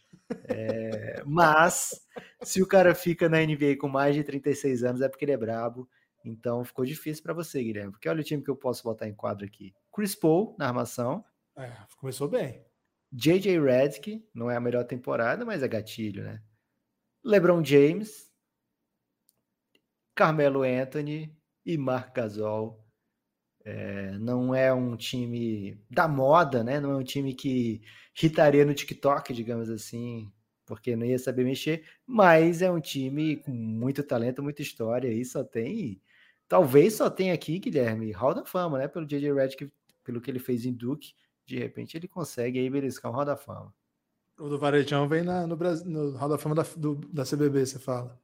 É, 0.47 1.23
mas 1.25 2.05
se 2.43 2.61
o 2.61 2.67
cara 2.67 2.93
fica 2.93 3.27
na 3.27 3.39
NBA 3.39 3.77
com 3.79 3.87
mais 3.87 4.13
de 4.13 4.23
36 4.23 4.83
anos 4.83 5.01
é 5.01 5.09
porque 5.09 5.25
ele 5.25 5.31
é 5.31 5.37
brabo. 5.37 5.89
Então 6.23 6.63
ficou 6.63 6.85
difícil 6.85 7.23
para 7.23 7.33
você, 7.33 7.63
Guilherme. 7.63 7.91
Porque 7.91 8.07
olha 8.07 8.21
o 8.21 8.23
time 8.23 8.43
que 8.43 8.49
eu 8.49 8.55
posso 8.55 8.83
botar 8.83 9.07
em 9.07 9.13
quadro 9.15 9.43
aqui: 9.43 9.73
Chris 9.91 10.13
Paul 10.13 10.55
na 10.59 10.67
armação. 10.67 11.25
É, 11.57 11.71
começou 11.97 12.27
bem. 12.27 12.63
JJ 13.11 13.59
Redick, 13.59 14.23
não 14.35 14.51
é 14.51 14.55
a 14.55 14.61
melhor 14.61 14.85
temporada, 14.85 15.43
mas 15.43 15.63
é 15.63 15.67
gatilho, 15.67 16.23
né? 16.23 16.43
LeBron 17.23 17.63
James, 17.63 18.31
Carmelo 20.13 20.61
Anthony 20.61 21.35
e 21.65 21.75
Marc 21.75 22.15
Gasol. 22.15 22.82
É, 23.65 24.11
não 24.19 24.53
é 24.53 24.73
um 24.73 24.95
time 24.97 25.77
da 25.89 26.07
moda, 26.07 26.63
né? 26.63 26.79
Não 26.79 26.91
é 26.91 26.95
um 26.97 27.03
time 27.03 27.33
que 27.33 27.81
hitaria 28.21 28.65
no 28.65 28.73
TikTok, 28.73 29.33
digamos 29.33 29.69
assim, 29.69 30.31
porque 30.65 30.95
não 30.95 31.05
ia 31.05 31.17
saber 31.17 31.45
mexer, 31.45 31.85
mas 32.05 32.61
é 32.61 32.69
um 32.69 32.79
time 32.79 33.37
com 33.37 33.51
muito 33.51 34.03
talento, 34.03 34.43
muita 34.43 34.61
história 34.61 35.07
e 35.11 35.23
só 35.25 35.43
tem, 35.43 36.01
talvez 36.47 36.95
só 36.95 37.09
tenha 37.09 37.33
aqui, 37.33 37.59
Guilherme, 37.59 38.11
Hall 38.11 38.33
da 38.33 38.45
Fama, 38.45 38.77
né? 38.77 38.87
Pelo 38.87 39.05
JJ 39.05 39.33
Redick, 39.33 39.71
pelo 40.03 40.21
que 40.21 40.29
ele 40.29 40.39
fez 40.39 40.65
em 40.65 40.73
Duke, 40.73 41.13
de 41.45 41.57
repente 41.57 41.97
ele 41.97 42.07
consegue 42.07 42.59
aí 42.59 42.69
beliscar 42.69 43.11
um 43.11 43.15
Hall 43.15 43.25
da 43.25 43.37
Fama. 43.37 43.73
O 44.37 44.49
do 44.49 44.57
Varejão 44.57 45.07
vem 45.07 45.23
na, 45.23 45.45
no, 45.47 45.55
Brasil, 45.55 45.85
no 45.89 46.17
Hall 46.17 46.29
da 46.29 46.37
Fama 46.37 46.55
da, 46.55 46.63
do, 46.75 46.95
da 46.95 47.23
CBB, 47.23 47.65
você 47.65 47.79
fala. 47.79 48.19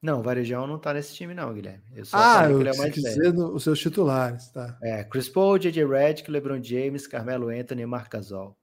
Não, 0.00 0.20
o 0.20 0.22
Varejão 0.22 0.66
não 0.66 0.78
tá 0.78 0.94
nesse 0.94 1.12
time, 1.14 1.34
não, 1.34 1.52
Guilherme. 1.52 1.82
Eu 1.92 2.04
ah, 2.12 2.48
eu 2.48 2.60
ele 2.60 2.68
é 2.68 2.76
mais 2.76 2.94
dizendo 2.94 3.52
os 3.52 3.64
seus 3.64 3.80
titulares, 3.80 4.48
tá? 4.50 4.78
É, 4.80 5.02
Chris 5.02 5.28
Paul, 5.28 5.58
J.J. 5.58 5.84
Redick, 5.84 6.30
LeBron 6.30 6.62
James, 6.62 7.06
Carmelo 7.06 7.48
Anthony 7.48 7.82
e 7.82 7.86
Marc 7.86 8.12
Gasol. 8.12 8.56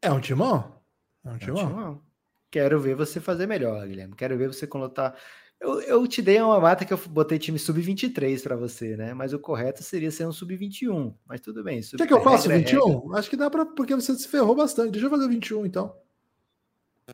É 0.00 0.10
um 0.10 0.20
timão? 0.20 0.80
É 1.24 1.30
um 1.30 1.38
timão. 1.38 1.60
É 1.60 1.64
um 1.64 1.68
timão. 1.68 2.02
Quero 2.50 2.80
ver 2.80 2.94
você 2.94 3.20
fazer 3.20 3.46
melhor, 3.46 3.86
Guilherme. 3.86 4.14
Quero 4.14 4.38
ver 4.38 4.48
você 4.48 4.66
colocar. 4.66 5.14
Eu, 5.60 5.82
eu 5.82 6.06
te 6.06 6.22
dei 6.22 6.40
uma 6.40 6.58
mata 6.58 6.84
que 6.84 6.94
eu 6.94 6.98
botei 7.10 7.38
time 7.38 7.58
sub-23 7.58 8.42
para 8.42 8.56
você, 8.56 8.96
né? 8.96 9.12
Mas 9.12 9.34
o 9.34 9.38
correto 9.38 9.82
seria 9.82 10.10
ser 10.10 10.26
um 10.26 10.32
sub-21. 10.32 11.14
Mas 11.26 11.42
tudo 11.42 11.62
bem. 11.62 11.82
Sub... 11.82 11.98
Quer 11.98 12.06
que 12.06 12.14
eu 12.14 12.22
faça 12.22 12.48
21? 12.48 13.12
É 13.14 13.18
Acho 13.18 13.28
que 13.28 13.36
dá 13.36 13.50
para. 13.50 13.66
Porque 13.66 13.94
você 13.94 14.14
se 14.14 14.28
ferrou 14.28 14.54
bastante. 14.54 14.92
Deixa 14.92 15.06
eu 15.06 15.10
fazer 15.10 15.28
21, 15.28 15.66
então. 15.66 15.94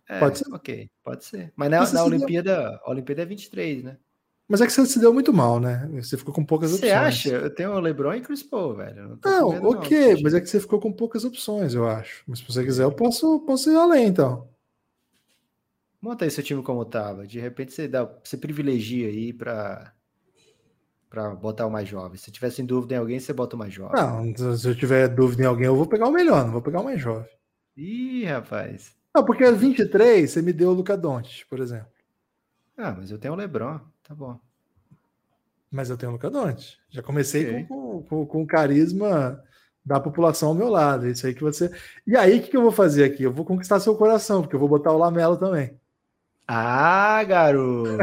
É, 0.08 0.18
pode 0.18 0.38
ser? 0.38 0.52
Ok, 0.52 0.90
pode 1.02 1.24
ser. 1.24 1.52
Mas 1.56 1.70
na, 1.70 1.92
na 1.92 2.04
Olimpíada, 2.04 2.56
deu... 2.56 2.80
a 2.84 2.90
Olimpíada 2.90 3.22
é 3.22 3.26
23, 3.26 3.84
né? 3.84 3.98
Mas 4.46 4.60
é 4.60 4.66
que 4.66 4.72
você 4.72 4.84
se 4.84 5.00
deu 5.00 5.12
muito 5.12 5.32
mal, 5.32 5.58
né? 5.58 5.88
Você 5.94 6.18
ficou 6.18 6.34
com 6.34 6.44
poucas 6.44 6.72
opções. 6.72 6.90
Você 6.90 6.94
acha? 6.94 7.28
Eu 7.30 7.54
tenho 7.54 7.70
o 7.70 7.80
LeBron 7.80 8.14
e 8.14 8.20
Chris 8.20 8.42
Paul, 8.42 8.74
velho. 8.74 9.18
Não, 9.24 9.52
não 9.52 9.70
ok, 9.70 10.14
não, 10.14 10.22
mas 10.22 10.34
é 10.34 10.40
que 10.40 10.46
você 10.46 10.60
ficou 10.60 10.78
com 10.78 10.92
poucas 10.92 11.24
opções, 11.24 11.72
eu 11.72 11.88
acho. 11.88 12.22
Mas 12.26 12.40
se 12.40 12.44
você 12.44 12.62
quiser, 12.62 12.84
eu 12.84 12.92
posso, 12.92 13.40
posso 13.40 13.70
ir 13.70 13.76
além, 13.76 14.06
então. 14.06 14.46
Monta 16.00 16.26
aí 16.26 16.30
seu 16.30 16.44
time 16.44 16.62
como 16.62 16.84
tava. 16.84 17.26
De 17.26 17.40
repente 17.40 17.72
você 17.72 17.88
dá, 17.88 18.04
você 18.22 18.36
privilegia 18.36 19.08
aí 19.08 19.32
para 19.32 19.94
para 21.08 21.32
botar 21.32 21.64
o 21.64 21.70
mais 21.70 21.88
jovem. 21.88 22.18
Se 22.18 22.30
tivesse 22.30 22.60
em 22.60 22.66
dúvida 22.66 22.96
em 22.96 22.98
alguém, 22.98 23.20
você 23.20 23.32
bota 23.32 23.54
o 23.54 23.58
mais 23.58 23.72
jovem. 23.72 23.94
Não, 23.94 24.56
se 24.58 24.68
eu 24.68 24.74
tiver 24.74 25.06
dúvida 25.08 25.44
em 25.44 25.46
alguém, 25.46 25.66
eu 25.66 25.76
vou 25.76 25.86
pegar 25.86 26.08
o 26.08 26.12
melhor, 26.12 26.44
não 26.44 26.52
vou 26.52 26.60
pegar 26.60 26.80
o 26.80 26.84
mais 26.84 27.00
jovem. 27.00 27.30
Ih, 27.76 28.24
rapaz. 28.24 28.94
Não, 29.14 29.24
porque 29.24 29.48
23 29.50 30.28
você 30.28 30.42
me 30.42 30.52
deu 30.52 30.70
o 30.70 30.74
Luca 30.74 30.96
Doncic, 30.96 31.46
por 31.48 31.60
exemplo. 31.60 31.86
Ah, 32.76 32.92
mas 32.98 33.10
eu 33.10 33.18
tenho 33.18 33.34
o 33.34 33.36
LeBron, 33.36 33.78
tá 34.02 34.14
bom. 34.14 34.38
Mas 35.70 35.88
eu 35.88 35.96
tenho 35.96 36.10
o 36.10 36.14
Luca 36.14 36.28
Doncic. 36.28 36.76
Já 36.90 37.02
comecei 37.02 37.48
okay. 37.48 37.64
com, 37.64 38.02
com, 38.02 38.26
com, 38.26 38.46
carisma 38.46 39.40
da 39.84 40.00
população 40.00 40.48
ao 40.48 40.54
meu 40.54 40.68
lado. 40.68 41.06
Isso 41.06 41.26
aí 41.26 41.34
que 41.34 41.42
você. 41.42 41.70
E 42.04 42.16
aí, 42.16 42.38
o 42.38 42.42
que, 42.42 42.50
que 42.50 42.56
eu 42.56 42.62
vou 42.62 42.72
fazer 42.72 43.04
aqui? 43.04 43.22
Eu 43.22 43.32
vou 43.32 43.44
conquistar 43.44 43.78
seu 43.78 43.94
coração, 43.96 44.42
porque 44.42 44.56
eu 44.56 44.60
vou 44.60 44.68
botar 44.68 44.92
o 44.92 44.98
Lamelo 44.98 45.36
também. 45.36 45.78
Ah, 46.46 47.24
garoto! 47.24 47.96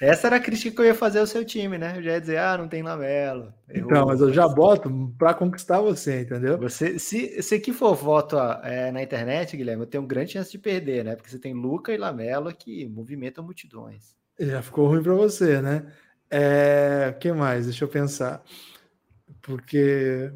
Essa 0.00 0.26
era 0.26 0.36
a 0.36 0.40
crítica 0.40 0.74
que 0.74 0.80
eu 0.80 0.84
ia 0.86 0.94
fazer 0.94 1.20
ao 1.20 1.26
seu 1.26 1.44
time, 1.44 1.78
né? 1.78 1.94
Eu 1.96 2.02
já 2.02 2.12
ia 2.12 2.20
dizer, 2.20 2.38
ah, 2.38 2.58
não 2.58 2.68
tem 2.68 2.82
Lamelo. 2.82 3.54
Errou. 3.68 3.90
Então, 3.90 4.06
mas 4.06 4.20
eu 4.20 4.32
já 4.32 4.48
boto 4.48 5.14
para 5.16 5.34
conquistar 5.34 5.80
você, 5.80 6.22
entendeu? 6.22 6.58
Você, 6.58 6.98
se, 6.98 7.40
se 7.40 7.54
aqui 7.54 7.72
for 7.72 7.94
voto 7.94 8.36
é, 8.64 8.90
na 8.90 9.02
internet, 9.02 9.56
Guilherme, 9.56 9.82
eu 9.82 9.88
tenho 9.88 10.06
grande 10.06 10.32
chance 10.32 10.50
de 10.50 10.58
perder, 10.58 11.04
né? 11.04 11.14
Porque 11.14 11.30
você 11.30 11.38
tem 11.38 11.54
Luca 11.54 11.92
e 11.92 11.96
Lamelo 11.96 12.52
que 12.52 12.88
movimentam 12.88 13.44
multidões. 13.44 14.16
Já 14.38 14.60
ficou 14.62 14.88
ruim 14.88 15.02
para 15.02 15.14
você, 15.14 15.60
né? 15.60 15.86
É, 16.30 17.14
que 17.20 17.32
mais? 17.32 17.66
Deixa 17.66 17.84
eu 17.84 17.88
pensar. 17.88 18.42
Porque 19.42 20.32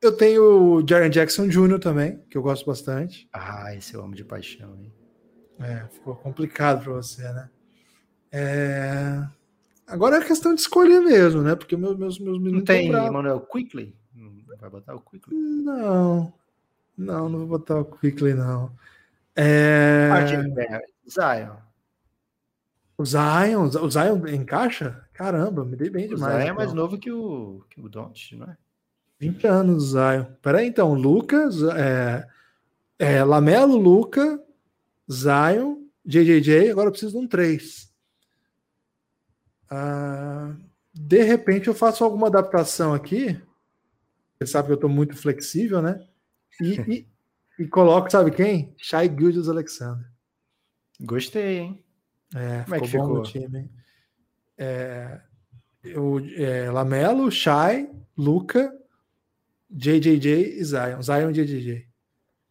eu 0.00 0.12
tenho 0.12 0.76
o 0.76 0.86
Jaren 0.86 1.08
Jackson 1.08 1.48
Jr. 1.48 1.78
também, 1.78 2.22
que 2.28 2.36
eu 2.36 2.42
gosto 2.42 2.66
bastante. 2.66 3.28
Ah, 3.32 3.74
esse 3.74 3.94
eu 3.94 4.02
amo 4.02 4.14
de 4.14 4.24
paixão, 4.24 4.76
hein? 4.76 4.92
É, 5.60 5.86
ficou 5.90 6.16
complicado 6.16 6.82
para 6.82 6.92
você, 6.92 7.22
né? 7.22 7.50
É... 8.32 9.26
Agora 9.86 10.16
é 10.16 10.24
questão 10.24 10.54
de 10.54 10.60
escolher 10.60 11.00
mesmo, 11.00 11.42
né? 11.42 11.54
Porque 11.54 11.76
meus, 11.76 11.96
meus, 11.96 12.18
meus 12.18 12.38
meninos. 12.38 12.58
Não 12.58 12.64
tem 12.64 12.88
Emmanuel 12.88 13.40
Quickly? 13.40 13.94
Não 14.14 14.32
vai 14.58 14.70
botar 14.70 14.94
o 14.94 15.00
Quickly? 15.00 15.36
Não. 15.36 16.32
Não, 16.96 17.28
não 17.28 17.38
vou 17.40 17.46
botar 17.58 17.78
o 17.78 17.84
Quickly, 17.84 18.34
não. 18.34 18.72
É... 19.36 20.08
Zion. 21.08 21.56
O 22.96 23.04
Zion, 23.04 23.64
o 23.64 23.90
Zion 23.90 24.26
encaixa? 24.28 25.04
Caramba, 25.12 25.64
me 25.64 25.76
dei 25.76 25.90
bem 25.90 26.08
demais. 26.08 26.34
O 26.34 26.38
Zion 26.38 26.48
é 26.48 26.52
mais 26.52 26.72
novo 26.72 26.98
que 26.98 27.10
o, 27.10 27.64
que 27.68 27.80
o 27.80 27.88
Don't, 27.88 28.36
não 28.36 28.46
é? 28.46 28.56
20 29.18 29.46
anos, 29.46 29.90
Zion. 29.90 30.24
Peraí, 30.40 30.66
então, 30.66 30.94
Lucas, 30.94 31.62
é, 31.62 32.26
é, 32.98 33.24
Lamelo, 33.24 33.76
Luca, 33.76 34.40
Zion, 35.10 35.84
JJJ, 36.04 36.70
agora 36.70 36.88
eu 36.88 36.92
preciso 36.92 37.18
de 37.18 37.24
um 37.24 37.28
3. 37.28 37.92
Ah, 39.70 40.54
de 40.92 41.22
repente 41.22 41.68
eu 41.68 41.74
faço 41.74 42.04
alguma 42.04 42.28
adaptação 42.28 42.94
aqui. 42.94 43.40
Você 44.38 44.46
sabe 44.46 44.66
que 44.66 44.72
eu 44.72 44.76
estou 44.76 44.90
muito 44.90 45.16
flexível, 45.16 45.82
né? 45.82 46.06
E, 46.60 46.74
e, 46.90 47.08
e, 47.58 47.66
coloco, 47.66 48.10
sabe 48.10 48.30
quem? 48.30 48.74
Shai 48.76 49.08
Gildas 49.08 49.48
Alexander. 49.48 50.06
Gostei, 51.00 51.58
hein? 51.58 51.84
É, 52.34 52.62
Como 52.62 52.74
é 52.74 52.80
que 52.80 52.88
ficou? 52.88 53.22
time? 53.22 53.70
É, 54.56 55.20
eu, 55.82 56.20
é, 56.36 56.70
Lamelo, 56.70 57.30
Shai, 57.30 57.90
Luca, 58.16 58.72
JJJ 59.70 60.58
e 60.58 60.64
Zion. 60.64 61.02
Zion 61.02 61.30
e 61.30 61.32
JJJ. 61.32 61.93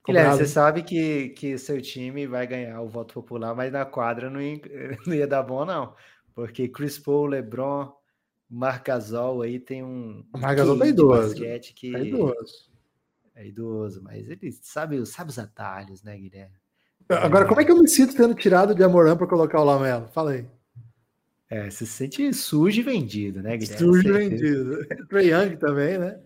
Guilherme, 0.06 0.38
você 0.38 0.46
sabe 0.46 0.84
que, 0.84 1.30
que 1.30 1.58
seu 1.58 1.82
time 1.82 2.28
vai 2.28 2.46
ganhar 2.46 2.82
o 2.82 2.90
voto 2.90 3.14
popular, 3.14 3.56
mas 3.56 3.72
na 3.72 3.86
quadra 3.86 4.30
não 4.30 4.42
ia, 4.42 4.60
não 5.08 5.14
ia 5.14 5.28
dar 5.28 5.44
bom, 5.44 5.66
não. 5.66 5.96
Porque 6.36 6.68
Chris 6.68 7.00
Paul, 7.00 7.28
LeBron, 7.28 7.94
Marcasol 8.50 9.42
aí 9.42 9.60
tem 9.60 9.84
um. 9.84 10.26
Marcasol 10.38 10.78
tá 10.78 10.88
idoso. 10.88 11.36
Que 11.36 11.92
tá 11.92 12.00
idoso. 12.00 12.74
É 13.36 13.48
idoso, 13.48 14.02
mas 14.04 14.30
ele 14.30 14.52
sabe, 14.52 15.04
sabe 15.06 15.30
os 15.32 15.40
atalhos, 15.40 16.04
né, 16.04 16.18
Guilherme? 16.18 16.56
Agora, 17.10 17.48
como 17.48 17.60
é 17.60 17.66
que 17.66 17.72
eu 17.72 17.82
me 17.82 17.88
sinto 17.88 18.16
tendo 18.16 18.36
tirado 18.36 18.76
de 18.76 18.84
Amorã 18.84 19.18
para 19.18 19.28
colocar 19.28 19.60
o 19.60 19.64
Lamelo? 19.64 20.08
Fala 20.10 20.32
aí. 20.32 20.46
É, 21.50 21.70
você 21.70 21.86
se 21.86 21.92
sente 21.92 22.34
sujo 22.34 22.80
e 22.80 22.84
vendido, 22.84 23.42
né, 23.42 23.58
Guilherme? 23.58 23.86
Sujo 23.86 24.08
e 24.08 24.12
vendido. 24.12 24.88
Trey 25.10 25.32
Young 25.32 25.58
também, 25.58 25.98
né? 25.98 26.20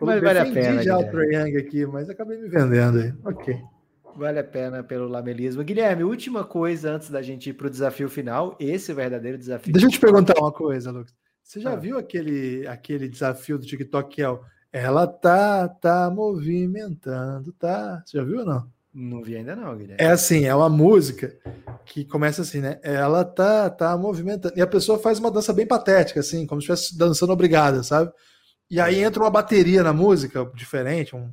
Mas 0.00 0.20
vale 0.20 0.38
a 0.38 0.44
pena. 0.44 0.82
já 0.82 0.96
Guilherme. 0.96 1.04
o 1.04 1.10
Trae 1.10 1.34
Young 1.34 1.56
aqui, 1.56 1.86
mas 1.86 2.10
acabei 2.10 2.38
me 2.38 2.48
vendendo 2.48 2.98
aí. 2.98 3.12
Ok. 3.24 3.56
Vale 4.16 4.38
a 4.38 4.44
pena 4.44 4.82
pelo 4.82 5.08
lamelismo. 5.08 5.64
Guilherme, 5.64 6.04
última 6.04 6.44
coisa 6.44 6.92
antes 6.92 7.10
da 7.10 7.20
gente 7.20 7.50
ir 7.50 7.54
para 7.54 7.66
o 7.66 7.70
desafio 7.70 8.08
final, 8.08 8.56
esse 8.60 8.90
é 8.90 8.94
o 8.94 8.96
verdadeiro 8.96 9.36
desafio. 9.36 9.72
Deixa 9.72 9.86
eu 9.86 9.90
te 9.90 10.00
perguntar 10.00 10.38
uma 10.38 10.52
coisa, 10.52 10.90
Lucas. 10.90 11.12
Você 11.42 11.60
já 11.60 11.72
ah. 11.72 11.76
viu 11.76 11.98
aquele, 11.98 12.66
aquele 12.66 13.08
desafio 13.08 13.58
do 13.58 13.66
TikTok 13.66 14.14
que 14.14 14.22
é 14.22 14.28
o 14.28 14.40
Ela 14.72 15.06
tá, 15.06 15.68
tá 15.68 16.10
movimentando, 16.10 17.52
tá? 17.52 18.02
Você 18.04 18.18
já 18.18 18.24
viu 18.24 18.38
ou 18.38 18.46
não? 18.46 18.72
Não 18.94 19.22
vi 19.22 19.36
ainda 19.36 19.56
não, 19.56 19.76
Guilherme. 19.76 19.96
É 19.98 20.06
assim, 20.06 20.44
é 20.44 20.54
uma 20.54 20.68
música 20.68 21.36
que 21.84 22.04
começa 22.04 22.42
assim, 22.42 22.60
né? 22.60 22.78
Ela 22.82 23.24
tá, 23.24 23.68
tá 23.68 23.96
movimentando. 23.98 24.54
E 24.56 24.62
a 24.62 24.66
pessoa 24.66 24.98
faz 24.98 25.18
uma 25.18 25.32
dança 25.32 25.52
bem 25.52 25.66
patética, 25.66 26.20
assim, 26.20 26.46
como 26.46 26.62
se 26.62 26.72
estivesse 26.72 26.96
dançando 26.96 27.32
obrigada, 27.32 27.82
sabe? 27.82 28.12
E 28.70 28.80
aí 28.80 29.02
entra 29.02 29.22
uma 29.22 29.30
bateria 29.30 29.82
na 29.82 29.92
música 29.92 30.50
diferente, 30.54 31.14
um, 31.14 31.30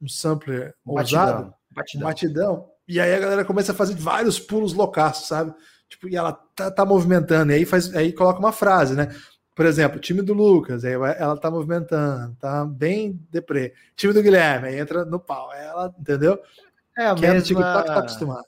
um 0.00 0.08
sampler 0.08 0.74
um 0.84 0.98
ousado, 0.98 1.54
batidão. 1.70 2.02
Um 2.02 2.10
batidão. 2.10 2.70
E 2.86 3.00
aí 3.00 3.14
a 3.14 3.18
galera 3.18 3.44
começa 3.44 3.72
a 3.72 3.74
fazer 3.74 3.94
vários 3.94 4.38
pulos 4.38 4.72
loucaços, 4.72 5.28
sabe? 5.28 5.54
Tipo, 5.88 6.08
e 6.08 6.16
ela 6.16 6.32
tá, 6.32 6.70
tá, 6.70 6.84
movimentando, 6.84 7.52
e 7.52 7.56
aí 7.56 7.64
faz, 7.64 7.94
aí 7.94 8.12
coloca 8.12 8.38
uma 8.38 8.52
frase, 8.52 8.94
né? 8.94 9.14
Por 9.54 9.66
exemplo, 9.66 10.00
time 10.00 10.22
do 10.22 10.32
Lucas, 10.32 10.84
aí 10.84 10.94
ela 10.94 11.36
tá 11.36 11.50
movimentando, 11.50 12.34
tá 12.36 12.64
bem 12.64 13.20
deprê. 13.30 13.74
Time 13.94 14.12
do 14.12 14.22
Guilherme, 14.22 14.68
aí 14.68 14.78
entra 14.78 15.04
no 15.04 15.20
pau, 15.20 15.52
ela, 15.52 15.94
entendeu? 15.98 16.38
É 16.96 17.06
a 17.06 17.14
Quem 17.14 17.30
mesma... 17.30 17.42
TikTok 17.42 17.86
tá 17.86 17.98
acostumado. 17.98 18.46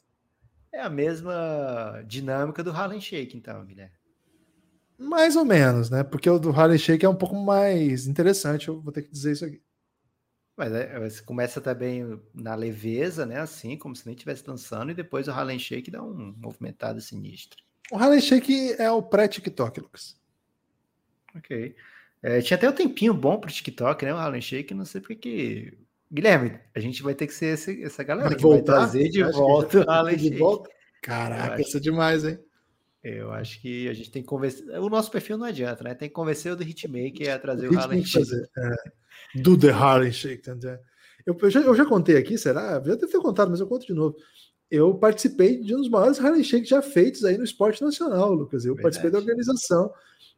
É 0.72 0.80
a 0.80 0.91
mesma 0.91 2.03
dinâmica 2.07 2.64
do 2.64 2.72
Harlem 2.72 3.01
Shake, 3.01 3.37
então, 3.37 3.64
Guilherme. 3.64 3.93
Mais 4.99 5.36
ou 5.36 5.45
menos, 5.45 5.90
né? 5.90 6.03
Porque 6.03 6.28
o 6.30 6.38
do 6.38 6.51
Harlem 6.51 6.78
Shake 6.78 7.05
é 7.05 7.09
um 7.09 7.16
pouco 7.16 7.34
mais 7.34 8.07
interessante, 8.07 8.68
eu 8.68 8.80
vou 8.80 8.92
ter 8.92 9.03
que 9.03 9.11
dizer 9.11 9.32
isso 9.32 9.45
aqui. 9.45 9.61
Mas 10.57 10.72
é, 10.72 11.01
você 11.01 11.20
começa 11.22 11.61
também 11.61 12.20
na 12.32 12.55
leveza, 12.55 13.26
né? 13.26 13.40
Assim, 13.40 13.76
como 13.76 13.97
se 13.97 14.07
nem 14.07 14.14
estivesse 14.14 14.45
dançando, 14.45 14.92
e 14.92 14.95
depois 14.95 15.26
o 15.26 15.32
Harlem 15.32 15.59
Shake 15.59 15.90
dá 15.90 16.03
um 16.03 16.34
movimentado 16.36 17.01
sinistro. 17.01 17.62
O 17.90 17.97
Harlem 17.97 18.20
Shake 18.20 18.76
é 18.78 18.90
o 18.90 19.03
pré-TikTok, 19.03 19.80
Lucas. 19.80 20.16
Ok. 21.34 21.74
É, 22.22 22.40
tinha 22.40 22.57
até 22.57 22.70
um 22.70 22.72
tempinho 22.72 23.12
bom 23.12 23.38
pro 23.38 23.53
TikTok, 23.53 24.05
né? 24.05 24.14
O 24.14 24.16
Harlem 24.16 24.40
Shake, 24.40 24.72
não 24.72 24.84
sei 24.84 25.01
porque. 25.01 25.76
Guilherme, 26.11 26.61
a 26.74 26.78
gente 26.78 27.03
vai 27.03 27.14
ter 27.14 27.26
que 27.26 27.34
ser 27.34 27.55
esse, 27.55 27.82
essa 27.82 28.05
galera 28.05 28.28
vai 28.28 28.36
que 28.36 28.42
voltar? 28.42 28.72
vai 28.72 28.80
trazer 28.82 29.09
de 29.09 29.22
volta 29.24 29.80
o 29.80 29.90
Harlem 29.90 30.18
Shake. 30.18 30.38
Volta? 30.38 30.70
Caraca, 31.03 31.61
isso 31.61 31.76
é 31.76 31.80
demais, 31.80 32.24
hein? 32.24 32.38
Eu 33.05 33.30
acho 33.32 33.61
que 33.61 33.86
a 33.86 33.92
gente 33.92 34.11
tem 34.11 34.22
que 34.22 34.28
convencer. 34.28 34.66
O 34.80 34.88
nosso 34.88 35.11
perfil 35.11 35.36
não 35.36 35.44
adianta, 35.44 35.84
né? 35.84 35.94
Tem 35.94 36.09
que 36.09 36.14
convencer 36.14 36.50
o 36.50 36.57
do 36.57 36.62
Hitmaker 36.62 37.34
a 37.34 37.38
trazer 37.38 37.68
o, 37.68 37.74
o 37.74 37.78
Harlem 37.78 38.02
Shake. 38.02 38.32
É, 38.57 39.40
do 39.42 39.59
The 39.59 39.68
Harlem 39.68 40.11
Shake. 40.11 40.48
Eu, 41.26 41.36
eu, 41.38 41.50
já, 41.50 41.61
eu 41.61 41.74
já 41.74 41.84
contei 41.84 42.16
aqui, 42.16 42.38
será? 42.38 42.76
Eu 42.76 42.84
já 42.84 42.94
deve 42.94 43.12
ter 43.12 43.18
contado, 43.18 43.50
mas 43.50 43.61
eu 43.61 43.66
conto 43.66 43.86
de 43.86 43.92
novo. 43.92 44.16
Eu 44.70 44.94
participei 44.94 45.61
de 45.61 45.74
um 45.74 45.78
dos 45.78 45.90
maiores 45.90 46.18
Harlem 46.18 46.42
Shake 46.42 46.66
já 46.66 46.80
feitos 46.80 47.26
aí 47.26 47.36
no 47.36 47.44
esporte 47.44 47.82
nacional, 47.82 48.32
Lucas. 48.32 48.64
Eu 48.64 48.74
Verdade. 48.74 48.82
participei 48.82 49.11
da 49.11 49.18
organização 49.18 49.92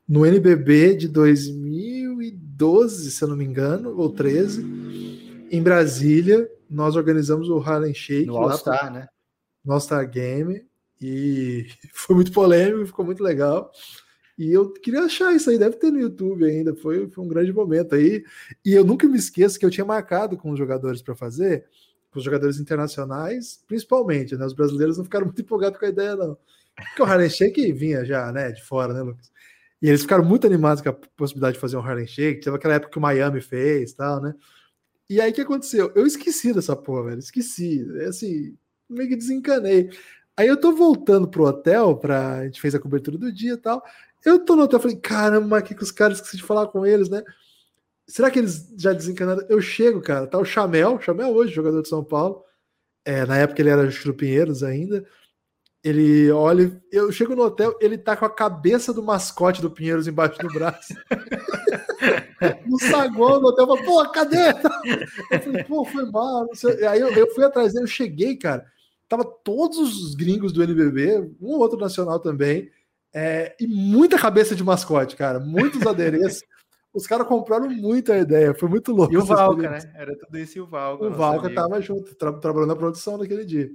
no 0.09 0.27
NBB 0.27 0.97
de 0.97 1.07
2012, 1.07 3.13
se 3.13 3.23
eu 3.23 3.29
não 3.29 3.37
me 3.37 3.45
engano, 3.45 3.97
ou 3.97 4.11
13, 4.11 5.49
em 5.53 5.63
Brasília. 5.63 6.51
Nós 6.69 6.97
organizamos 6.97 7.49
o 7.49 7.59
Harlem 7.59 7.95
Shake. 7.95 8.27
No 8.27 8.39
All-Star, 8.39 8.93
né? 8.93 9.07
No 9.65 9.75
All-Star 9.75 10.11
Game. 10.11 10.67
E 11.01 11.67
foi 11.93 12.17
muito 12.17 12.33
polêmico, 12.33 12.87
ficou 12.87 13.05
muito 13.05 13.23
legal. 13.23 13.71
E 14.39 14.53
eu 14.53 14.73
queria 14.73 15.03
achar 15.03 15.35
isso 15.35 15.49
aí, 15.49 15.59
deve 15.59 15.77
ter 15.77 15.91
no 15.91 15.99
YouTube 15.99 16.45
ainda. 16.45 16.75
Foi, 16.75 17.09
foi 17.09 17.25
um 17.25 17.29
grande 17.29 17.53
momento 17.53 17.95
aí. 17.95 18.25
E 18.65 18.73
eu 18.73 18.85
nunca 18.85 19.09
me 19.09 19.17
esqueço 19.17 19.59
que 19.59 19.65
eu 19.65 19.71
tinha 19.71 19.85
marcado 19.85 20.37
com 20.37 20.51
os 20.51 20.59
jogadores 20.59 21.01
para 21.01 21.15
fazer, 21.15 21.67
com 22.11 22.19
os 22.19 22.25
jogadores 22.25 22.59
internacionais, 22.59 23.63
principalmente, 23.67 24.37
né? 24.37 24.45
Os 24.45 24.53
brasileiros 24.53 24.99
não 24.99 25.05
ficaram 25.05 25.27
muito 25.27 25.41
empolgados 25.41 25.79
com 25.79 25.87
a 25.87 25.89
ideia, 25.89 26.17
não. 26.17 26.37
Porque 26.77 27.03
o 27.03 27.05
Harlem 27.07 27.31
Shake 27.31 27.73
vinha 27.73 28.05
já, 28.05 28.31
né, 28.31 28.53
de 28.53 28.63
fora, 28.63 28.93
né, 28.93 29.01
Lucas? 29.01 29.31
E 29.81 29.89
eles 29.89 30.03
ficaram 30.03 30.25
muito 30.25 30.47
animados 30.47 30.83
com 30.83 30.91
a 30.91 30.93
possibilidade 30.93 31.55
de 31.55 31.61
fazer 31.61 31.77
um 31.77 31.81
Harlem 31.81 32.07
Shake. 32.07 32.41
Teve 32.43 32.57
aquela 32.57 32.75
época 32.75 32.93
que 32.93 32.99
o 32.99 33.01
Miami 33.01 33.41
fez 33.41 33.95
tal, 33.95 34.21
né? 34.21 34.35
E 35.09 35.21
aí 35.21 35.31
o 35.31 35.35
que 35.35 35.41
aconteceu? 35.41 35.93
Eu 35.95 36.07
esqueci 36.07 36.53
dessa 36.53 36.75
porra, 36.75 37.11
velho. 37.11 37.19
Esqueci. 37.19 37.87
É 38.01 38.07
assim, 38.07 38.57
meio 38.89 39.09
que 39.09 39.17
desencanei. 39.17 39.91
Aí 40.37 40.49
eu 40.49 40.61
tô 40.61 40.73
voltando 40.73 41.27
pro 41.29 41.45
hotel, 41.45 41.97
pra, 41.97 42.39
a 42.39 42.45
gente 42.45 42.61
fez 42.61 42.75
a 42.75 42.79
cobertura 42.79 43.17
do 43.17 43.33
dia 43.33 43.55
e 43.55 43.57
tal. 43.57 43.83
Eu 44.25 44.45
tô 44.45 44.55
no 44.55 44.65
hotel, 44.65 44.81
falei, 44.81 44.97
caramba, 44.97 45.63
que, 45.63 45.75
que 45.75 45.83
os 45.83 45.91
caras 45.91 46.19
esqueci 46.19 46.37
de 46.37 46.43
falar 46.43 46.67
com 46.67 46.85
eles, 46.85 47.09
né? 47.09 47.23
Será 48.07 48.31
que 48.31 48.39
eles 48.39 48.73
já 48.77 48.93
desencanaram? 48.93 49.45
Eu 49.49 49.61
chego, 49.61 50.01
cara, 50.01 50.27
tá 50.27 50.39
o 50.39 50.45
Chamel, 50.45 51.01
Chamel 51.01 51.31
hoje, 51.35 51.55
jogador 51.55 51.83
de 51.83 51.89
São 51.89 52.05
Paulo. 52.05 52.45
É, 53.05 53.25
na 53.25 53.39
época 53.39 53.63
ele 53.63 53.71
era 53.71 53.89
Pinheiros 54.17 54.63
ainda. 54.63 55.07
Ele 55.83 56.31
olha, 56.33 56.81
eu 56.91 57.11
chego 57.13 57.37
no 57.37 57.45
hotel, 57.45 57.77
ele 57.81 57.97
tá 57.97 58.17
com 58.17 58.25
a 58.25 58.31
cabeça 58.31 58.93
do 58.93 59.03
mascote 59.03 59.63
do 59.63 59.71
Pinheiros 59.71 60.09
embaixo 60.09 60.39
do 60.39 60.53
braço. 60.53 60.95
no 62.67 62.79
saguão 62.81 63.41
do 63.41 63.47
hotel, 63.47 63.67
pô, 63.85 64.09
cadê? 64.11 64.51
Eu 65.31 65.41
falei, 65.41 65.65
pô, 65.65 65.85
foi 65.85 66.11
mal. 66.11 66.49
Aí 66.91 67.01
eu, 67.01 67.11
eu 67.13 67.33
fui 67.33 67.45
atrás 67.45 67.73
dele, 67.73 67.85
eu 67.85 67.89
cheguei, 67.89 68.37
cara. 68.37 68.67
Tava 69.09 69.25
todos 69.25 69.79
os 69.79 70.15
gringos 70.15 70.53
do 70.53 70.63
NBB, 70.63 71.37
um 71.41 71.53
ou 71.53 71.61
outro 71.61 71.79
nacional 71.79 72.19
também, 72.19 72.71
é, 73.15 73.57
e 73.59 73.67
muita 73.67 74.19
cabeça 74.19 74.55
de 74.55 74.65
mascote, 74.65 75.17
cara, 75.17 75.41
muitos 75.41 75.81
adereços. 75.87 76.43
Os 76.93 77.07
caras 77.07 77.27
compraram 77.27 77.69
muita 77.69 78.17
ideia, 78.17 78.55
foi 78.55 78.69
muito 78.69 78.91
louco. 78.93 79.13
E 79.13 79.19
o 79.19 79.25
Valka, 79.25 79.71
né? 79.71 79.79
Era 79.95 80.17
tudo 80.19 80.39
isso 80.39 80.59
e 80.59 80.61
o 80.61 80.67
Valka. 80.67 81.05
O 81.05 81.11
Valka 81.11 81.47
amigo. 81.47 81.55
tava 81.55 81.81
junto, 81.81 82.15
tra 82.15 82.33
trabalhando 82.33 82.69
na 82.71 82.77
produção 82.77 83.19
naquele 83.19 83.45
dia. 83.45 83.71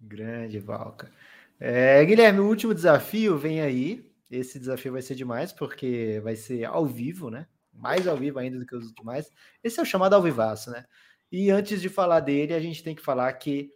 Grande 0.00 0.58
Valka. 0.58 1.10
É, 1.60 2.04
Guilherme, 2.04 2.40
o 2.40 2.48
último 2.48 2.74
desafio 2.74 3.36
vem 3.36 3.60
aí. 3.60 4.10
Esse 4.30 4.58
desafio 4.58 4.92
vai 4.92 5.02
ser 5.02 5.14
demais, 5.14 5.52
porque 5.52 6.20
vai 6.22 6.36
ser 6.36 6.64
ao 6.64 6.86
vivo, 6.86 7.30
né? 7.30 7.46
Mais 7.72 8.06
ao 8.06 8.16
vivo 8.16 8.38
ainda 8.38 8.58
do 8.58 8.66
que 8.66 8.76
os 8.76 8.92
demais. 8.92 9.30
Esse 9.62 9.78
é 9.78 9.82
o 9.82 9.86
chamado 9.86 10.14
ao 10.14 10.22
vivaço, 10.22 10.70
né? 10.70 10.84
E 11.30 11.50
antes 11.50 11.80
de 11.80 11.88
falar 11.88 12.20
dele, 12.20 12.54
a 12.54 12.60
gente 12.60 12.82
tem 12.82 12.94
que 12.94 13.02
falar 13.02 13.32
que 13.34 13.70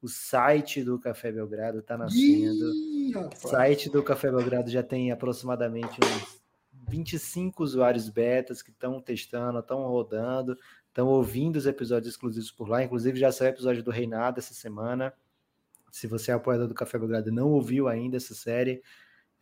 o 0.00 0.08
site 0.08 0.82
do 0.82 0.98
Café 0.98 1.32
Belgrado 1.32 1.80
está 1.80 1.96
nascendo. 1.96 2.72
Ih, 2.72 3.12
o 3.16 3.48
site 3.48 3.90
do 3.90 4.02
Café 4.02 4.30
Belgrado 4.30 4.70
já 4.70 4.82
tem 4.82 5.10
aproximadamente 5.10 5.98
uns 6.02 6.40
25 6.88 7.62
usuários 7.62 8.08
betas 8.08 8.62
que 8.62 8.70
estão 8.70 9.00
testando, 9.00 9.58
estão 9.58 9.86
rodando, 9.86 10.56
estão 10.86 11.08
ouvindo 11.08 11.56
os 11.56 11.66
episódios 11.66 12.12
exclusivos 12.12 12.50
por 12.50 12.68
lá. 12.68 12.82
Inclusive, 12.82 13.18
já 13.18 13.32
saiu 13.32 13.50
o 13.50 13.54
episódio 13.54 13.82
do 13.82 13.90
Reinado 13.90 14.38
essa 14.38 14.54
semana. 14.54 15.12
Se 15.90 16.06
você 16.06 16.30
é 16.30 16.34
apoiador 16.34 16.68
do 16.68 16.74
Café 16.74 16.98
Belgrado 16.98 17.28
e 17.28 17.32
não 17.32 17.48
ouviu 17.48 17.88
ainda 17.88 18.16
essa 18.16 18.34
série, 18.34 18.82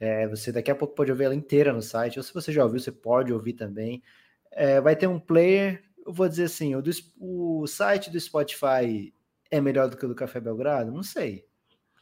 é, 0.00 0.26
você 0.26 0.50
daqui 0.52 0.70
a 0.70 0.74
pouco 0.74 0.94
pode 0.94 1.11
ouvir 1.11 1.24
ela 1.24 1.34
inteira 1.34 1.72
no 1.72 1.82
site. 1.82 2.18
Ou 2.18 2.22
se 2.22 2.32
você 2.32 2.52
já 2.52 2.64
ouviu, 2.64 2.80
você 2.80 2.92
pode 2.92 3.32
ouvir 3.32 3.52
também. 3.52 4.02
É, 4.50 4.80
vai 4.80 4.96
ter 4.96 5.07
um 5.07 5.20
player 5.20 5.86
eu 6.07 6.12
vou 6.12 6.28
dizer 6.28 6.44
assim, 6.44 6.74
o, 6.76 6.80
do, 6.80 6.90
o 7.18 7.66
site 7.66 8.11
do 8.11 8.20
Spotify 8.20 9.12
é 9.51 9.61
melhor 9.61 9.88
do 9.88 9.97
que 9.97 10.05
o 10.05 10.09
do 10.09 10.14
Café 10.14 10.40
Belgrado? 10.40 10.92
Não 10.92 11.03
sei. 11.03 11.44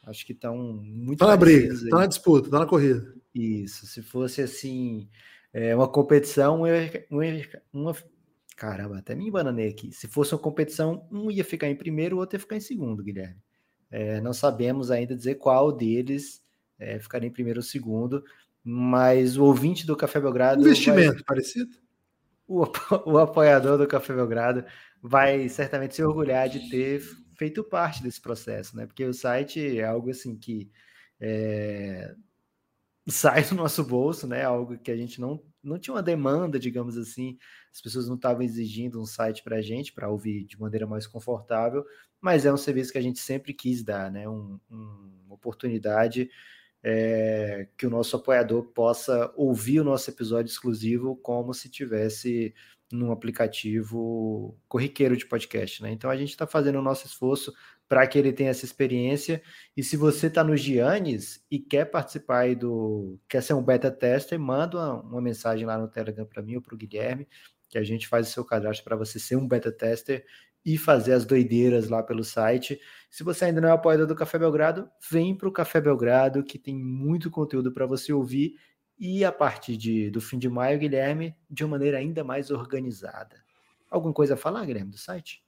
Acho 0.03 0.25
que 0.25 0.33
estão 0.33 0.57
muito. 0.57 1.19
Tá 1.19 1.27
na 1.27 1.37
briga, 1.37 1.73
aí. 1.73 1.89
tá 1.89 1.97
na 1.97 2.05
disputa, 2.05 2.49
tá 2.49 2.59
na 2.59 2.65
corrida. 2.65 3.13
Isso. 3.33 3.87
Se 3.87 4.01
fosse 4.01 4.41
assim, 4.41 5.09
é, 5.51 5.75
uma 5.75 5.87
competição, 5.87 6.61
uma, 7.09 7.27
uma, 7.73 7.95
caramba, 8.55 8.99
até 8.99 9.15
me 9.15 9.27
embananei 9.27 9.69
aqui. 9.69 9.91
Se 9.91 10.07
fosse 10.07 10.33
uma 10.33 10.39
competição, 10.39 11.07
um 11.11 11.31
ia 11.31 11.43
ficar 11.43 11.67
em 11.67 11.75
primeiro, 11.75 12.17
o 12.17 12.19
outro 12.19 12.35
ia 12.35 12.39
ficar 12.39 12.55
em 12.55 12.61
segundo, 12.61 13.03
Guilherme. 13.03 13.37
É, 13.89 14.21
não 14.21 14.33
sabemos 14.33 14.91
ainda 14.91 15.15
dizer 15.15 15.35
qual 15.35 15.71
deles 15.71 16.43
é, 16.77 16.99
ficaria 16.99 17.27
em 17.27 17.33
primeiro 17.33 17.59
ou 17.59 17.63
segundo, 17.63 18.23
mas 18.63 19.37
o 19.37 19.45
ouvinte 19.45 19.87
do 19.87 19.95
Café 19.95 20.19
Belgrado. 20.19 20.61
Investimento 20.61 21.13
vai... 21.13 21.23
parecido? 21.23 21.85
o, 22.47 22.65
o 23.05 23.17
apoiador 23.17 23.77
do 23.77 23.87
Café 23.87 24.13
Belgrado 24.13 24.63
vai 25.01 25.49
certamente 25.49 25.95
se 25.95 26.03
orgulhar 26.03 26.49
de 26.49 26.69
ter 26.69 27.01
feito 27.37 27.63
parte 27.63 28.01
desse 28.01 28.21
processo, 28.21 28.75
né? 28.75 28.85
Porque 28.85 29.03
o 29.03 29.13
site 29.13 29.77
é 29.77 29.85
algo 29.85 30.09
assim 30.09 30.35
que 30.37 30.69
é, 31.19 32.15
sai 33.07 33.43
do 33.49 33.55
nosso 33.55 33.83
bolso, 33.83 34.27
né? 34.27 34.43
Algo 34.43 34.77
que 34.77 34.91
a 34.91 34.97
gente 34.97 35.19
não, 35.19 35.41
não 35.63 35.77
tinha 35.79 35.93
uma 35.93 36.03
demanda, 36.03 36.59
digamos 36.59 36.97
assim. 36.97 37.37
As 37.73 37.81
pessoas 37.81 38.07
não 38.07 38.15
estavam 38.15 38.41
exigindo 38.41 39.01
um 39.01 39.05
site 39.05 39.43
para 39.43 39.57
a 39.57 39.61
gente 39.61 39.93
para 39.93 40.09
ouvir 40.09 40.45
de 40.45 40.59
maneira 40.59 40.87
mais 40.87 41.07
confortável, 41.07 41.85
mas 42.21 42.45
é 42.45 42.53
um 42.53 42.57
serviço 42.57 42.91
que 42.91 42.97
a 42.97 43.01
gente 43.01 43.19
sempre 43.19 43.53
quis 43.53 43.83
dar, 43.83 44.11
né? 44.11 44.27
Um, 44.27 44.59
um, 44.69 45.21
uma 45.25 45.35
oportunidade 45.35 46.29
é, 46.83 47.67
que 47.77 47.87
o 47.87 47.89
nosso 47.89 48.15
apoiador 48.15 48.63
possa 48.67 49.33
ouvir 49.35 49.79
o 49.79 49.83
nosso 49.83 50.09
episódio 50.09 50.51
exclusivo 50.51 51.15
como 51.15 51.51
se 51.51 51.67
tivesse 51.67 52.53
num 52.95 53.11
aplicativo 53.11 54.57
corriqueiro 54.67 55.15
de 55.15 55.25
podcast, 55.25 55.83
né? 55.83 55.91
Então 55.91 56.09
a 56.09 56.15
gente 56.15 56.29
está 56.29 56.47
fazendo 56.47 56.79
o 56.79 56.81
nosso 56.81 57.05
esforço 57.05 57.53
para 57.87 58.05
que 58.07 58.17
ele 58.17 58.33
tenha 58.33 58.49
essa 58.49 58.65
experiência. 58.65 59.41
E 59.75 59.83
se 59.83 59.95
você 59.95 60.27
está 60.27 60.43
no 60.43 60.57
Giannis 60.57 61.43
e 61.49 61.59
quer 61.59 61.85
participar 61.85 62.39
aí 62.39 62.55
do. 62.55 63.19
quer 63.27 63.41
ser 63.41 63.53
um 63.53 63.63
beta 63.63 63.91
tester, 63.91 64.39
manda 64.39 64.77
uma, 64.77 65.01
uma 65.01 65.21
mensagem 65.21 65.65
lá 65.65 65.77
no 65.77 65.87
Telegram 65.87 66.25
para 66.25 66.41
mim 66.41 66.55
ou 66.55 66.61
para 66.61 66.73
o 66.73 66.77
Guilherme, 66.77 67.27
que 67.69 67.77
a 67.77 67.83
gente 67.83 68.07
faz 68.07 68.29
o 68.29 68.31
seu 68.31 68.45
cadastro 68.45 68.83
para 68.83 68.95
você 68.95 69.19
ser 69.19 69.35
um 69.35 69.47
beta 69.47 69.71
tester 69.71 70.25
e 70.65 70.77
fazer 70.77 71.13
as 71.13 71.25
doideiras 71.25 71.89
lá 71.89 72.01
pelo 72.01 72.23
site. 72.23 72.79
Se 73.11 73.23
você 73.23 73.45
ainda 73.45 73.61
não 73.61 73.69
é 73.69 73.71
apoiador 73.71 74.07
do 74.07 74.15
Café 74.15 74.39
Belgrado, 74.39 74.89
vem 75.11 75.37
para 75.37 75.47
o 75.47 75.51
Café 75.51 75.79
Belgrado, 75.79 76.43
que 76.43 76.57
tem 76.57 76.75
muito 76.75 77.29
conteúdo 77.29 77.71
para 77.71 77.85
você 77.85 78.11
ouvir. 78.11 78.55
E 78.99 79.25
a 79.25 79.31
partir 79.31 79.75
de, 79.75 80.09
do 80.09 80.21
fim 80.21 80.37
de 80.37 80.49
maio, 80.49 80.79
Guilherme, 80.79 81.35
de 81.49 81.63
uma 81.63 81.71
maneira 81.71 81.97
ainda 81.97 82.23
mais 82.23 82.49
organizada. 82.49 83.35
Alguma 83.89 84.13
coisa 84.13 84.35
a 84.35 84.37
falar, 84.37 84.65
Guilherme, 84.65 84.91
do 84.91 84.97
site? 84.97 85.43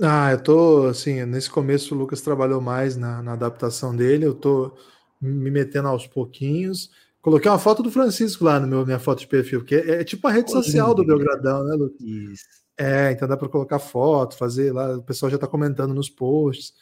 Ah, 0.00 0.30
eu 0.30 0.42
tô 0.42 0.86
assim, 0.86 1.24
nesse 1.24 1.50
começo 1.50 1.94
o 1.94 1.98
Lucas 1.98 2.20
trabalhou 2.20 2.60
mais 2.60 2.96
na, 2.96 3.22
na 3.22 3.32
adaptação 3.32 3.94
dele, 3.94 4.26
eu 4.26 4.34
tô 4.34 4.76
me 5.20 5.50
metendo 5.50 5.88
aos 5.88 6.06
pouquinhos. 6.06 6.90
Coloquei 7.20 7.50
uma 7.50 7.58
foto 7.58 7.82
do 7.82 7.90
Francisco 7.90 8.44
lá 8.44 8.60
no 8.60 8.66
meu 8.66 8.86
minha 8.86 9.00
foto 9.00 9.20
de 9.20 9.26
perfil, 9.26 9.60
porque 9.60 9.74
é, 9.74 10.00
é 10.00 10.04
tipo 10.04 10.26
a 10.28 10.30
rede 10.30 10.50
social 10.50 10.94
do 10.94 11.04
Belgradão, 11.04 11.64
né, 11.64 11.74
Lucas? 11.74 12.00
Isso. 12.00 12.44
É, 12.78 13.10
então 13.10 13.26
dá 13.26 13.36
para 13.36 13.48
colocar 13.48 13.80
foto, 13.80 14.36
fazer 14.36 14.72
lá, 14.72 14.96
o 14.96 15.02
pessoal 15.02 15.28
já 15.28 15.34
está 15.34 15.48
comentando 15.48 15.92
nos 15.92 16.08
posts. 16.08 16.74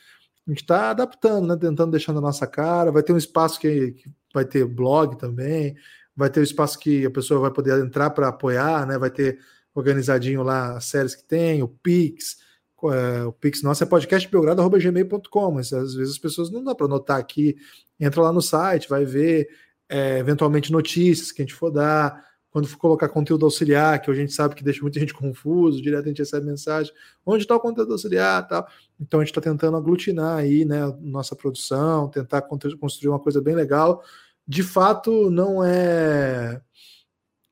A 0.47 0.51
gente 0.51 0.61
está 0.61 0.91
adaptando, 0.91 1.47
né? 1.47 1.57
Tentando 1.57 1.91
deixando 1.91 2.19
a 2.19 2.23
nossa 2.23 2.47
cara. 2.47 2.93
Vai 2.93 3.03
ter 3.03 3.15
um 3.15 3.17
espaço 3.17 3.59
que, 3.59 3.93
que 3.93 4.11
vai 4.33 4.45
ter 4.45 4.65
blog 4.67 5.17
também, 5.17 5.75
vai 6.17 6.31
ter 6.31 6.41
um 6.41 6.45
espaço 6.45 6.79
que 6.79 7.05
a 7.05 7.11
pessoa 7.11 7.41
vai 7.41 7.51
poder 7.51 7.79
entrar 7.85 8.11
para 8.11 8.29
apoiar, 8.29 8.87
né? 8.87 8.99
Vai 8.99 9.11
ter 9.11 9.39
organizadinho 9.75 10.43
lá 10.43 10.77
as 10.77 10.87
séries 10.87 11.15
que 11.15 11.25
tem, 11.25 11.63
o 11.63 11.69
Pix. 11.69 12.39
É, 12.85 13.25
o 13.25 13.33
Pix 13.33 13.63
nosso 13.63 13.83
é 13.83 13.87
podcastbelgrado.gmail.com, 13.87 15.51
mas 15.51 15.73
às 15.73 15.95
vezes 15.95 16.15
as 16.15 16.19
pessoas 16.19 16.51
não 16.51 16.65
dá 16.65 16.75
para 16.75 16.87
anotar 16.87 17.19
aqui. 17.19 17.57
Entra 18.01 18.23
lá 18.23 18.33
no 18.33 18.41
site, 18.41 18.89
vai 18.89 19.05
ver 19.05 19.49
é, 19.89 20.19
eventualmente 20.19 20.73
notícias 20.73 21.31
que 21.31 21.43
a 21.43 21.45
gente 21.45 21.55
for 21.55 21.71
dar 21.71 22.25
quando 22.57 22.69
for 22.69 22.79
colocar 22.79 23.11
conteúdo 23.11 23.45
auxiliar, 23.45 24.01
que 24.01 24.11
a 24.11 24.15
gente 24.15 24.33
sabe 24.33 24.55
que 24.55 24.65
deixa 24.65 24.81
muita 24.81 24.99
gente 24.99 25.13
confuso, 25.13 25.83
direto 25.83 26.07
a 26.07 26.09
gente 26.09 26.21
recebe 26.21 26.47
mensagem, 26.47 26.91
onde 27.25 27.45
está 27.45 27.55
o 27.55 27.61
conteúdo 27.61 27.93
auxiliar 27.93 28.49
tal. 28.49 28.67
Então 28.99 29.21
a 29.21 29.23
gente 29.23 29.31
está 29.31 29.43
tentando 29.43 29.77
aglutinar 29.77 30.39
aí, 30.39 30.65
né, 30.65 30.81
nossa 31.01 31.37
produção, 31.37 32.09
tentar 32.09 32.41
construir 32.41 33.11
uma 33.11 33.19
coisa 33.19 33.43
bem 33.43 33.55
legal. 33.55 34.03
De 34.47 34.63
fato, 34.63 35.31
não 35.31 35.63
é 35.65 36.61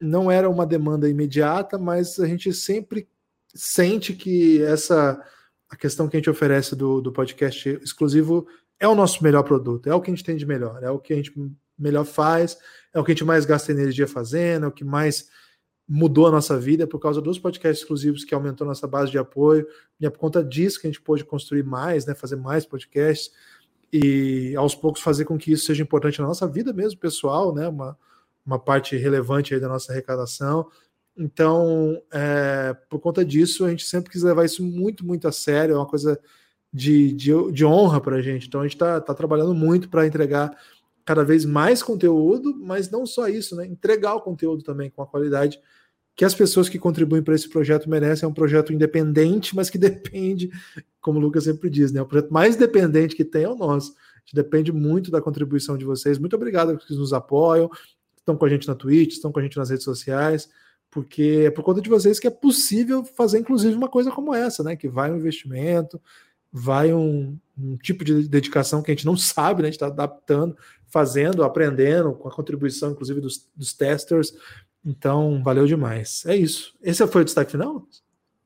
não 0.00 0.30
era 0.30 0.50
uma 0.50 0.66
demanda 0.66 1.08
imediata, 1.08 1.78
mas 1.78 2.20
a 2.20 2.26
gente 2.26 2.52
sempre 2.52 3.08
sente 3.54 4.12
que 4.12 4.62
essa 4.62 5.20
a 5.68 5.76
questão 5.76 6.08
que 6.08 6.16
a 6.16 6.18
gente 6.20 6.30
oferece 6.30 6.76
do, 6.76 7.00
do 7.00 7.12
podcast 7.12 7.68
exclusivo 7.82 8.46
é 8.78 8.86
o 8.86 8.94
nosso 8.94 9.22
melhor 9.24 9.42
produto, 9.42 9.88
é 9.88 9.94
o 9.94 10.00
que 10.00 10.10
a 10.10 10.14
gente 10.14 10.24
tem 10.24 10.36
de 10.36 10.46
melhor, 10.46 10.82
é 10.82 10.90
o 10.90 10.98
que 10.98 11.12
a 11.12 11.16
gente 11.16 11.32
melhor 11.76 12.04
faz, 12.04 12.56
é 12.92 13.00
o 13.00 13.04
que 13.04 13.12
a 13.12 13.14
gente 13.14 13.24
mais 13.24 13.44
gasta 13.44 13.72
energia 13.72 14.06
fazendo, 14.06 14.66
é 14.66 14.68
o 14.68 14.72
que 14.72 14.84
mais 14.84 15.28
mudou 15.86 16.26
a 16.26 16.30
nossa 16.30 16.58
vida 16.58 16.86
por 16.86 16.98
causa 16.98 17.20
dos 17.20 17.38
podcasts 17.38 17.82
exclusivos 17.82 18.24
que 18.24 18.34
aumentou 18.34 18.66
nossa 18.66 18.86
base 18.86 19.10
de 19.10 19.18
apoio, 19.18 19.66
e 20.00 20.06
é 20.06 20.10
por 20.10 20.18
conta 20.18 20.42
disso 20.42 20.80
que 20.80 20.86
a 20.86 20.90
gente 20.90 21.02
pôde 21.02 21.24
construir 21.24 21.62
mais, 21.62 22.06
né, 22.06 22.14
fazer 22.14 22.36
mais 22.36 22.64
podcasts 22.64 23.32
e 23.96 24.56
aos 24.56 24.74
poucos 24.74 25.00
fazer 25.00 25.24
com 25.24 25.38
que 25.38 25.52
isso 25.52 25.66
seja 25.66 25.84
importante 25.84 26.20
na 26.20 26.26
nossa 26.26 26.48
vida 26.48 26.72
mesmo, 26.72 26.98
pessoal, 26.98 27.54
né, 27.54 27.68
uma, 27.68 27.96
uma 28.44 28.58
parte 28.58 28.96
relevante 28.96 29.56
da 29.60 29.68
nossa 29.68 29.92
arrecadação. 29.92 30.68
Então, 31.16 32.02
é, 32.12 32.74
por 32.90 32.98
conta 32.98 33.24
disso, 33.24 33.64
a 33.64 33.70
gente 33.70 33.84
sempre 33.84 34.10
quis 34.10 34.24
levar 34.24 34.44
isso 34.44 34.64
muito, 34.64 35.06
muito 35.06 35.28
a 35.28 35.32
sério, 35.32 35.76
é 35.76 35.78
uma 35.78 35.86
coisa 35.86 36.18
de, 36.72 37.12
de, 37.12 37.30
de 37.52 37.64
honra 37.64 38.00
para 38.00 38.16
a 38.16 38.20
gente. 38.20 38.48
Então, 38.48 38.62
a 38.62 38.64
gente 38.64 38.74
está 38.74 39.00
tá 39.00 39.14
trabalhando 39.14 39.54
muito 39.54 39.88
para 39.88 40.04
entregar 40.04 40.50
cada 41.04 41.22
vez 41.22 41.44
mais 41.44 41.80
conteúdo, 41.80 42.52
mas 42.52 42.90
não 42.90 43.06
só 43.06 43.28
isso, 43.28 43.54
né? 43.54 43.64
Entregar 43.64 44.16
o 44.16 44.22
conteúdo 44.22 44.64
também 44.64 44.90
com 44.90 45.02
a 45.02 45.06
qualidade 45.06 45.60
que 46.16 46.24
as 46.24 46.34
pessoas 46.34 46.68
que 46.68 46.78
contribuem 46.78 47.22
para 47.22 47.34
esse 47.34 47.48
projeto 47.48 47.88
merecem. 47.88 48.26
É 48.26 48.28
um 48.28 48.34
projeto 48.34 48.72
independente, 48.72 49.54
mas 49.54 49.68
que 49.68 49.78
depende, 49.78 50.50
como 51.00 51.18
o 51.18 51.22
Lucas 51.22 51.44
sempre 51.44 51.68
diz, 51.68 51.92
né? 51.92 52.00
O 52.00 52.06
projeto 52.06 52.32
mais 52.32 52.56
dependente 52.56 53.16
que 53.16 53.24
tem 53.24 53.44
é 53.44 53.48
o 53.48 53.56
nosso. 53.56 53.92
A 53.92 54.20
gente 54.20 54.34
depende 54.34 54.72
muito 54.72 55.10
da 55.10 55.20
contribuição 55.20 55.76
de 55.76 55.84
vocês. 55.84 56.18
Muito 56.18 56.36
obrigado 56.36 56.70
aos 56.70 56.84
que 56.84 56.94
nos 56.94 57.12
apoiam, 57.12 57.70
estão 58.16 58.36
com 58.36 58.44
a 58.44 58.48
gente 58.48 58.66
na 58.66 58.74
Twitch, 58.74 59.12
estão 59.12 59.30
com 59.30 59.38
a 59.38 59.42
gente 59.42 59.56
nas 59.56 59.70
redes 59.70 59.84
sociais, 59.84 60.48
porque 60.90 61.44
é 61.46 61.50
por 61.50 61.62
conta 61.62 61.82
de 61.82 61.90
vocês 61.90 62.18
que 62.18 62.26
é 62.26 62.30
possível 62.30 63.04
fazer, 63.04 63.38
inclusive, 63.38 63.74
uma 63.74 63.88
coisa 63.88 64.10
como 64.10 64.34
essa, 64.34 64.62
né? 64.62 64.76
Que 64.76 64.88
vai 64.88 65.10
um 65.10 65.16
investimento, 65.16 66.00
vai 66.50 66.94
um, 66.94 67.36
um 67.58 67.76
tipo 67.76 68.04
de 68.04 68.28
dedicação 68.28 68.80
que 68.80 68.90
a 68.90 68.94
gente 68.94 69.04
não 69.04 69.16
sabe, 69.18 69.60
né? 69.60 69.68
A 69.68 69.70
gente 69.72 69.82
está 69.82 69.88
adaptando, 69.88 70.56
fazendo, 70.86 71.42
aprendendo, 71.42 72.12
com 72.12 72.28
a 72.28 72.32
contribuição, 72.32 72.92
inclusive, 72.92 73.20
dos, 73.20 73.48
dos 73.56 73.74
testers. 73.74 74.32
Então, 74.84 75.42
valeu 75.42 75.66
demais. 75.66 76.24
É 76.26 76.36
isso. 76.36 76.76
Esse 76.82 77.06
foi 77.06 77.22
o 77.22 77.24
destaque 77.24 77.52
final? 77.52 77.86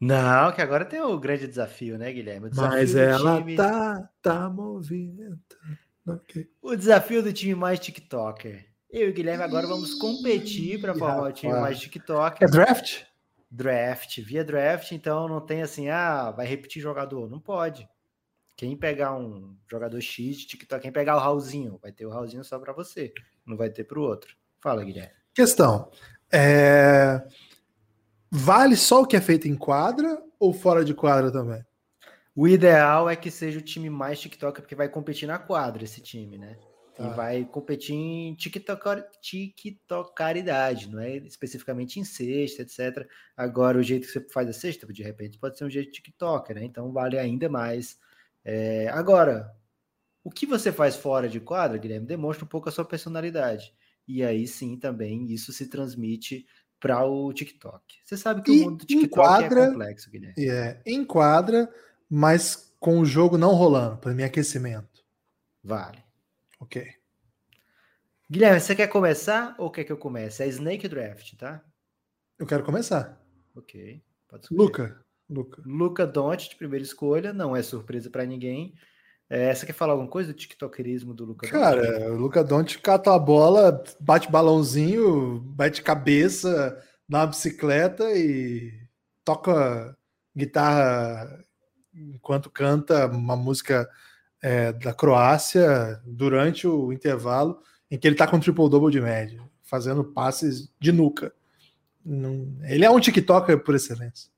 Não, 0.01 0.53
que 0.53 0.62
agora 0.62 0.84
tem 0.84 1.01
o 1.01 1.18
grande 1.18 1.49
desafio, 1.49 1.99
né, 1.99 2.12
Guilherme? 2.12 2.51
Mas 2.55 2.95
ela 2.95 3.39
time... 3.39 3.57
tá, 3.57 4.09
tá 4.22 4.49
movimento. 4.49 5.59
Okay. 6.07 6.49
O 6.62 6.76
desafio 6.76 7.22
do 7.22 7.32
time 7.32 7.55
mais 7.55 7.80
TikToker. 7.80 8.66
Eu 8.91 9.09
e 9.09 9.11
o 9.11 9.14
Guilherme 9.14 9.43
agora 9.43 9.66
vamos 9.66 9.95
competir 9.95 10.80
para 10.80 10.95
formar 10.95 11.28
o 11.28 11.32
time 11.32 11.53
mais 11.53 11.78
TikToker. 11.78 12.47
É 12.47 12.51
draft? 12.51 13.03
Draft, 13.51 14.20
via 14.20 14.45
draft, 14.45 14.93
então 14.93 15.28
não 15.28 15.41
tem 15.41 15.62
assim, 15.62 15.89
ah, 15.89 16.30
vai 16.30 16.47
repetir 16.47 16.80
jogador. 16.80 17.28
Não 17.28 17.41
pode. 17.41 17.89
Quem 18.57 18.76
pegar 18.76 19.16
um 19.16 19.57
jogador 19.70 20.01
X 20.01 20.36
de 20.36 20.47
TikTok, 20.47 20.82
quem 20.82 20.93
pegar 20.93 21.16
o 21.16 21.20
Raulzinho, 21.20 21.78
vai 21.82 21.93
ter 21.93 22.07
o 22.07 22.11
Raulzinho 22.11 22.45
só 22.45 22.59
para 22.59 22.72
você, 22.72 23.12
não 23.45 23.57
vai 23.57 23.70
ter 23.70 23.84
para 23.84 23.99
o 23.99 24.03
outro. 24.03 24.34
Fala, 24.61 24.84
Guilherme. 24.84 25.12
Questão. 25.34 25.91
É... 26.33 27.22
Vale 28.31 28.76
só 28.76 29.03
o 29.03 29.07
que 29.07 29.16
é 29.16 29.20
feito 29.20 29.49
em 29.49 29.57
quadra 29.57 30.22
ou 30.39 30.53
fora 30.53 30.85
de 30.85 30.95
quadra 30.95 31.33
também? 31.33 31.64
O 32.37 32.47
ideal 32.47 33.11
é 33.11 33.16
que 33.16 33.31
seja 33.31 33.59
o 33.59 33.62
time 33.62 33.91
mais 33.91 34.20
TikTok, 34.20 34.61
porque 34.61 34.74
vai 34.74 34.89
competir 34.89 35.26
na 35.26 35.39
quadra 35.39 35.83
esse 35.83 36.01
time, 36.01 36.39
né? 36.39 36.57
E 36.99 37.03
tá. 37.03 37.09
vai 37.11 37.45
competir 37.45 37.95
em 37.95 38.35
TikTokaridade, 38.35 40.89
não 40.89 41.01
é 41.01 41.16
especificamente 41.16 41.99
em 41.99 42.05
sexta, 42.05 42.62
etc. 42.62 43.09
Agora, 43.37 43.79
o 43.79 43.83
jeito 43.83 44.07
que 44.07 44.12
você 44.12 44.20
faz 44.29 44.49
a 44.49 44.53
sexta, 44.53 44.87
de 44.87 45.03
repente, 45.03 45.39
pode 45.39 45.57
ser 45.57 45.64
um 45.64 45.70
jeito 45.70 45.91
TikToker, 45.91 46.57
né? 46.57 46.64
Então 46.64 46.93
vale 46.93 47.18
ainda 47.18 47.49
mais. 47.49 47.99
É... 48.45 48.89
Agora, 48.89 49.51
o 50.22 50.31
que 50.31 50.45
você 50.45 50.70
faz 50.70 50.97
fora 50.97 51.29
de 51.29 51.41
quadra, 51.41 51.79
Guilherme, 51.79 52.07
demonstra 52.07 52.45
um 52.45 52.49
pouco 52.49 52.68
a 52.68 52.72
sua 52.72 52.85
personalidade. 52.85 53.72
E 54.09 54.25
aí 54.25 54.49
sim 54.49 54.77
também 54.77 55.31
isso 55.31 55.53
se 55.53 55.67
transmite 55.69 56.47
para 56.81 57.05
o 57.05 57.33
TikTok. 57.33 57.83
Você 58.05 58.17
sabe 58.17 58.43
que 58.43 58.51
e 58.51 58.61
o 58.63 58.65
mundo 58.65 58.79
do 58.79 58.87
TikTok 58.87 59.07
enquadra, 59.07 59.61
é 59.61 59.67
complexo, 59.69 60.11
Guilherme. 60.11 60.49
É, 60.49 60.81
enquadra, 60.87 61.73
mas 62.09 62.73
com 62.81 63.01
o 63.01 63.05
jogo 63.05 63.37
não 63.37 63.55
rolando, 63.55 63.99
para 63.99 64.15
mim 64.15 64.23
aquecimento. 64.23 65.05
Vale. 65.63 66.03
Ok. 66.59 66.87
Guilherme, 68.31 68.61
você 68.61 68.75
quer 68.75 68.87
começar 68.89 69.55
ou 69.59 69.71
quer 69.71 69.85
que 69.85 69.93
eu 69.93 69.99
comece? 69.99 70.43
É 70.43 70.49
Snake 70.49 70.89
Draft, 70.89 71.35
tá? 71.37 71.63
Eu 72.39 72.47
quero 72.47 72.65
começar. 72.65 73.23
Ok. 73.55 74.03
Luca. 74.51 75.05
Luca. 75.29 75.63
Luca 75.67 76.07
Doncic, 76.07 76.57
primeira 76.57 76.85
escolha, 76.85 77.33
não 77.33 77.55
é 77.55 77.63
surpresa 77.63 78.09
para 78.09 78.25
ninguém. 78.25 78.75
É, 79.31 79.55
você 79.55 79.66
quer 79.66 79.74
falar 79.74 79.93
alguma 79.93 80.11
coisa 80.11 80.33
do 80.33 80.37
tiktokerismo 80.37 81.12
do 81.12 81.26
Luca 81.26 81.49
Cara, 81.49 81.83
Doncic? 81.83 82.11
o 82.11 82.16
Luca 82.16 82.45
Doncic 82.45 82.81
cata 82.81 83.14
a 83.14 83.18
bola, 83.18 83.85
bate 84.01 84.31
balãozinho, 84.31 85.41
bate 85.41 85.83
cabeça, 85.83 86.83
uma 87.07 87.26
bicicleta 87.26 88.11
e 88.12 88.72
toca 89.22 89.95
guitarra 90.35 91.45
enquanto 91.95 92.49
canta 92.49 93.07
uma 93.07 93.37
música 93.37 93.89
é, 94.41 94.72
da 94.72 94.95
Croácia 94.95 96.01
durante 96.07 96.66
o 96.66 96.93
intervalo 96.93 97.61
em 97.91 97.99
que 97.99 98.07
ele 98.07 98.16
tá 98.16 98.26
com 98.26 98.39
triple-double 98.41 98.91
de 98.91 99.01
média, 99.01 99.43
fazendo 99.62 100.05
passes 100.05 100.72
de 100.81 100.93
nuca. 100.93 101.33
Ele 102.62 102.85
é 102.85 102.91
um 102.91 103.01
TikToker 103.01 103.62
por 103.62 103.74
excelência. 103.74 104.31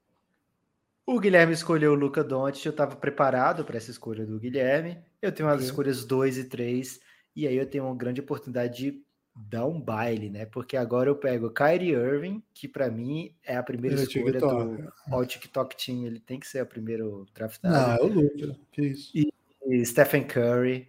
O 1.11 1.19
Guilherme 1.19 1.53
escolheu 1.53 1.91
o 1.91 1.97
Luca 1.97 2.23
Doncic, 2.23 2.65
eu 2.65 2.71
estava 2.71 2.95
preparado 2.95 3.65
para 3.65 3.77
essa 3.77 3.91
escolha 3.91 4.25
do 4.25 4.39
Guilherme. 4.39 4.97
Eu 5.21 5.33
tenho 5.33 5.49
as 5.49 5.61
escolhas 5.61 6.05
2 6.05 6.39
e 6.39 6.45
3, 6.45 7.01
e 7.35 7.49
aí 7.49 7.57
eu 7.57 7.67
tenho 7.67 7.85
uma 7.85 7.97
grande 7.97 8.21
oportunidade 8.21 8.77
de 8.77 9.03
dar 9.35 9.67
um 9.67 9.81
baile, 9.81 10.31
né? 10.31 10.47
Porque 10.47 10.77
agora 10.77 11.11
eu 11.11 11.17
pego 11.17 11.51
Kyrie 11.51 11.95
Irving, 11.95 12.41
que 12.55 12.69
para 12.69 12.89
mim 12.89 13.35
é 13.43 13.57
a 13.57 13.63
primeira 13.65 13.99
é 13.99 14.05
escolha 14.05 14.37
é 14.37 14.39
do 14.39 14.93
All 15.11 15.27
TikTok 15.27 15.85
Team, 15.85 16.07
ele 16.07 16.21
tem 16.21 16.39
que 16.39 16.47
ser 16.47 16.63
o 16.63 16.67
primeiro 16.67 17.27
draftado. 17.35 17.75
Não, 17.75 17.93
é 17.93 18.01
o 18.01 18.07
Luca, 18.07 18.57
isso. 18.79 19.11
E, 19.13 19.33
e 19.67 19.85
Stephen 19.85 20.23
Curry. 20.23 20.87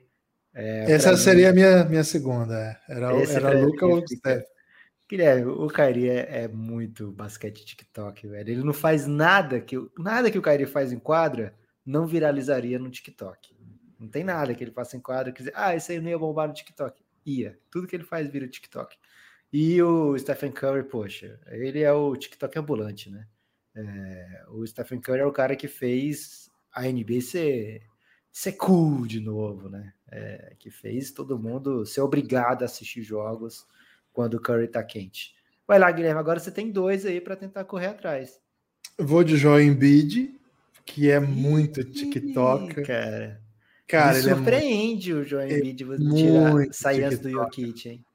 É, 0.54 0.92
Essa 0.92 1.18
seria 1.18 1.50
a 1.50 1.54
minha, 1.54 1.84
minha 1.86 2.04
segunda, 2.04 2.54
é. 2.54 2.78
era, 2.88 3.08
era 3.24 3.60
Luca 3.60 3.88
ou 3.88 4.08
Stephen. 4.08 4.44
Guilherme, 5.12 5.52
o 5.52 5.68
Kairi 5.68 6.10
é, 6.10 6.44
é, 6.44 6.48
muito 6.48 7.12
basquete 7.12 7.66
TikTok, 7.66 8.26
velho. 8.28 8.50
Ele 8.50 8.64
não 8.64 8.72
faz 8.72 9.06
nada 9.06 9.60
que 9.60 9.76
nada 10.00 10.32
que 10.32 10.38
o 10.38 10.42
Kairi 10.42 10.66
faz 10.66 10.94
em 10.94 11.00
quadra 11.00 11.54
não 11.86 12.08
viralizaria 12.08 12.80
no 12.80 12.90
TikTok. 12.90 13.54
Não 14.00 14.08
tem 14.08 14.24
nada 14.24 14.56
que 14.56 14.64
ele 14.64 14.72
faça 14.72 14.96
em 14.96 15.02
quadra 15.02 15.34
que 15.34 15.40
dizer, 15.40 15.52
ah, 15.54 15.76
esse 15.76 15.92
aí 15.92 16.00
não 16.00 16.10
ia 16.10 16.18
bombar 16.18 16.48
no 16.48 16.54
TikTok. 16.54 17.04
Ia. 17.26 17.60
Tudo 17.70 17.88
que 17.88 17.96
ele 17.98 18.06
faz 18.06 18.30
vira 18.30 18.48
TikTok. 18.48 18.98
E 19.52 19.82
o 19.82 20.18
Stephen 20.18 20.50
Curry, 20.50 20.84
poxa, 20.84 21.38
ele 21.48 21.82
é 21.82 21.92
o 21.92 22.16
TikTok 22.16 22.58
ambulante, 22.58 23.10
né? 23.10 23.28
É, 23.76 24.46
o 24.48 24.66
Stephen 24.66 25.02
Curry 25.02 25.20
é 25.20 25.26
o 25.26 25.34
cara 25.34 25.58
que 25.58 25.68
fez 25.68 26.50
a 26.72 26.84
NBA 26.84 27.20
ser, 27.20 27.82
ser 28.32 28.54
cool 28.54 29.06
de 29.06 29.20
novo, 29.20 29.68
né? 29.68 29.94
É, 30.10 30.56
que 30.58 30.72
fez 30.72 31.12
todo 31.12 31.38
mundo 31.38 31.86
ser 31.86 32.00
obrigado 32.00 32.62
a 32.62 32.66
assistir 32.66 33.04
jogos 33.04 33.68
quando 34.14 34.36
o 34.36 34.42
Curry 34.42 34.68
tá 34.68 34.84
quente. 34.84 35.34
Vai 35.68 35.80
lá, 35.80 35.92
Guilherme, 35.92 36.20
agora 36.20 36.40
você 36.40 36.52
tem 36.52 36.72
dois 36.72 37.06
aí 37.06 37.22
para 37.22 37.36
tentar 37.36 37.64
correr 37.64 37.88
atrás. 37.88 38.40
vou 38.98 39.24
de 39.24 39.38
Joel 39.38 39.64
Embiid, 39.64 40.36
que 40.86 41.10
é 41.10 41.20
muito 41.20 41.84
TikTok. 41.84 42.84
Cara, 42.84 43.42
cara 43.88 44.18
ele 44.18 44.30
surpreende 44.30 45.12
é 45.12 45.16
muito, 45.16 45.26
o 45.26 45.30
Joel 45.30 45.50
Embiid 45.50 45.84
você 45.84 46.04
tirar, 46.04 46.74
sair 46.74 47.04
antes 47.04 47.20
do 47.20 47.30
Jokic, 47.30 47.90
hein? 47.90 48.06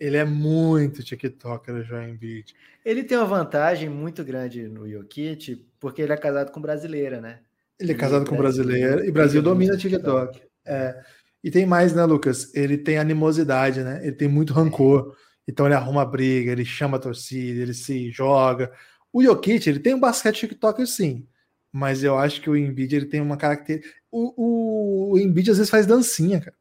Ele 0.00 0.16
é 0.16 0.24
muito 0.24 1.02
TikToker, 1.02 1.74
o 1.74 1.82
Joel 1.84 2.08
Embiid. 2.08 2.54
Ele 2.84 3.04
tem 3.04 3.16
uma 3.16 3.26
vantagem 3.26 3.88
muito 3.88 4.24
grande 4.24 4.66
no 4.66 4.88
Jokic, 4.88 5.64
porque 5.78 6.02
ele 6.02 6.12
é 6.12 6.16
casado 6.16 6.50
com 6.50 6.60
brasileira, 6.60 7.20
né? 7.20 7.40
Ele 7.78 7.92
é 7.92 7.94
casado 7.94 8.28
com 8.28 8.36
brasileira 8.36 9.06
e 9.06 9.10
Brasil 9.10 9.42
domina 9.42 9.76
TikTok. 9.76 10.32
TikTok. 10.32 10.50
É. 10.64 11.02
E 11.42 11.50
tem 11.50 11.66
mais, 11.66 11.92
né, 11.94 12.04
Lucas? 12.04 12.54
Ele 12.54 12.78
tem 12.78 12.98
animosidade, 12.98 13.82
né? 13.82 14.00
Ele 14.02 14.12
tem 14.12 14.28
muito 14.28 14.52
rancor. 14.52 15.16
Então 15.46 15.66
ele 15.66 15.74
arruma 15.74 16.04
briga, 16.04 16.52
ele 16.52 16.64
chama 16.64 16.96
a 16.96 17.00
torcida, 17.00 17.60
ele 17.60 17.74
se 17.74 18.10
joga. 18.10 18.72
O 19.12 19.22
Jokic, 19.22 19.68
ele 19.68 19.80
tem 19.80 19.94
um 19.94 20.00
basquete 20.00 20.40
TikToker 20.40 20.86
sim, 20.86 21.26
mas 21.70 22.04
eu 22.04 22.18
acho 22.18 22.40
que 22.40 22.48
o 22.48 22.56
Embiid 22.56 22.94
ele 22.94 23.06
tem 23.06 23.20
uma 23.20 23.36
característica. 23.36 23.94
O, 24.10 24.32
o, 24.36 25.12
o 25.12 25.18
Embiid 25.18 25.50
às 25.50 25.58
vezes 25.58 25.70
faz 25.70 25.86
dancinha, 25.86 26.40
cara. 26.40 26.56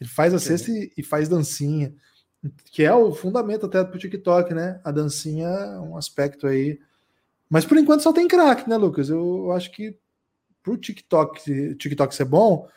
Ele 0.00 0.10
faz 0.10 0.34
a 0.34 0.38
cesta 0.38 0.70
e, 0.70 0.92
e, 0.96 1.02
faz 1.02 1.28
dancinha, 1.28 1.94
que 2.66 2.82
é 2.84 2.94
o 2.94 3.14
fundamento 3.14 3.64
até 3.64 3.82
pro 3.82 3.98
TikTok, 3.98 4.52
né? 4.52 4.78
A 4.84 4.90
dancinha 4.90 5.46
é 5.46 5.78
um 5.78 5.96
aspecto 5.96 6.46
aí. 6.46 6.78
Mas 7.48 7.64
por 7.64 7.78
enquanto 7.78 8.02
só 8.02 8.12
tem 8.12 8.28
craque, 8.28 8.68
né, 8.68 8.76
Lucas? 8.76 9.08
Eu, 9.08 9.46
eu 9.46 9.52
acho 9.52 9.72
que 9.72 9.98
pro 10.62 10.76
TikTok, 10.76 11.76
TikTok 11.76 12.14
ser 12.14 12.26
bom, 12.26 12.68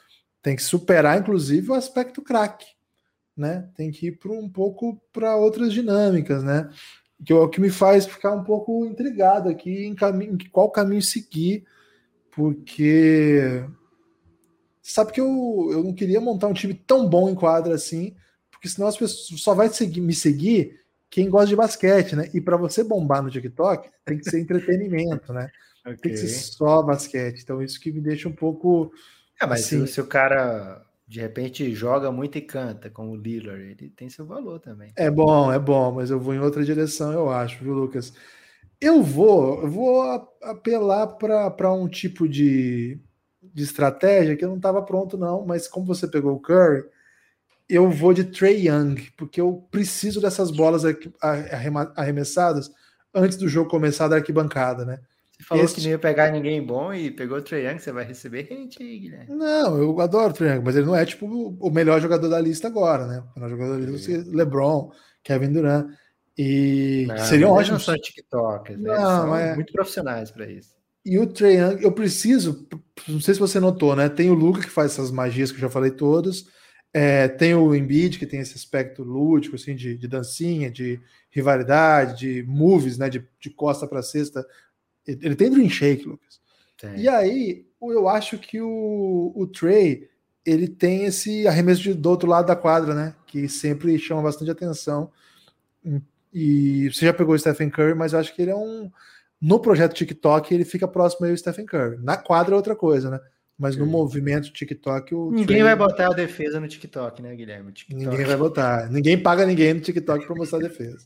tem 0.41 0.55
que 0.55 0.63
superar, 0.63 1.19
inclusive, 1.19 1.71
o 1.71 1.73
aspecto 1.73 2.21
craque 2.21 2.67
né? 3.39 3.69
Tem 3.75 3.89
que 3.89 4.07
ir 4.07 4.19
para 4.19 4.31
um 4.31 4.49
pouco 4.49 5.01
para 5.11 5.35
outras 5.35 5.73
dinâmicas, 5.73 6.43
né? 6.43 6.69
Que 7.25 7.33
é 7.33 7.35
o 7.35 7.49
que 7.49 7.61
me 7.61 7.69
faz 7.69 8.05
ficar 8.05 8.33
um 8.33 8.43
pouco 8.43 8.85
intrigado 8.85 9.49
aqui 9.49 9.85
em, 9.85 9.95
caminho, 9.95 10.33
em 10.33 10.49
qual 10.49 10.69
caminho 10.69 11.01
seguir, 11.01 11.65
porque 12.31 13.63
sabe 14.81 15.11
que 15.11 15.21
eu, 15.21 15.69
eu 15.71 15.83
não 15.83 15.93
queria 15.93 16.21
montar 16.21 16.47
um 16.47 16.53
time 16.53 16.73
tão 16.73 17.07
bom 17.07 17.29
em 17.29 17.35
quadra 17.35 17.75
assim, 17.75 18.15
porque 18.51 18.67
senão 18.67 18.87
as 18.87 18.97
pessoas 18.97 19.39
só 19.41 19.53
vai 19.53 19.69
seguir, 19.69 20.01
me 20.01 20.13
seguir 20.13 20.79
quem 21.09 21.29
gosta 21.29 21.47
de 21.47 21.55
basquete, 21.55 22.15
né? 22.15 22.29
E 22.33 22.41
para 22.41 22.57
você 22.57 22.83
bombar 22.83 23.23
no 23.23 23.31
TikTok, 23.31 23.89
tem 24.05 24.17
que 24.17 24.29
ser 24.29 24.39
entretenimento, 24.39 25.33
né? 25.33 25.49
Okay. 25.85 25.97
Tem 25.97 26.11
que 26.11 26.17
ser 26.17 26.27
só 26.27 26.83
basquete. 26.83 27.41
Então 27.41 27.61
isso 27.61 27.79
que 27.79 27.91
me 27.91 28.01
deixa 28.01 28.27
um 28.27 28.33
pouco 28.33 28.91
é, 29.41 29.45
mas 29.45 29.61
assim, 29.61 29.85
se, 29.87 29.93
se 29.93 30.01
o 30.01 30.05
cara 30.05 30.85
de 31.09 31.19
repente 31.19 31.73
joga 31.73 32.11
muito 32.11 32.37
e 32.37 32.41
canta, 32.41 32.87
como 32.87 33.13
o 33.13 33.15
Lillard, 33.15 33.63
ele 33.63 33.89
tem 33.89 34.07
seu 34.11 34.27
valor 34.27 34.59
também. 34.59 34.93
É 34.95 35.09
bom, 35.09 35.51
é 35.51 35.57
bom, 35.57 35.91
mas 35.91 36.11
eu 36.11 36.19
vou 36.19 36.35
em 36.35 36.39
outra 36.39 36.63
direção, 36.63 37.11
eu 37.11 37.31
acho, 37.31 37.63
viu, 37.63 37.73
Lucas? 37.73 38.13
Eu 38.79 39.01
vou, 39.01 39.63
eu 39.63 39.71
vou 39.71 40.03
apelar 40.43 41.07
para 41.07 41.73
um 41.73 41.87
tipo 41.87 42.29
de, 42.29 42.99
de 43.41 43.63
estratégia 43.63 44.35
que 44.37 44.45
eu 44.45 44.49
não 44.49 44.57
estava 44.57 44.83
pronto, 44.83 45.17
não, 45.17 45.43
mas 45.43 45.67
como 45.67 45.83
você 45.83 46.07
pegou 46.07 46.35
o 46.35 46.39
Curry, 46.39 46.83
eu 47.67 47.89
vou 47.89 48.13
de 48.13 48.25
Trey 48.25 48.67
Young, 48.67 49.09
porque 49.17 49.41
eu 49.41 49.67
preciso 49.71 50.21
dessas 50.21 50.51
bolas 50.51 50.83
arremessadas 51.95 52.69
antes 53.11 53.35
do 53.35 53.49
jogo 53.49 53.67
começar 53.67 54.07
da 54.07 54.17
arquibancada, 54.17 54.85
né? 54.85 54.99
Você 55.39 55.45
falou 55.47 55.63
Esse... 55.63 55.75
que 55.75 55.81
não 55.81 55.89
ia 55.91 55.99
pegar 55.99 56.31
ninguém 56.31 56.61
bom 56.61 56.93
e 56.93 57.09
pegou 57.09 57.37
o 57.37 57.41
Trae 57.41 57.65
Young, 57.65 57.79
você 57.79 57.93
vai 57.93 58.03
receber 58.03 58.41
hate 58.51 58.83
aí, 58.83 58.99
Guilherme. 58.99 59.35
Não, 59.35 59.77
eu 59.77 59.99
adoro 60.01 60.31
o 60.31 60.33
Trae 60.33 60.49
Young, 60.49 60.63
mas 60.65 60.75
ele 60.75 60.85
não 60.85 60.95
é 60.95 61.05
tipo 61.05 61.25
o 61.25 61.69
melhor 61.71 62.01
jogador 62.01 62.27
da 62.27 62.41
lista 62.41 62.67
agora, 62.67 63.07
né? 63.07 63.23
O 63.35 63.39
melhor 63.39 63.49
jogador 63.49 63.79
da 63.79 63.91
lista 63.91 64.11
é 64.11 64.17
LeBron, 64.17 64.91
Kevin 65.23 65.53
Durant. 65.53 65.87
E 66.37 67.05
não, 67.07 67.17
seriam 67.19 67.51
ótimos. 67.51 67.87
Não 67.87 67.93
são 67.93 67.95
TikTokers, 67.95 68.79
né? 68.79 68.89
Não, 68.89 69.21
são 69.21 69.35
é... 69.35 69.55
muito 69.55 69.71
profissionais 69.71 70.29
para 70.29 70.49
isso. 70.49 70.77
E 71.05 71.17
o 71.17 71.25
Trae 71.25 71.55
Young, 71.55 71.83
eu 71.83 71.91
preciso, 71.93 72.67
não 73.07 73.21
sei 73.21 73.33
se 73.33 73.39
você 73.39 73.61
notou, 73.61 73.95
né? 73.95 74.09
Tem 74.09 74.29
o 74.29 74.33
Luca 74.33 74.59
que 74.59 74.69
faz 74.69 74.91
essas 74.91 75.09
magias 75.09 75.51
que 75.51 75.57
eu 75.57 75.61
já 75.61 75.69
falei 75.69 75.91
todas. 75.91 76.45
É, 76.93 77.27
tem 77.27 77.55
o 77.55 77.73
Embiid, 77.73 78.19
que 78.19 78.25
tem 78.25 78.41
esse 78.41 78.55
aspecto 78.55 79.03
lúdico, 79.03 79.55
assim, 79.55 79.75
de, 79.75 79.95
de 79.95 80.07
dancinha, 80.07 80.69
de 80.69 80.99
rivalidade, 81.31 82.19
de 82.19 82.43
moves, 82.43 82.97
né? 82.97 83.09
De, 83.09 83.25
de 83.39 83.49
costa 83.49 83.87
para 83.87 84.01
cesta, 84.01 84.45
ele 85.21 85.35
tem 85.35 85.49
Dream 85.49 85.69
Shake, 85.69 86.07
Lucas. 86.07 86.39
Tem. 86.77 86.99
E 86.99 87.09
aí, 87.09 87.65
eu 87.81 88.07
acho 88.07 88.37
que 88.37 88.61
o, 88.61 89.33
o 89.35 89.47
Trey 89.47 90.09
ele 90.45 90.67
tem 90.67 91.05
esse 91.05 91.47
arremesso 91.47 91.81
de, 91.81 91.93
do 91.93 92.09
outro 92.09 92.27
lado 92.27 92.47
da 92.47 92.55
quadra, 92.55 92.93
né? 92.93 93.15
Que 93.27 93.47
sempre 93.47 93.97
chama 93.99 94.21
bastante 94.21 94.49
atenção. 94.49 95.11
E 96.33 96.89
você 96.91 97.05
já 97.05 97.13
pegou 97.13 97.35
o 97.35 97.39
Stephen 97.39 97.69
Curry, 97.69 97.95
mas 97.95 98.13
eu 98.13 98.19
acho 98.19 98.35
que 98.35 98.41
ele 98.41 98.51
é 98.51 98.55
um. 98.55 98.91
No 99.41 99.59
projeto 99.59 99.93
TikTok, 99.93 100.53
ele 100.53 100.65
fica 100.65 100.87
próximo 100.87 101.25
aí 101.25 101.31
do 101.31 101.37
Stephen 101.37 101.65
Curry. 101.65 101.97
Na 102.01 102.17
quadra 102.17 102.53
é 102.53 102.57
outra 102.57 102.75
coisa, 102.75 103.09
né? 103.09 103.19
Mas 103.57 103.75
no 103.75 103.85
movimento 103.85 104.51
TikTok. 104.51 105.13
O 105.13 105.31
ninguém 105.31 105.45
Trey... 105.45 105.63
vai 105.63 105.75
botar 105.75 106.07
a 106.07 106.15
defesa 106.15 106.59
no 106.59 106.67
TikTok, 106.67 107.21
né, 107.21 107.35
Guilherme? 107.35 107.71
TikTok. 107.71 108.05
Ninguém 108.05 108.25
vai 108.25 108.37
botar. 108.37 108.89
Ninguém 108.89 109.21
paga 109.21 109.45
ninguém 109.45 109.73
no 109.73 109.81
TikTok 109.81 110.25
para 110.25 110.35
mostrar 110.35 110.59
a 110.59 110.61
defesa. 110.67 111.05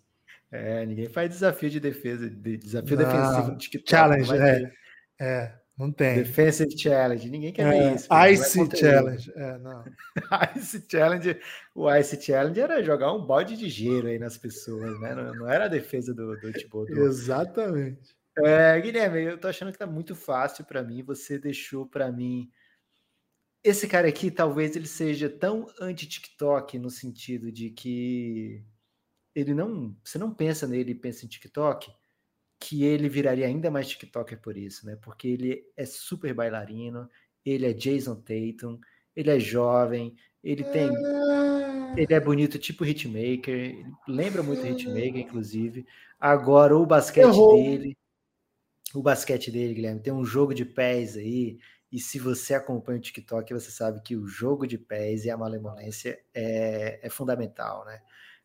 É, 0.54 0.86
ninguém 0.86 1.10
faz 1.10 1.32
desafio 1.32 1.68
de 1.68 1.80
defesa, 1.80 2.30
de, 2.30 2.58
desafio 2.58 2.96
Não, 2.96 3.04
defensivo 3.04 3.52
no 3.54 3.58
TikTok. 3.58 3.90
Challenge, 3.90 4.32
é, 4.38 4.72
é. 5.20 5.56
Não 5.76 5.92
tem. 5.92 6.18
Defensive 6.18 6.78
Challenge. 6.78 7.28
Ninguém 7.28 7.52
quer 7.52 7.66
é, 7.66 7.72
ver 7.72 7.96
isso. 7.96 8.08
Ice 8.32 8.78
Challenge. 8.78 9.32
É, 9.36 9.58
não. 9.58 9.84
Ice 10.56 10.86
Challenge. 10.88 11.40
O 11.74 11.92
Ice 11.96 12.22
Challenge 12.22 12.60
era 12.60 12.84
jogar 12.84 13.12
um 13.14 13.26
bode 13.26 13.58
de 13.58 13.68
gelo 13.68 14.08
aí 14.08 14.20
nas 14.20 14.38
pessoas, 14.38 15.02
né? 15.02 15.16
Não, 15.16 15.34
não 15.34 15.50
era 15.50 15.66
a 15.66 15.70
defesa 15.70 16.14
do, 16.14 16.40
do 16.40 16.54
Thibodeau. 16.54 17.08
Exatamente. 17.08 18.16
É, 18.38 18.80
Guilherme, 18.80 19.24
eu 19.24 19.40
tô 19.40 19.48
achando 19.48 19.72
que 19.72 19.80
tá 19.80 19.88
muito 19.88 20.14
fácil 20.16 20.64
para 20.66 20.84
mim. 20.84 21.02
Você 21.02 21.40
deixou 21.40 21.88
para 21.88 22.12
mim. 22.12 22.48
Esse 23.64 23.88
cara 23.88 24.08
aqui, 24.08 24.30
talvez 24.30 24.76
ele 24.76 24.88
seja 24.88 25.28
tão 25.28 25.66
anti-TikTok 25.82 26.78
no 26.78 26.92
sentido 26.92 27.52
de 27.52 27.72
que 27.72 28.64
ele 29.36 29.54
não. 29.54 29.96
Você 30.04 30.18
não 30.18 30.34
pensa 30.34 30.68
nele 30.68 30.92
e 30.92 30.96
pensa 30.96 31.26
em 31.26 31.30
TikTok 31.30 31.92
que 32.60 32.84
ele 32.84 33.10
viraria 33.10 33.46
ainda 33.46 33.70
mais 33.70 33.90
TikToker 33.90 34.40
por 34.40 34.56
isso, 34.56 34.86
né? 34.86 34.96
Porque 35.02 35.28
ele 35.28 35.64
é 35.76 35.86
super 35.86 36.34
bailarino, 36.34 37.10
ele 37.46 37.66
é 37.66 37.74
Jason 37.74 38.16
Tatum, 38.16 38.80
ele 39.16 39.30
é 39.30 39.40
jovem, 39.40 40.16
ele 40.44 40.64
tem. 40.64 40.90
Ele 41.96 42.14
é 42.14 42.20
bonito, 42.20 42.58
tipo 42.58 42.86
Hitmaker, 42.86 43.86
lembra 44.08 44.42
muito 44.42 44.66
Hitmaker, 44.66 45.18
inclusive. 45.18 45.86
Agora, 46.20 46.76
o 46.76 46.86
basquete 46.86 47.26
Errou. 47.26 47.62
dele. 47.62 47.98
O 48.96 49.02
basquete 49.02 49.52
dele, 49.52 49.74
Guilherme, 49.74 50.02
tem 50.02 50.14
um 50.14 50.26
jogo 50.26 50.54
de 50.54 50.66
pés 50.66 51.18
aí. 51.18 51.60
E 51.92 52.00
se 52.00 52.18
você 52.18 52.56
acompanha 52.56 52.98
o 52.98 53.02
TikTok, 53.02 53.54
você 53.54 53.70
sabe 53.70 54.02
que 54.02 54.16
o 54.16 54.26
jogo 54.26 54.66
de 54.66 54.78
pés 54.78 55.26
e 55.26 55.30
a 55.30 55.38
malemolência 55.38 56.20
é, 56.34 57.00
é 57.06 57.10
fundamental, 57.10 57.86
né? 57.86 58.02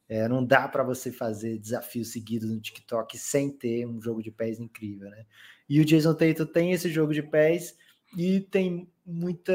É, 0.09 0.27
não 0.27 0.45
dá 0.45 0.67
para 0.67 0.83
você 0.83 1.13
fazer 1.13 1.59
desafios 1.59 2.13
seguidos 2.13 2.51
no 2.51 2.61
TikTok 2.61 3.19
sem 3.19 3.51
ter 3.51 3.87
um 3.87 4.01
jogo 4.01 4.23
de 4.23 4.31
pés 4.31 4.59
incrível, 4.59 5.11
né? 5.11 5.27
E 5.69 5.81
o 5.81 5.85
Jason 5.85 6.15
Tatum 6.15 6.47
tem 6.47 6.73
esse 6.73 6.89
jogo 6.89 7.13
de 7.13 7.23
pés 7.23 7.77
e 8.17 8.41
tem 8.41 8.91
muita 9.05 9.53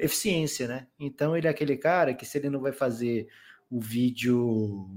eficiência, 0.00 0.66
né? 0.66 0.86
Então 0.98 1.36
ele 1.36 1.46
é 1.46 1.50
aquele 1.50 1.76
cara 1.76 2.14
que 2.14 2.24
se 2.24 2.38
ele 2.38 2.48
não 2.48 2.60
vai 2.60 2.72
fazer 2.72 3.28
o 3.70 3.80
vídeo 3.80 4.88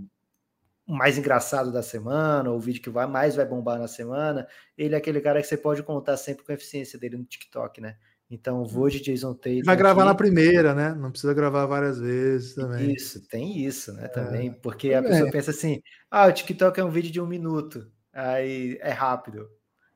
mais 0.88 1.18
engraçado 1.18 1.72
da 1.72 1.84
semana, 1.84 2.50
ou 2.50 2.58
o 2.58 2.60
vídeo 2.60 2.82
que 2.82 2.90
vai 2.90 3.06
mais 3.06 3.36
vai 3.36 3.46
bombar 3.46 3.78
na 3.78 3.88
semana, 3.88 4.48
ele 4.78 4.96
é 4.96 4.98
aquele 4.98 5.22
cara 5.22 5.42
que 5.42 5.48
você 5.48 5.58
pode 5.58 5.84
contar 5.84 6.18
sempre 6.18 6.44
com 6.44 6.52
a 6.52 6.56
eficiência 6.56 6.98
dele 6.98 7.18
no 7.18 7.26
TikTok, 7.26 7.80
né? 7.82 7.98
Então, 8.32 8.64
vou 8.64 8.88
de 8.90 9.00
Jason 9.00 9.34
Tatum. 9.34 9.64
Vai 9.66 9.76
gravar 9.76 10.04
aqui. 10.04 10.10
na 10.10 10.16
primeira, 10.16 10.76
né? 10.76 10.94
Não 10.94 11.10
precisa 11.10 11.34
gravar 11.34 11.66
várias 11.66 12.00
vezes 12.00 12.54
também. 12.54 12.94
Isso, 12.94 13.28
tem 13.28 13.66
isso, 13.66 13.92
né? 13.94 14.08
Também, 14.08 14.50
é, 14.50 14.52
porque 14.52 14.94
a 14.94 15.02
pessoa 15.02 15.32
pensa 15.32 15.50
assim: 15.50 15.82
ah, 16.12 16.28
o 16.28 16.32
TikTok 16.32 16.80
é 16.80 16.84
um 16.86 16.92
vídeo 16.92 17.12
de 17.12 17.20
um 17.20 17.26
minuto, 17.26 17.92
aí 18.14 18.78
é 18.82 18.92
rápido. 18.92 19.50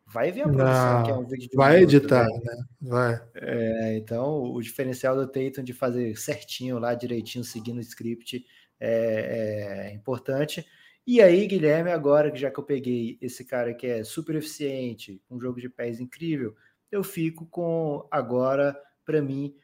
Vai 0.08 0.32
ver 0.32 0.42
a 0.42 0.44
produção, 0.46 0.94
Não, 0.94 1.04
que 1.04 1.12
é 1.12 1.14
um 1.14 1.26
vídeo 1.26 1.50
de 1.50 1.56
um 1.56 1.58
Vai 1.58 1.76
minuto, 1.78 1.96
editar, 1.96 2.26
né? 2.26 2.40
né? 2.44 2.66
Vai. 2.82 3.22
É, 3.36 3.98
então, 3.98 4.44
o 4.44 4.62
diferencial 4.62 5.16
do 5.16 5.28
Tatum 5.28 5.64
de 5.64 5.74
fazer 5.74 6.18
certinho 6.18 6.80
lá, 6.80 6.94
direitinho, 6.96 7.44
seguindo 7.44 7.78
o 7.78 7.82
script, 7.82 8.44
é, 8.80 9.90
é 9.90 9.94
importante. 9.94 10.66
E 11.06 11.22
aí, 11.22 11.46
Guilherme, 11.48 11.92
agora, 11.92 12.34
já 12.36 12.50
que 12.50 12.60
eu 12.60 12.64
peguei 12.64 13.18
esse 13.22 13.46
cara 13.46 13.74
que 13.74 13.86
é 13.86 14.04
super 14.04 14.36
eficiente, 14.36 15.22
um 15.30 15.40
jogo 15.40 15.60
de 15.60 15.70
pés 15.70 16.00
incrível 16.00 16.56
eu 16.94 17.04
fico 17.04 17.48
com 17.48 18.08
agora, 18.12 18.80
para 19.04 19.20
mim, 19.20 19.56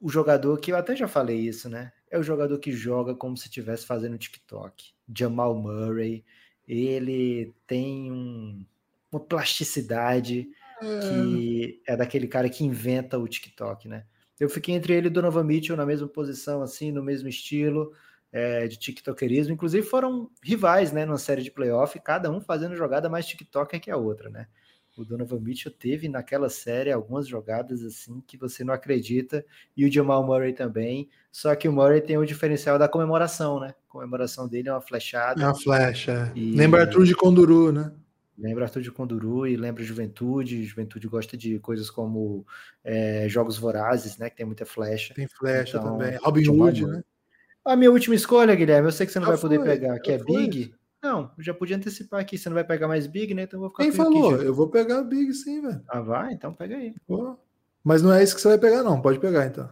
o 0.00 0.08
jogador 0.08 0.58
que 0.58 0.72
eu 0.72 0.76
até 0.76 0.96
já 0.96 1.06
falei 1.06 1.38
isso, 1.38 1.68
né? 1.68 1.92
É 2.10 2.18
o 2.18 2.22
jogador 2.22 2.58
que 2.58 2.72
joga 2.72 3.14
como 3.14 3.36
se 3.36 3.46
estivesse 3.46 3.86
fazendo 3.86 4.18
TikTok. 4.18 4.92
Jamal 5.16 5.54
Murray, 5.54 6.24
ele 6.66 7.54
tem 7.64 8.10
um, 8.10 8.66
uma 9.10 9.20
plasticidade 9.20 10.48
que 10.80 11.80
é 11.86 11.96
daquele 11.96 12.26
cara 12.26 12.48
que 12.48 12.64
inventa 12.64 13.16
o 13.16 13.28
TikTok, 13.28 13.86
né? 13.86 14.04
Eu 14.40 14.50
fiquei 14.50 14.74
entre 14.74 14.94
ele 14.94 15.06
e 15.06 15.10
Donovan 15.10 15.44
Mitchell 15.44 15.76
na 15.76 15.86
mesma 15.86 16.08
posição, 16.08 16.60
assim, 16.60 16.90
no 16.90 17.04
mesmo 17.04 17.28
estilo 17.28 17.92
é, 18.32 18.66
de 18.66 18.76
TikTokerismo. 18.76 19.54
Inclusive 19.54 19.86
foram 19.86 20.28
rivais, 20.42 20.90
né, 20.90 21.06
numa 21.06 21.18
série 21.18 21.42
de 21.42 21.52
playoff, 21.52 22.00
cada 22.00 22.28
um 22.32 22.40
fazendo 22.40 22.74
jogada 22.74 23.08
mais 23.08 23.26
TikToker 23.26 23.80
que 23.80 23.92
a 23.92 23.96
outra, 23.96 24.28
né? 24.28 24.48
O 24.96 25.04
Donovan 25.04 25.40
Mitchell 25.40 25.72
teve 25.72 26.08
naquela 26.08 26.50
série 26.50 26.92
algumas 26.92 27.26
jogadas 27.26 27.82
assim 27.82 28.22
que 28.26 28.36
você 28.36 28.62
não 28.62 28.74
acredita, 28.74 29.44
e 29.76 29.86
o 29.86 29.92
Jamal 29.92 30.24
Murray 30.24 30.52
também. 30.52 31.08
Só 31.30 31.54
que 31.54 31.66
o 31.66 31.72
Murray 31.72 32.00
tem 32.00 32.18
o 32.18 32.26
diferencial 32.26 32.78
da 32.78 32.88
comemoração, 32.88 33.58
né? 33.58 33.74
A 33.88 33.92
comemoração 33.92 34.46
dele 34.46 34.68
é 34.68 34.72
uma 34.72 34.82
flechada. 34.82 35.42
É 35.42 35.46
uma 35.46 35.54
flecha. 35.54 36.30
E... 36.34 36.54
Lembra 36.54 36.82
Arthur 36.82 37.04
de 37.04 37.14
Conduru, 37.14 37.72
né? 37.72 37.90
Lembra 38.36 38.64
Arthur 38.64 38.82
de 38.82 38.90
Conduru 38.90 39.46
e 39.46 39.56
lembra 39.56 39.82
Juventude. 39.82 40.64
Juventude 40.64 41.06
gosta 41.06 41.36
de 41.36 41.58
coisas 41.58 41.90
como 41.90 42.46
é, 42.84 43.26
Jogos 43.28 43.56
Vorazes, 43.56 44.18
né? 44.18 44.28
Que 44.28 44.36
tem 44.36 44.46
muita 44.46 44.66
flecha. 44.66 45.14
Tem 45.14 45.28
flecha 45.28 45.78
então, 45.78 45.98
também. 45.98 46.18
Robin 46.18 46.48
Hood, 46.48 46.86
né? 46.86 47.02
A 47.64 47.76
minha 47.76 47.90
última 47.90 48.14
escolha, 48.14 48.54
Guilherme, 48.54 48.88
eu 48.88 48.92
sei 48.92 49.06
que 49.06 49.12
você 49.12 49.20
não 49.20 49.26
já 49.26 49.32
vai 49.32 49.40
foi, 49.40 49.50
poder 49.50 49.64
pegar, 49.64 49.98
que 50.00 50.12
é 50.12 50.18
foi. 50.18 50.48
Big. 50.48 50.74
Não, 51.02 51.32
já 51.38 51.52
podia 51.52 51.76
antecipar 51.76 52.20
aqui. 52.20 52.38
Você 52.38 52.48
não 52.48 52.54
vai 52.54 52.64
pegar 52.64 52.86
mais 52.86 53.06
Big, 53.06 53.34
né? 53.34 53.42
Então 53.42 53.58
eu 53.58 53.62
vou 53.62 53.70
ficar 53.70 53.82
Quem 53.82 53.92
falou? 53.92 54.34
Aqui, 54.34 54.44
eu 54.44 54.54
vou 54.54 54.68
pegar 54.68 55.02
Big 55.02 55.32
sim, 55.34 55.60
velho. 55.60 55.82
Ah, 55.88 56.00
vai? 56.00 56.32
Então 56.32 56.54
pega 56.54 56.76
aí. 56.76 56.94
Pô. 57.06 57.36
Mas 57.82 58.00
não 58.00 58.12
é 58.12 58.22
isso 58.22 58.36
que 58.36 58.40
você 58.40 58.48
vai 58.48 58.58
pegar, 58.58 58.82
não. 58.84 59.00
Pode 59.00 59.18
pegar, 59.18 59.46
então. 59.46 59.68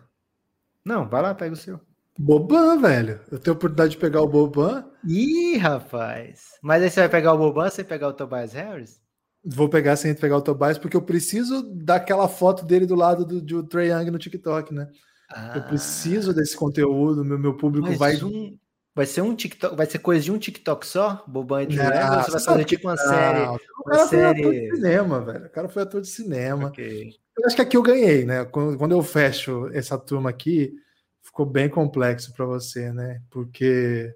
Não, 0.84 1.08
vai 1.08 1.22
lá, 1.22 1.34
pega 1.34 1.52
o 1.52 1.56
seu. 1.56 1.80
Boban, 2.18 2.78
velho. 2.80 3.20
Eu 3.30 3.38
tenho 3.38 3.54
a 3.54 3.56
oportunidade 3.56 3.92
de 3.92 3.96
pegar 3.96 4.20
o 4.20 4.28
Boban. 4.28 4.84
Ih, 5.06 5.56
rapaz. 5.56 6.58
Mas 6.60 6.82
aí 6.82 6.90
você 6.90 7.00
vai 7.00 7.08
pegar 7.08 7.32
o 7.32 7.38
Boban 7.38 7.70
sem 7.70 7.84
pegar 7.84 8.08
o 8.08 8.12
Tobias 8.12 8.52
Harris? 8.52 9.00
Vou 9.44 9.68
pegar 9.68 9.96
sem 9.96 10.14
pegar 10.14 10.36
o 10.36 10.42
Tobias, 10.42 10.78
porque 10.78 10.96
eu 10.96 11.02
preciso 11.02 11.62
daquela 11.62 12.28
foto 12.28 12.66
dele 12.66 12.84
do 12.84 12.94
lado 12.94 13.24
do, 13.24 13.40
do 13.40 13.62
Trey 13.62 13.90
Young 13.90 14.10
no 14.10 14.18
TikTok, 14.18 14.74
né? 14.74 14.88
Ah. 15.30 15.52
Eu 15.56 15.62
preciso 15.62 16.34
desse 16.34 16.56
conteúdo, 16.56 17.24
meu, 17.24 17.38
meu 17.38 17.56
público 17.56 17.88
Mas 17.88 17.98
vai. 17.98 18.16
Um, 18.22 18.58
Vai 18.94 19.06
ser 19.06 19.22
um 19.22 19.34
TikTok, 19.34 19.76
vai 19.76 19.86
ser 19.86 20.00
coisa 20.00 20.24
de 20.24 20.32
um 20.32 20.38
TikTok 20.38 20.84
só? 20.86 21.24
Boban 21.26 21.62
e 21.62 21.66
Trey 21.68 21.78
Ou 21.78 22.22
você 22.22 22.30
vai 22.32 22.40
fazer 22.40 22.64
tipo 22.64 22.88
uma 22.88 22.96
não, 22.96 23.08
série? 23.08 23.40
O 23.78 23.84
cara 23.84 24.06
série... 24.06 24.42
foi 24.42 24.46
ator 24.46 24.52
de 24.52 24.76
cinema, 24.76 25.20
velho. 25.20 25.46
O 25.46 25.50
cara 25.50 25.68
foi 25.68 25.82
ator 25.82 26.00
de 26.00 26.08
cinema. 26.08 26.68
Okay. 26.68 27.14
Eu 27.38 27.46
acho 27.46 27.56
que 27.56 27.62
aqui 27.62 27.76
eu 27.76 27.82
ganhei, 27.82 28.24
né? 28.24 28.44
Quando 28.44 28.92
eu 28.92 29.02
fecho 29.02 29.68
essa 29.72 29.96
turma 29.96 30.28
aqui, 30.28 30.74
ficou 31.22 31.46
bem 31.46 31.68
complexo 31.68 32.34
para 32.34 32.44
você, 32.44 32.92
né? 32.92 33.22
Porque, 33.30 34.12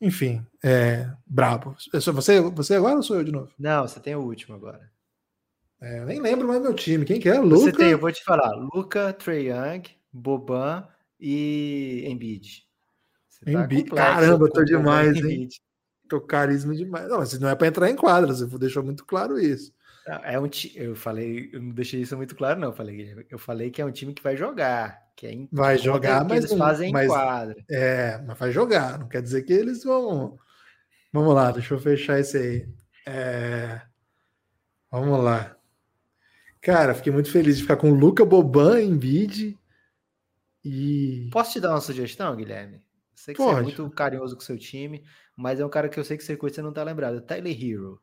enfim, 0.00 0.46
é 0.62 1.10
brabo. 1.26 1.76
Você, 1.92 2.12
você 2.12 2.74
agora 2.74 2.96
ou 2.96 3.02
sou 3.02 3.16
eu 3.16 3.24
de 3.24 3.32
novo? 3.32 3.50
Não, 3.58 3.86
você 3.86 3.98
tem 3.98 4.14
o 4.14 4.22
último 4.22 4.54
agora. 4.54 4.88
É, 5.80 5.98
eu 5.98 6.06
nem 6.06 6.20
lembro 6.20 6.46
mais 6.46 6.62
meu 6.62 6.72
time. 6.72 7.04
Quem 7.04 7.20
que 7.20 7.28
é? 7.28 7.38
Luca? 7.40 7.56
Você 7.56 7.72
tem, 7.72 7.90
eu 7.90 7.98
vou 7.98 8.12
te 8.12 8.22
falar. 8.22 8.54
Luca, 8.54 9.12
Trey 9.12 9.50
Young, 9.50 9.82
Boban 10.12 10.86
e 11.20 12.04
Embiid. 12.06 12.64
Tá 13.44 13.94
Caramba, 13.94 14.46
eu 14.46 14.50
tô 14.50 14.64
demais, 14.64 15.16
hein? 15.16 15.48
Tô 16.08 16.20
carisma 16.20 16.74
demais. 16.74 17.08
Não, 17.08 17.18
mas 17.18 17.38
não 17.38 17.48
é 17.48 17.54
para 17.54 17.66
entrar 17.66 17.90
em 17.90 17.96
quadras, 17.96 18.40
eu 18.40 18.58
deixou 18.58 18.82
muito 18.82 19.04
claro 19.04 19.38
isso. 19.38 19.72
É 20.22 20.38
um 20.38 20.48
eu 20.74 20.94
falei, 20.94 21.48
eu 21.52 21.62
não 21.62 21.70
deixei 21.70 22.02
isso 22.02 22.16
muito 22.16 22.36
claro, 22.36 22.60
não. 22.60 22.68
Eu 22.68 22.74
falei, 22.74 23.26
eu 23.30 23.38
falei 23.38 23.70
que 23.70 23.80
é 23.80 23.84
um 23.84 23.90
time 23.90 24.12
que 24.12 24.22
vai 24.22 24.36
jogar, 24.36 25.02
que 25.16 25.26
é 25.26 25.48
vai 25.50 25.78
jogar, 25.78 26.24
mas 26.24 26.44
eles 26.44 26.58
fazem 26.58 26.92
mas, 26.92 27.06
quadra. 27.06 27.56
É, 27.70 28.18
mas 28.18 28.38
vai 28.38 28.50
jogar. 28.50 28.98
Não 28.98 29.08
quer 29.08 29.22
dizer 29.22 29.42
que 29.42 29.52
eles 29.52 29.82
vão. 29.82 30.38
Vamos 31.10 31.34
lá, 31.34 31.50
deixa 31.52 31.72
eu 31.72 31.78
fechar 31.78 32.20
esse 32.20 32.36
aí. 32.36 32.68
É... 33.06 33.80
Vamos 34.90 35.24
lá. 35.24 35.56
Cara, 36.60 36.94
fiquei 36.94 37.12
muito 37.12 37.30
feliz 37.30 37.56
de 37.56 37.62
ficar 37.62 37.76
com 37.76 37.90
o 37.90 37.94
Luca 37.94 38.24
Boban 38.24 38.80
em 38.80 38.96
bid. 38.96 39.58
E. 40.62 41.28
Posso 41.32 41.52
te 41.52 41.60
dar 41.60 41.70
uma 41.70 41.80
sugestão, 41.80 42.34
Guilherme? 42.36 42.82
Sei 43.24 43.32
que 43.32 43.38
Pode. 43.38 43.54
você 43.54 43.60
é 43.60 43.62
muito 43.62 43.90
carinhoso 43.94 44.34
com 44.36 44.42
seu 44.42 44.58
time, 44.58 45.02
mas 45.34 45.58
é 45.58 45.64
um 45.64 45.68
cara 45.70 45.88
que 45.88 45.98
eu 45.98 46.04
sei 46.04 46.14
que 46.14 46.22
você 46.22 46.36
curte, 46.36 46.56
você 46.56 46.60
não 46.60 46.74
tá 46.74 46.84
lembrado. 46.84 47.22
Tyler 47.22 47.58
Hero. 47.58 47.98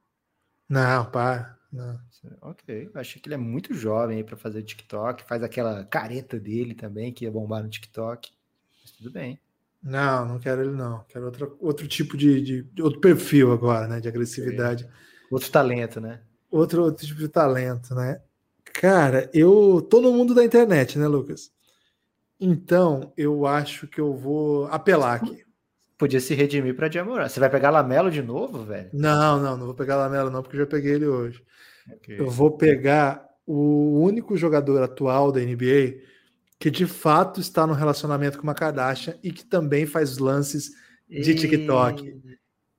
Não, 0.68 1.06
pá. 1.12 1.60
Não. 1.72 2.00
Ok, 2.42 2.90
eu 2.92 3.00
achei 3.00 3.22
que 3.22 3.28
ele 3.28 3.36
é 3.36 3.38
muito 3.38 3.72
jovem 3.72 4.18
aí 4.18 4.24
para 4.24 4.36
fazer 4.36 4.64
TikTok, 4.64 5.24
faz 5.24 5.44
aquela 5.44 5.86
careta 5.86 6.40
dele 6.40 6.74
também, 6.74 7.14
que 7.14 7.26
ia 7.26 7.32
bombar 7.32 7.62
no 7.62 7.70
TikTok. 7.70 8.32
Mas 8.82 8.92
tudo 8.94 9.12
bem. 9.12 9.40
Não, 9.84 10.28
não 10.28 10.40
quero 10.40 10.62
ele 10.62 10.72
não. 10.72 11.04
Quero 11.08 11.26
outro, 11.26 11.56
outro 11.60 11.88
tipo 11.88 12.18
de, 12.18 12.42
de, 12.42 12.64
de 12.64 12.82
outro 12.82 13.00
perfil 13.00 13.52
agora, 13.52 13.88
né? 13.88 14.00
De 14.00 14.08
agressividade. 14.08 14.90
Outro 15.30 15.52
talento, 15.52 16.02
né? 16.02 16.20
Outro, 16.50 16.82
outro 16.82 17.06
tipo 17.06 17.20
de 17.20 17.30
talento, 17.30 17.94
né? 17.94 18.24
Cara, 18.64 19.30
eu 19.36 19.86
tô 19.88 20.02
no 20.02 20.12
mundo 20.12 20.34
da 20.34 20.44
internet, 20.44 20.98
né, 20.98 21.08
Lucas? 21.08 21.52
Então, 22.42 23.14
eu 23.16 23.46
acho 23.46 23.88
que 23.88 24.02
eu 24.02 24.16
vou 24.16 24.66
apelar 24.66 25.14
aqui. 25.14 25.44
Podia 25.96 26.20
se 26.20 26.34
redimir 26.34 26.76
para 26.76 26.88
Diamorã. 26.88 27.30
Você 27.30 27.40
vai 27.40 27.52
pegar 27.52 27.70
Lamelo 27.70 28.10
de 28.10 28.24
novo, 28.24 28.66
velho? 28.66 28.90
Não, 28.92 29.40
não, 29.40 29.56
não 29.56 29.68
vou 29.68 29.76
pegar 29.76 29.98
Lamelo 29.98 30.32
não, 30.32 30.42
porque 30.42 30.56
eu 30.58 30.62
já 30.62 30.66
peguei 30.66 30.94
ele 30.94 31.06
hoje. 31.06 31.44
Okay. 31.98 32.20
Eu 32.20 32.28
vou 32.28 32.58
pegar 32.58 33.24
o 33.46 34.00
único 34.00 34.36
jogador 34.36 34.82
atual 34.82 35.32
da 35.32 35.40
NBA 35.40 36.02
que 36.58 36.72
de 36.72 36.88
fato 36.88 37.40
está 37.40 37.68
no 37.68 37.74
relacionamento 37.74 38.38
com 38.38 38.44
uma 38.44 38.56
Kardashian 38.56 39.16
e 39.24 39.32
que 39.32 39.46
também 39.46 39.86
faz 39.86 40.18
lances 40.18 40.72
de 41.08 41.36
TikTok. 41.36 42.20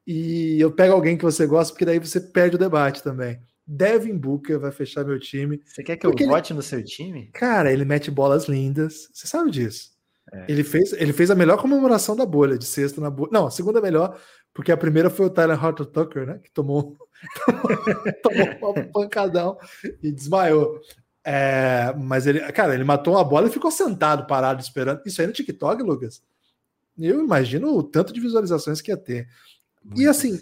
E... 0.04 0.56
e 0.56 0.60
eu 0.60 0.72
pego 0.72 0.94
alguém 0.94 1.16
que 1.16 1.24
você 1.24 1.46
gosta, 1.46 1.72
porque 1.72 1.84
daí 1.84 2.00
você 2.00 2.20
perde 2.20 2.56
o 2.56 2.58
debate 2.58 3.02
também. 3.02 3.40
Devin 3.66 4.16
Booker 4.16 4.58
vai 4.58 4.72
fechar 4.72 5.04
meu 5.04 5.18
time. 5.18 5.60
Você 5.64 5.82
quer 5.82 5.96
que 5.96 6.06
eu 6.06 6.12
vote 6.26 6.52
ele... 6.52 6.56
no 6.56 6.62
seu 6.62 6.84
time? 6.84 7.30
Cara, 7.32 7.72
ele 7.72 7.84
mete 7.84 8.10
bolas 8.10 8.46
lindas. 8.46 9.08
Você 9.12 9.26
sabe 9.26 9.50
disso. 9.50 9.92
É. 10.32 10.46
Ele, 10.48 10.64
fez, 10.64 10.92
ele 10.92 11.12
fez 11.12 11.30
a 11.30 11.34
melhor 11.34 11.60
comemoração 11.60 12.16
da 12.16 12.24
bolha, 12.24 12.58
de 12.58 12.64
sexta 12.64 13.00
na 13.00 13.10
bolha. 13.10 13.30
Não, 13.32 13.46
a 13.46 13.50
segunda 13.50 13.80
melhor, 13.80 14.18
porque 14.54 14.72
a 14.72 14.76
primeira 14.76 15.10
foi 15.10 15.26
o 15.26 15.30
Tyler 15.30 15.62
Horton 15.62 15.84
Tucker, 15.84 16.26
né? 16.26 16.40
Que 16.42 16.50
tomou, 16.50 16.96
tomou 18.22 18.78
um 18.78 18.92
pancadão 18.92 19.58
e 20.02 20.10
desmaiou. 20.10 20.80
É, 21.24 21.94
mas 21.96 22.26
ele, 22.26 22.40
cara, 22.52 22.74
ele 22.74 22.84
matou 22.84 23.14
uma 23.14 23.24
bola 23.24 23.46
e 23.46 23.52
ficou 23.52 23.70
sentado, 23.70 24.26
parado, 24.26 24.60
esperando. 24.60 25.02
Isso 25.06 25.20
aí 25.20 25.26
no 25.26 25.32
TikTok, 25.32 25.82
Lucas. 25.82 26.22
Eu 26.98 27.20
imagino 27.20 27.76
o 27.76 27.82
tanto 27.82 28.12
de 28.12 28.20
visualizações 28.20 28.80
que 28.80 28.90
ia 28.90 28.96
ter. 28.96 29.28
Muito 29.84 30.00
e 30.00 30.06
assim, 30.06 30.40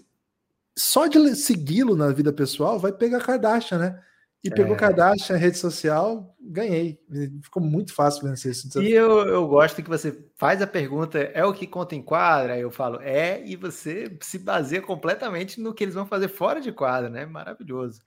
só 0.81 1.07
de 1.07 1.35
segui-lo 1.37 1.95
na 1.95 2.11
vida 2.11 2.33
pessoal 2.33 2.79
vai 2.79 2.93
pegar 2.93 3.21
Kardashian, 3.21 3.79
né? 3.79 4.03
E 4.43 4.49
é. 4.49 4.55
pegou 4.55 4.75
Kardashian, 4.75 5.37
rede 5.37 5.59
social, 5.59 6.35
ganhei. 6.41 6.99
Ficou 7.43 7.63
muito 7.63 7.93
fácil 7.93 8.27
vencer 8.27 8.53
isso. 8.53 8.83
E 8.83 8.91
eu, 8.91 9.19
eu 9.27 9.47
gosto 9.47 9.83
que 9.83 9.89
você 9.89 10.27
faz 10.37 10.63
a 10.63 10.67
pergunta: 10.67 11.19
é 11.19 11.45
o 11.45 11.53
que 11.53 11.67
conta 11.67 11.95
em 11.95 12.03
quadra? 12.03 12.55
Aí 12.55 12.63
eu 12.63 12.71
falo, 12.71 12.99
é, 13.03 13.45
e 13.45 13.55
você 13.57 14.17
se 14.23 14.39
baseia 14.39 14.81
completamente 14.81 15.61
no 15.61 15.75
que 15.75 15.85
eles 15.85 15.95
vão 15.95 16.07
fazer 16.07 16.29
fora 16.29 16.61
de 16.61 16.73
quadra, 16.73 17.11
né? 17.11 17.27
Maravilhoso. 17.27 18.01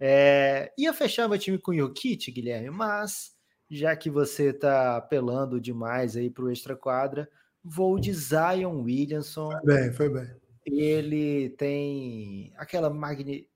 É, 0.00 0.72
ia 0.76 0.92
fechar 0.92 1.28
meu 1.28 1.38
time 1.38 1.58
com 1.58 1.70
o 1.70 1.76
Jokic, 1.76 2.32
Guilherme, 2.32 2.70
mas 2.70 3.30
já 3.70 3.94
que 3.94 4.10
você 4.10 4.52
tá 4.52 4.96
apelando 4.96 5.60
demais 5.60 6.16
aí 6.16 6.28
pro 6.28 6.50
extra 6.50 6.74
quadra, 6.74 7.28
vou 7.62 7.98
de 7.98 8.12
Zion 8.12 8.82
Williamson. 8.82 9.50
Foi 9.52 9.64
bem, 9.64 9.92
foi 9.92 10.08
bem. 10.08 10.45
Ele 10.66 11.50
tem 11.50 12.52
aquela 12.56 12.90
magne 12.90 13.48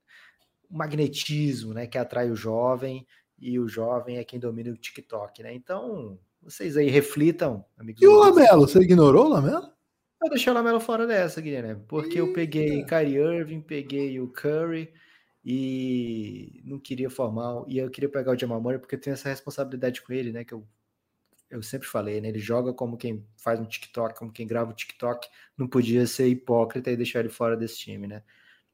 magnetismo, 0.69 1.73
né, 1.73 1.85
que 1.85 1.97
atrai 1.97 2.31
o 2.31 2.35
jovem 2.35 3.05
e 3.37 3.59
o 3.59 3.67
jovem 3.67 4.17
é 4.17 4.23
quem 4.23 4.39
domina 4.39 4.71
o 4.71 4.77
TikTok, 4.77 5.43
né? 5.43 5.53
Então, 5.53 6.17
vocês 6.41 6.77
aí 6.77 6.89
reflitam, 6.89 7.65
amigos. 7.77 8.01
E 8.01 8.07
o 8.07 8.15
Lamelo, 8.15 8.67
você 8.67 8.79
ignorou 8.79 9.25
o 9.25 9.29
Lamelo? 9.29 9.73
Eu 10.23 10.29
deixei 10.29 10.51
o 10.51 10.55
Lamelo 10.55 10.79
fora 10.79 11.05
dessa, 11.05 11.41
Guilherme, 11.41 11.83
porque 11.87 12.19
Eita. 12.19 12.19
eu 12.19 12.33
peguei 12.33 12.85
Kyrie 12.85 13.17
Irving, 13.17 13.61
peguei 13.61 14.19
o 14.19 14.29
Curry 14.29 14.93
e 15.43 16.61
não 16.63 16.79
queria 16.79 17.09
formar, 17.09 17.63
e 17.67 17.79
eu 17.79 17.89
queria 17.89 18.09
pegar 18.09 18.31
o 18.31 18.37
Jamal 18.37 18.61
Murray 18.61 18.79
porque 18.79 18.95
eu 18.95 19.01
tenho 19.01 19.15
essa 19.15 19.27
responsabilidade 19.27 20.01
com 20.01 20.13
ele, 20.13 20.31
né, 20.31 20.43
que 20.43 20.53
eu 20.53 20.65
eu 21.51 21.61
sempre 21.61 21.87
falei, 21.87 22.21
né? 22.21 22.29
Ele 22.29 22.39
joga 22.39 22.73
como 22.73 22.97
quem 22.97 23.27
faz 23.37 23.59
um 23.59 23.65
TikTok, 23.65 24.17
como 24.17 24.31
quem 24.31 24.47
grava 24.47 24.71
um 24.71 24.73
TikTok, 24.73 25.27
não 25.57 25.67
podia 25.67 26.07
ser 26.07 26.27
hipócrita 26.27 26.89
e 26.89 26.97
deixar 26.97 27.19
ele 27.19 27.29
fora 27.29 27.57
desse 27.57 27.77
time, 27.77 28.07
né? 28.07 28.23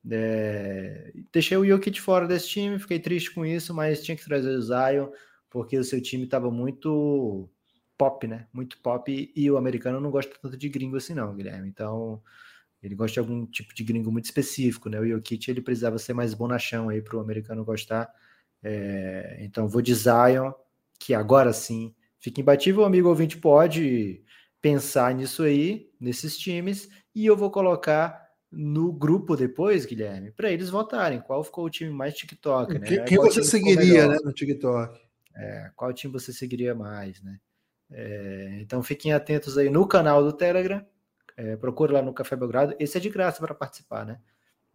É, 0.09 1.11
deixei 1.34 1.57
o 1.57 1.65
Jokic 1.65 1.99
fora 1.99 2.28
desse 2.28 2.47
time, 2.49 2.80
fiquei 2.80 2.99
triste 2.99 3.34
com 3.34 3.45
isso, 3.45 3.73
mas 3.73 4.03
tinha 4.03 4.15
que 4.15 4.23
trazer 4.23 4.51
o 4.51 4.61
Zion, 4.61 5.09
porque 5.49 5.78
o 5.78 5.84
seu 5.84 6.01
time 6.01 6.23
estava 6.23 6.49
muito 6.51 7.49
pop, 7.97 8.28
né? 8.28 8.47
Muito 8.53 8.78
pop, 8.80 9.32
e 9.36 9.51
o 9.51 9.57
americano 9.57 9.99
não 9.99 10.11
gosta 10.11 10.34
tanto 10.41 10.55
de 10.55 10.69
gringo 10.69 10.97
assim, 10.97 11.13
não, 11.13 11.36
Guilherme. 11.36 11.67
Então, 11.67 12.21
ele 12.82 12.95
gosta 12.95 13.13
de 13.13 13.19
algum 13.19 13.45
tipo 13.47 13.73
de 13.73 13.84
gringo 13.84 14.11
muito 14.11 14.25
específico, 14.25 14.88
né? 14.89 14.99
O 14.99 15.07
Jokic 15.07 15.49
ele 15.49 15.61
precisava 15.61 15.97
ser 15.97 16.13
mais 16.13 16.34
bonachão 16.34 16.89
aí 16.89 17.01
para 17.01 17.17
o 17.17 17.21
americano 17.21 17.65
gostar. 17.65 18.09
É, 18.63 19.39
então, 19.41 19.67
vou 19.67 19.82
de 19.82 19.93
Zion, 19.95 20.51
que 20.99 21.13
agora 21.13 21.51
sim 21.53 21.93
fica 22.20 22.41
imbatível. 22.41 22.84
Amigo 22.84 23.09
ouvinte 23.09 23.38
pode 23.38 24.24
pensar 24.61 25.13
nisso 25.13 25.43
aí, 25.43 25.89
nesses 25.99 26.38
times, 26.38 26.89
e 27.13 27.26
eu 27.26 27.38
vou 27.38 27.51
colocar 27.51 28.28
no 28.51 28.91
grupo 28.91 29.36
depois, 29.36 29.86
Guilherme, 29.86 30.32
para 30.32 30.51
eles 30.51 30.70
votarem 30.70 31.22
qual 31.22 31.43
ficou 31.43 31.65
o 31.65 31.70
time 31.70 31.91
mais 31.91 32.15
TikTok, 32.15 32.80
né? 32.80 32.88
Quem, 32.88 33.05
quem 33.05 33.18
você 33.18 33.43
seguiria, 33.43 34.07
né, 34.07 34.18
no 34.24 34.32
TikTok? 34.32 34.99
É, 35.36 35.72
qual 35.76 35.93
time 35.93 36.13
você 36.13 36.34
seguiria 36.34 36.74
mais, 36.74 37.22
né? 37.22 37.38
É, 37.91 38.57
então 38.61 38.82
fiquem 38.82 39.13
atentos 39.13 39.57
aí 39.57 39.70
no 39.70 39.88
canal 39.88 40.24
do 40.24 40.34
Telegram, 40.34 40.86
é, 41.36 41.55
procure 41.55 41.93
lá 41.93 42.01
no 42.01 42.13
Café 42.13 42.36
Belgrado. 42.36 42.76
Esse 42.80 42.97
é 42.97 43.01
de 43.01 43.09
graça 43.09 43.39
para 43.39 43.53
participar, 43.53 44.05
né? 44.05 44.20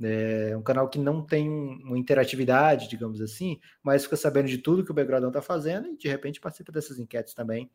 É 0.03 0.57
um 0.57 0.63
canal 0.63 0.89
que 0.89 0.99
não 0.99 1.25
tem 1.25 1.49
uma 1.49 1.99
interatividade, 1.99 2.89
digamos 2.89 3.21
assim, 3.21 3.61
mas 3.83 4.05
fica 4.05 4.17
sabendo 4.17 4.49
de 4.49 4.59
tudo 4.59 4.85
que 4.85 4.91
o 4.91 4.95
Belgradão 4.95 5.29
está 5.29 5.43
fazendo 5.43 5.89
e 5.89 5.97
de 5.97 6.09
repente 6.09 6.41
participa 6.41 6.73
dessas 6.73 6.99
enquetes 6.99 7.35
também. 7.35 7.71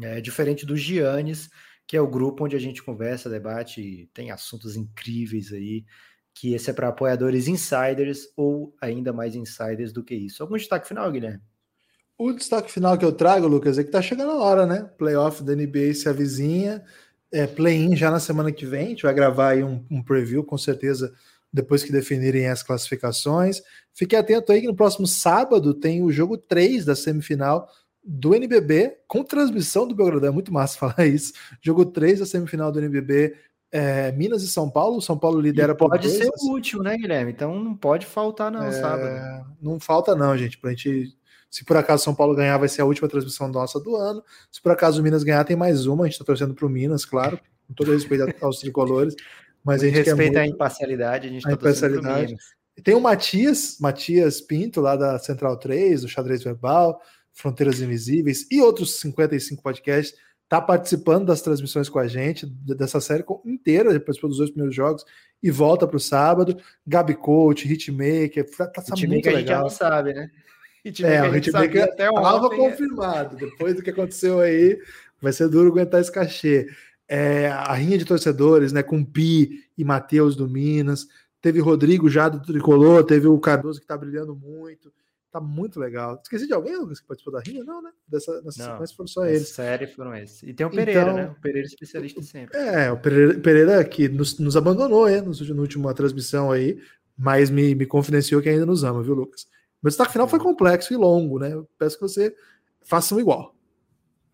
É 0.00 0.20
diferente 0.20 0.64
do 0.64 0.76
Giannis, 0.76 1.50
que 1.86 1.96
é 1.96 2.00
o 2.00 2.08
grupo 2.08 2.44
onde 2.44 2.56
a 2.56 2.58
gente 2.58 2.82
conversa, 2.82 3.28
debate, 3.28 4.08
tem 4.14 4.30
assuntos 4.30 4.76
incríveis 4.76 5.52
aí, 5.52 5.84
que 6.34 6.54
esse 6.54 6.70
é 6.70 6.72
para 6.72 6.88
apoiadores 6.88 7.48
insiders 7.48 8.28
ou 8.36 8.74
ainda 8.80 9.12
mais 9.12 9.34
insiders 9.34 9.92
do 9.92 10.02
que 10.02 10.14
isso. 10.14 10.42
Algum 10.42 10.56
destaque 10.56 10.88
final, 10.88 11.10
Guilherme? 11.10 11.42
O 12.16 12.32
destaque 12.32 12.70
final 12.70 12.96
que 12.96 13.04
eu 13.04 13.12
trago, 13.12 13.46
Lucas, 13.46 13.78
é 13.78 13.84
que 13.84 13.90
tá 13.90 14.00
chegando 14.00 14.30
a 14.30 14.38
hora, 14.38 14.66
né? 14.66 14.90
Playoff 14.96 15.42
da 15.42 15.54
NBA 15.54 15.92
se 15.94 16.08
avizinha, 16.08 16.84
é, 17.32 17.46
play-in 17.46 17.96
já 17.96 18.10
na 18.10 18.20
semana 18.20 18.52
que 18.52 18.66
vem, 18.66 18.86
a 18.86 18.88
gente 18.90 19.02
vai 19.02 19.14
gravar 19.14 19.50
aí 19.50 19.64
um, 19.64 19.84
um 19.90 20.02
preview, 20.02 20.44
com 20.44 20.56
certeza, 20.56 21.12
depois 21.52 21.82
que 21.82 21.92
definirem 21.92 22.48
as 22.48 22.62
classificações. 22.62 23.60
Fique 23.92 24.16
atento 24.16 24.50
aí 24.50 24.60
que 24.60 24.66
no 24.66 24.74
próximo 24.74 25.06
sábado 25.06 25.74
tem 25.74 26.02
o 26.02 26.10
jogo 26.10 26.38
3 26.38 26.84
da 26.84 26.96
semifinal 26.96 27.68
do 28.04 28.34
NBB, 28.34 28.98
com 29.06 29.22
transmissão 29.22 29.86
do 29.86 29.94
Belgradão, 29.94 30.30
é 30.30 30.32
muito 30.32 30.52
massa 30.52 30.76
falar 30.78 31.06
isso. 31.06 31.32
Jogo 31.60 31.84
3 31.84 32.20
da 32.20 32.26
semifinal 32.26 32.72
do 32.72 32.80
NBB, 32.80 33.36
é, 33.70 34.12
Minas 34.12 34.42
e 34.42 34.48
São 34.48 34.68
Paulo. 34.68 35.00
São 35.00 35.16
Paulo 35.16 35.40
lidera 35.40 35.72
e 35.72 35.76
Pode 35.76 36.10
ser 36.10 36.28
o 36.28 36.50
último, 36.50 36.82
né, 36.82 36.96
Guilherme? 36.96 37.32
Então 37.32 37.58
não 37.58 37.74
pode 37.76 38.06
faltar, 38.06 38.50
não, 38.50 38.64
é, 38.64 38.72
sábado. 38.72 39.46
Não 39.60 39.78
falta, 39.78 40.14
não, 40.14 40.36
gente. 40.36 40.58
Pra 40.58 40.70
gente. 40.70 41.16
Se 41.50 41.64
por 41.64 41.76
acaso 41.76 42.02
São 42.04 42.14
Paulo 42.14 42.34
ganhar, 42.34 42.56
vai 42.56 42.68
ser 42.68 42.80
a 42.80 42.84
última 42.86 43.08
transmissão 43.08 43.46
nossa 43.46 43.78
do 43.78 43.94
ano. 43.94 44.22
Se 44.50 44.60
por 44.60 44.72
acaso 44.72 45.00
o 45.00 45.04
Minas 45.04 45.22
ganhar, 45.22 45.44
tem 45.44 45.56
mais 45.56 45.86
uma. 45.86 46.04
A 46.04 46.08
gente 46.08 46.18
tá 46.18 46.24
torcendo 46.24 46.54
pro 46.54 46.68
Minas, 46.68 47.04
claro, 47.04 47.38
com 47.66 47.74
todo 47.74 47.92
respeito 47.92 48.24
aos 48.40 48.58
tricolores. 48.58 49.14
Mas 49.64 49.82
a 49.82 49.86
gente 49.86 49.96
respeita 49.96 50.22
muito... 50.22 50.38
a 50.38 50.46
imparcialidade, 50.46 51.28
a 51.28 51.30
gente 51.30 51.46
a 51.46 51.50
tá 51.50 51.54
imparcialidade. 51.54 52.36
Tem 52.82 52.94
o 52.94 53.00
Matias, 53.00 53.76
Matias 53.80 54.40
Pinto, 54.40 54.80
lá 54.80 54.96
da 54.96 55.18
Central 55.18 55.56
3, 55.58 56.02
do 56.02 56.08
Xadrez 56.08 56.42
Verbal. 56.42 57.00
Fronteiras 57.32 57.80
Invisíveis 57.80 58.46
e 58.50 58.60
outros 58.60 59.00
55 59.00 59.62
podcasts, 59.62 60.18
está 60.44 60.60
participando 60.60 61.26
das 61.26 61.40
transmissões 61.40 61.88
com 61.88 61.98
a 61.98 62.06
gente, 62.06 62.46
dessa 62.46 63.00
série 63.00 63.24
inteira, 63.44 63.98
participou 63.98 64.28
dos 64.28 64.38
dois 64.38 64.50
primeiros 64.50 64.76
jogos, 64.76 65.04
e 65.42 65.50
volta 65.50 65.86
para 65.86 65.96
o 65.96 66.00
sábado. 66.00 66.56
Gabi 66.86 67.14
Coach, 67.14 67.66
Hitmaker, 67.66 68.44
tá, 68.56 68.66
tá 68.66 68.82
Hitmaker 68.82 69.08
muito 69.08 69.26
legal. 69.26 69.34
a 69.34 69.38
gente 69.38 69.48
já 69.48 69.60
não 69.60 69.70
sabe, 69.70 70.12
né? 70.12 70.30
Hitmaker 70.84 71.24
é, 71.24 71.28
o 71.30 71.36
Hitmaker 71.36 71.88
estava 71.88 72.50
confirmado. 72.50 73.36
Depois 73.36 73.74
do 73.74 73.82
que 73.82 73.90
aconteceu 73.90 74.40
aí, 74.40 74.78
vai 75.20 75.32
ser 75.32 75.48
duro 75.48 75.70
aguentar 75.70 76.00
esse 76.00 76.12
cachê. 76.12 76.66
É, 77.14 77.48
a 77.48 77.74
rinha 77.74 77.98
de 77.98 78.06
torcedores, 78.06 78.72
né, 78.72 78.82
com 78.82 79.04
Pi 79.04 79.68
e 79.76 79.84
Matheus 79.84 80.34
do 80.34 80.48
Minas. 80.48 81.06
Teve 81.42 81.60
Rodrigo 81.60 82.08
já 82.08 82.26
do 82.26 82.40
Tricolor, 82.40 83.04
teve 83.04 83.26
o 83.26 83.38
Cardoso 83.38 83.78
que 83.78 83.84
está 83.84 83.98
brilhando 83.98 84.34
muito. 84.34 84.90
Tá 85.30 85.38
muito 85.38 85.78
legal. 85.78 86.18
Esqueci 86.22 86.46
de 86.46 86.54
alguém 86.54 86.72
que 86.72 87.06
participou 87.06 87.34
da 87.34 87.40
rinha? 87.40 87.62
Não, 87.64 87.82
né? 87.82 87.90
Dessa, 88.08 88.40
nessa 88.40 88.64
não, 88.64 88.72
sequência 88.72 88.96
foram 88.96 89.06
só 89.08 89.26
eles. 89.26 89.48
série 89.50 89.86
foram 89.88 90.14
esses. 90.14 90.42
E 90.42 90.54
tem 90.54 90.64
o 90.64 90.70
Pereira, 90.70 91.02
então, 91.02 91.14
né? 91.14 91.34
O 91.36 91.40
Pereira 91.42 91.66
especialista 91.66 92.22
sempre. 92.22 92.56
É, 92.56 92.90
o 92.90 92.96
Pereira, 92.96 93.38
Pereira 93.40 93.84
que 93.84 94.08
nos, 94.08 94.38
nos 94.38 94.56
abandonou, 94.56 95.06
é, 95.06 95.20
no, 95.20 95.32
no 95.32 95.60
última 95.60 95.92
transmissão 95.92 96.50
aí, 96.50 96.80
mas 97.14 97.50
me, 97.50 97.74
me 97.74 97.84
confidenciou 97.84 98.40
que 98.40 98.48
ainda 98.48 98.64
nos 98.64 98.84
ama, 98.84 99.02
viu, 99.02 99.12
Lucas? 99.12 99.46
Meu 99.82 99.90
destaque 99.90 100.12
final 100.12 100.26
foi 100.26 100.38
complexo 100.38 100.94
e 100.94 100.96
longo, 100.96 101.38
né? 101.38 101.52
Eu 101.52 101.68
peço 101.78 101.96
que 101.96 102.02
você 102.02 102.34
faça 102.80 103.14
um 103.14 103.20
igual. 103.20 103.54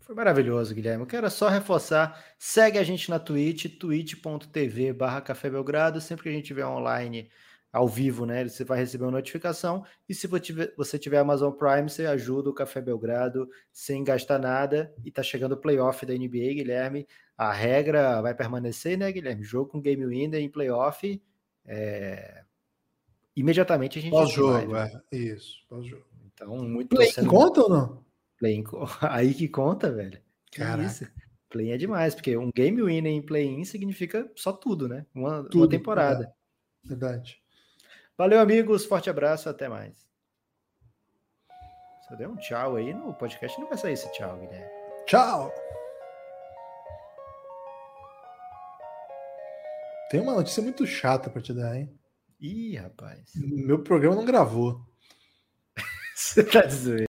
Foi 0.09 0.15
maravilhoso, 0.15 0.75
Guilherme. 0.75 1.03
Eu 1.03 1.07
quero 1.07 1.31
só 1.31 1.51
reforçar. 1.51 2.25
Segue 2.39 2.79
a 2.79 2.83
gente 2.83 3.11
na 3.11 3.19
Twitch, 3.19 3.67
twitch.tv 3.79 4.95
barra 4.95 5.21
Café 5.21 5.51
Belgrado. 5.51 6.01
Sempre 6.01 6.23
que 6.23 6.29
a 6.31 6.33
gente 6.33 6.45
estiver 6.45 6.65
online 6.65 7.31
ao 7.71 7.87
vivo, 7.87 8.25
né? 8.25 8.49
Você 8.49 8.65
vai 8.65 8.79
receber 8.79 9.05
uma 9.05 9.11
notificação. 9.11 9.85
E 10.09 10.15
se 10.15 10.27
você 10.27 10.99
tiver 10.99 11.19
Amazon 11.19 11.53
Prime, 11.53 11.91
você 11.91 12.07
ajuda 12.07 12.49
o 12.49 12.55
Café 12.55 12.81
Belgrado 12.81 13.51
sem 13.71 14.03
gastar 14.03 14.39
nada. 14.39 14.95
E 15.05 15.11
tá 15.11 15.23
chegando 15.23 15.53
o 15.53 15.59
playoff 15.59 16.07
da 16.07 16.15
NBA, 16.15 16.55
Guilherme. 16.55 17.07
A 17.37 17.53
regra 17.53 18.23
vai 18.23 18.35
permanecer, 18.35 18.97
né, 18.97 19.13
Guilherme? 19.13 19.43
Jogo 19.43 19.73
com 19.73 19.79
game 19.79 20.07
winner 20.07 20.41
em 20.41 20.49
playoff. 20.49 21.23
É... 21.67 22.45
Imediatamente 23.37 23.99
a 23.99 24.03
gente. 24.03 24.13
Pós-jogo, 24.13 24.75
é. 24.75 25.03
Isso, 25.13 25.67
pós-jogo. 25.69 26.07
Então, 26.33 26.57
muito. 26.67 26.97
Play 26.97 27.09
torcendo... 27.09 27.29
conta 27.29 27.61
ou 27.61 27.69
não? 27.69 28.08
Play 28.39 28.65
Aí 29.03 29.35
que 29.35 29.49
conta, 29.49 29.91
velho. 29.91 30.21
Que 30.51 30.63
isso? 30.85 31.07
Play 31.51 31.73
é 31.73 31.77
demais, 31.77 32.15
porque 32.15 32.37
um 32.37 32.51
game 32.55 32.83
winner 32.83 33.13
em 33.13 33.23
play-in 33.23 33.65
significa 33.65 34.31
só 34.37 34.53
tudo, 34.53 34.89
né? 34.89 35.07
Uma, 35.15 35.43
tudo, 35.45 35.59
uma 35.59 35.69
temporada. 35.69 36.25
É. 36.85 36.89
Verdade. 36.89 37.43
Valeu, 38.17 38.41
amigos. 38.41 38.85
Forte 38.85 39.09
abraço. 39.09 39.49
Até 39.49 39.69
mais. 39.69 40.07
Se 42.07 42.13
eu 42.15 42.19
der 42.19 42.29
um 42.29 42.37
tchau 42.37 42.77
aí 42.77 42.93
no 42.93 43.15
podcast, 43.15 43.59
não 43.61 43.69
vai 43.69 43.79
sair 43.79 43.93
esse 43.93 44.11
tchau, 44.13 44.39
Guilherme. 44.39 44.71
Tchau. 45.07 45.53
Tem 50.11 50.21
uma 50.21 50.35
notícia 50.35 50.63
muito 50.63 50.87
chata 50.87 51.29
pra 51.29 51.43
te 51.43 51.53
dar, 51.53 51.77
hein? 51.77 51.95
Ih, 52.41 52.77
rapaz. 52.77 53.33
Meu 53.35 53.83
programa 53.83 54.17
não 54.17 54.25
gravou. 54.25 54.81
Você 56.17 56.43
tá 56.43 56.63
dizendo. 56.63 57.07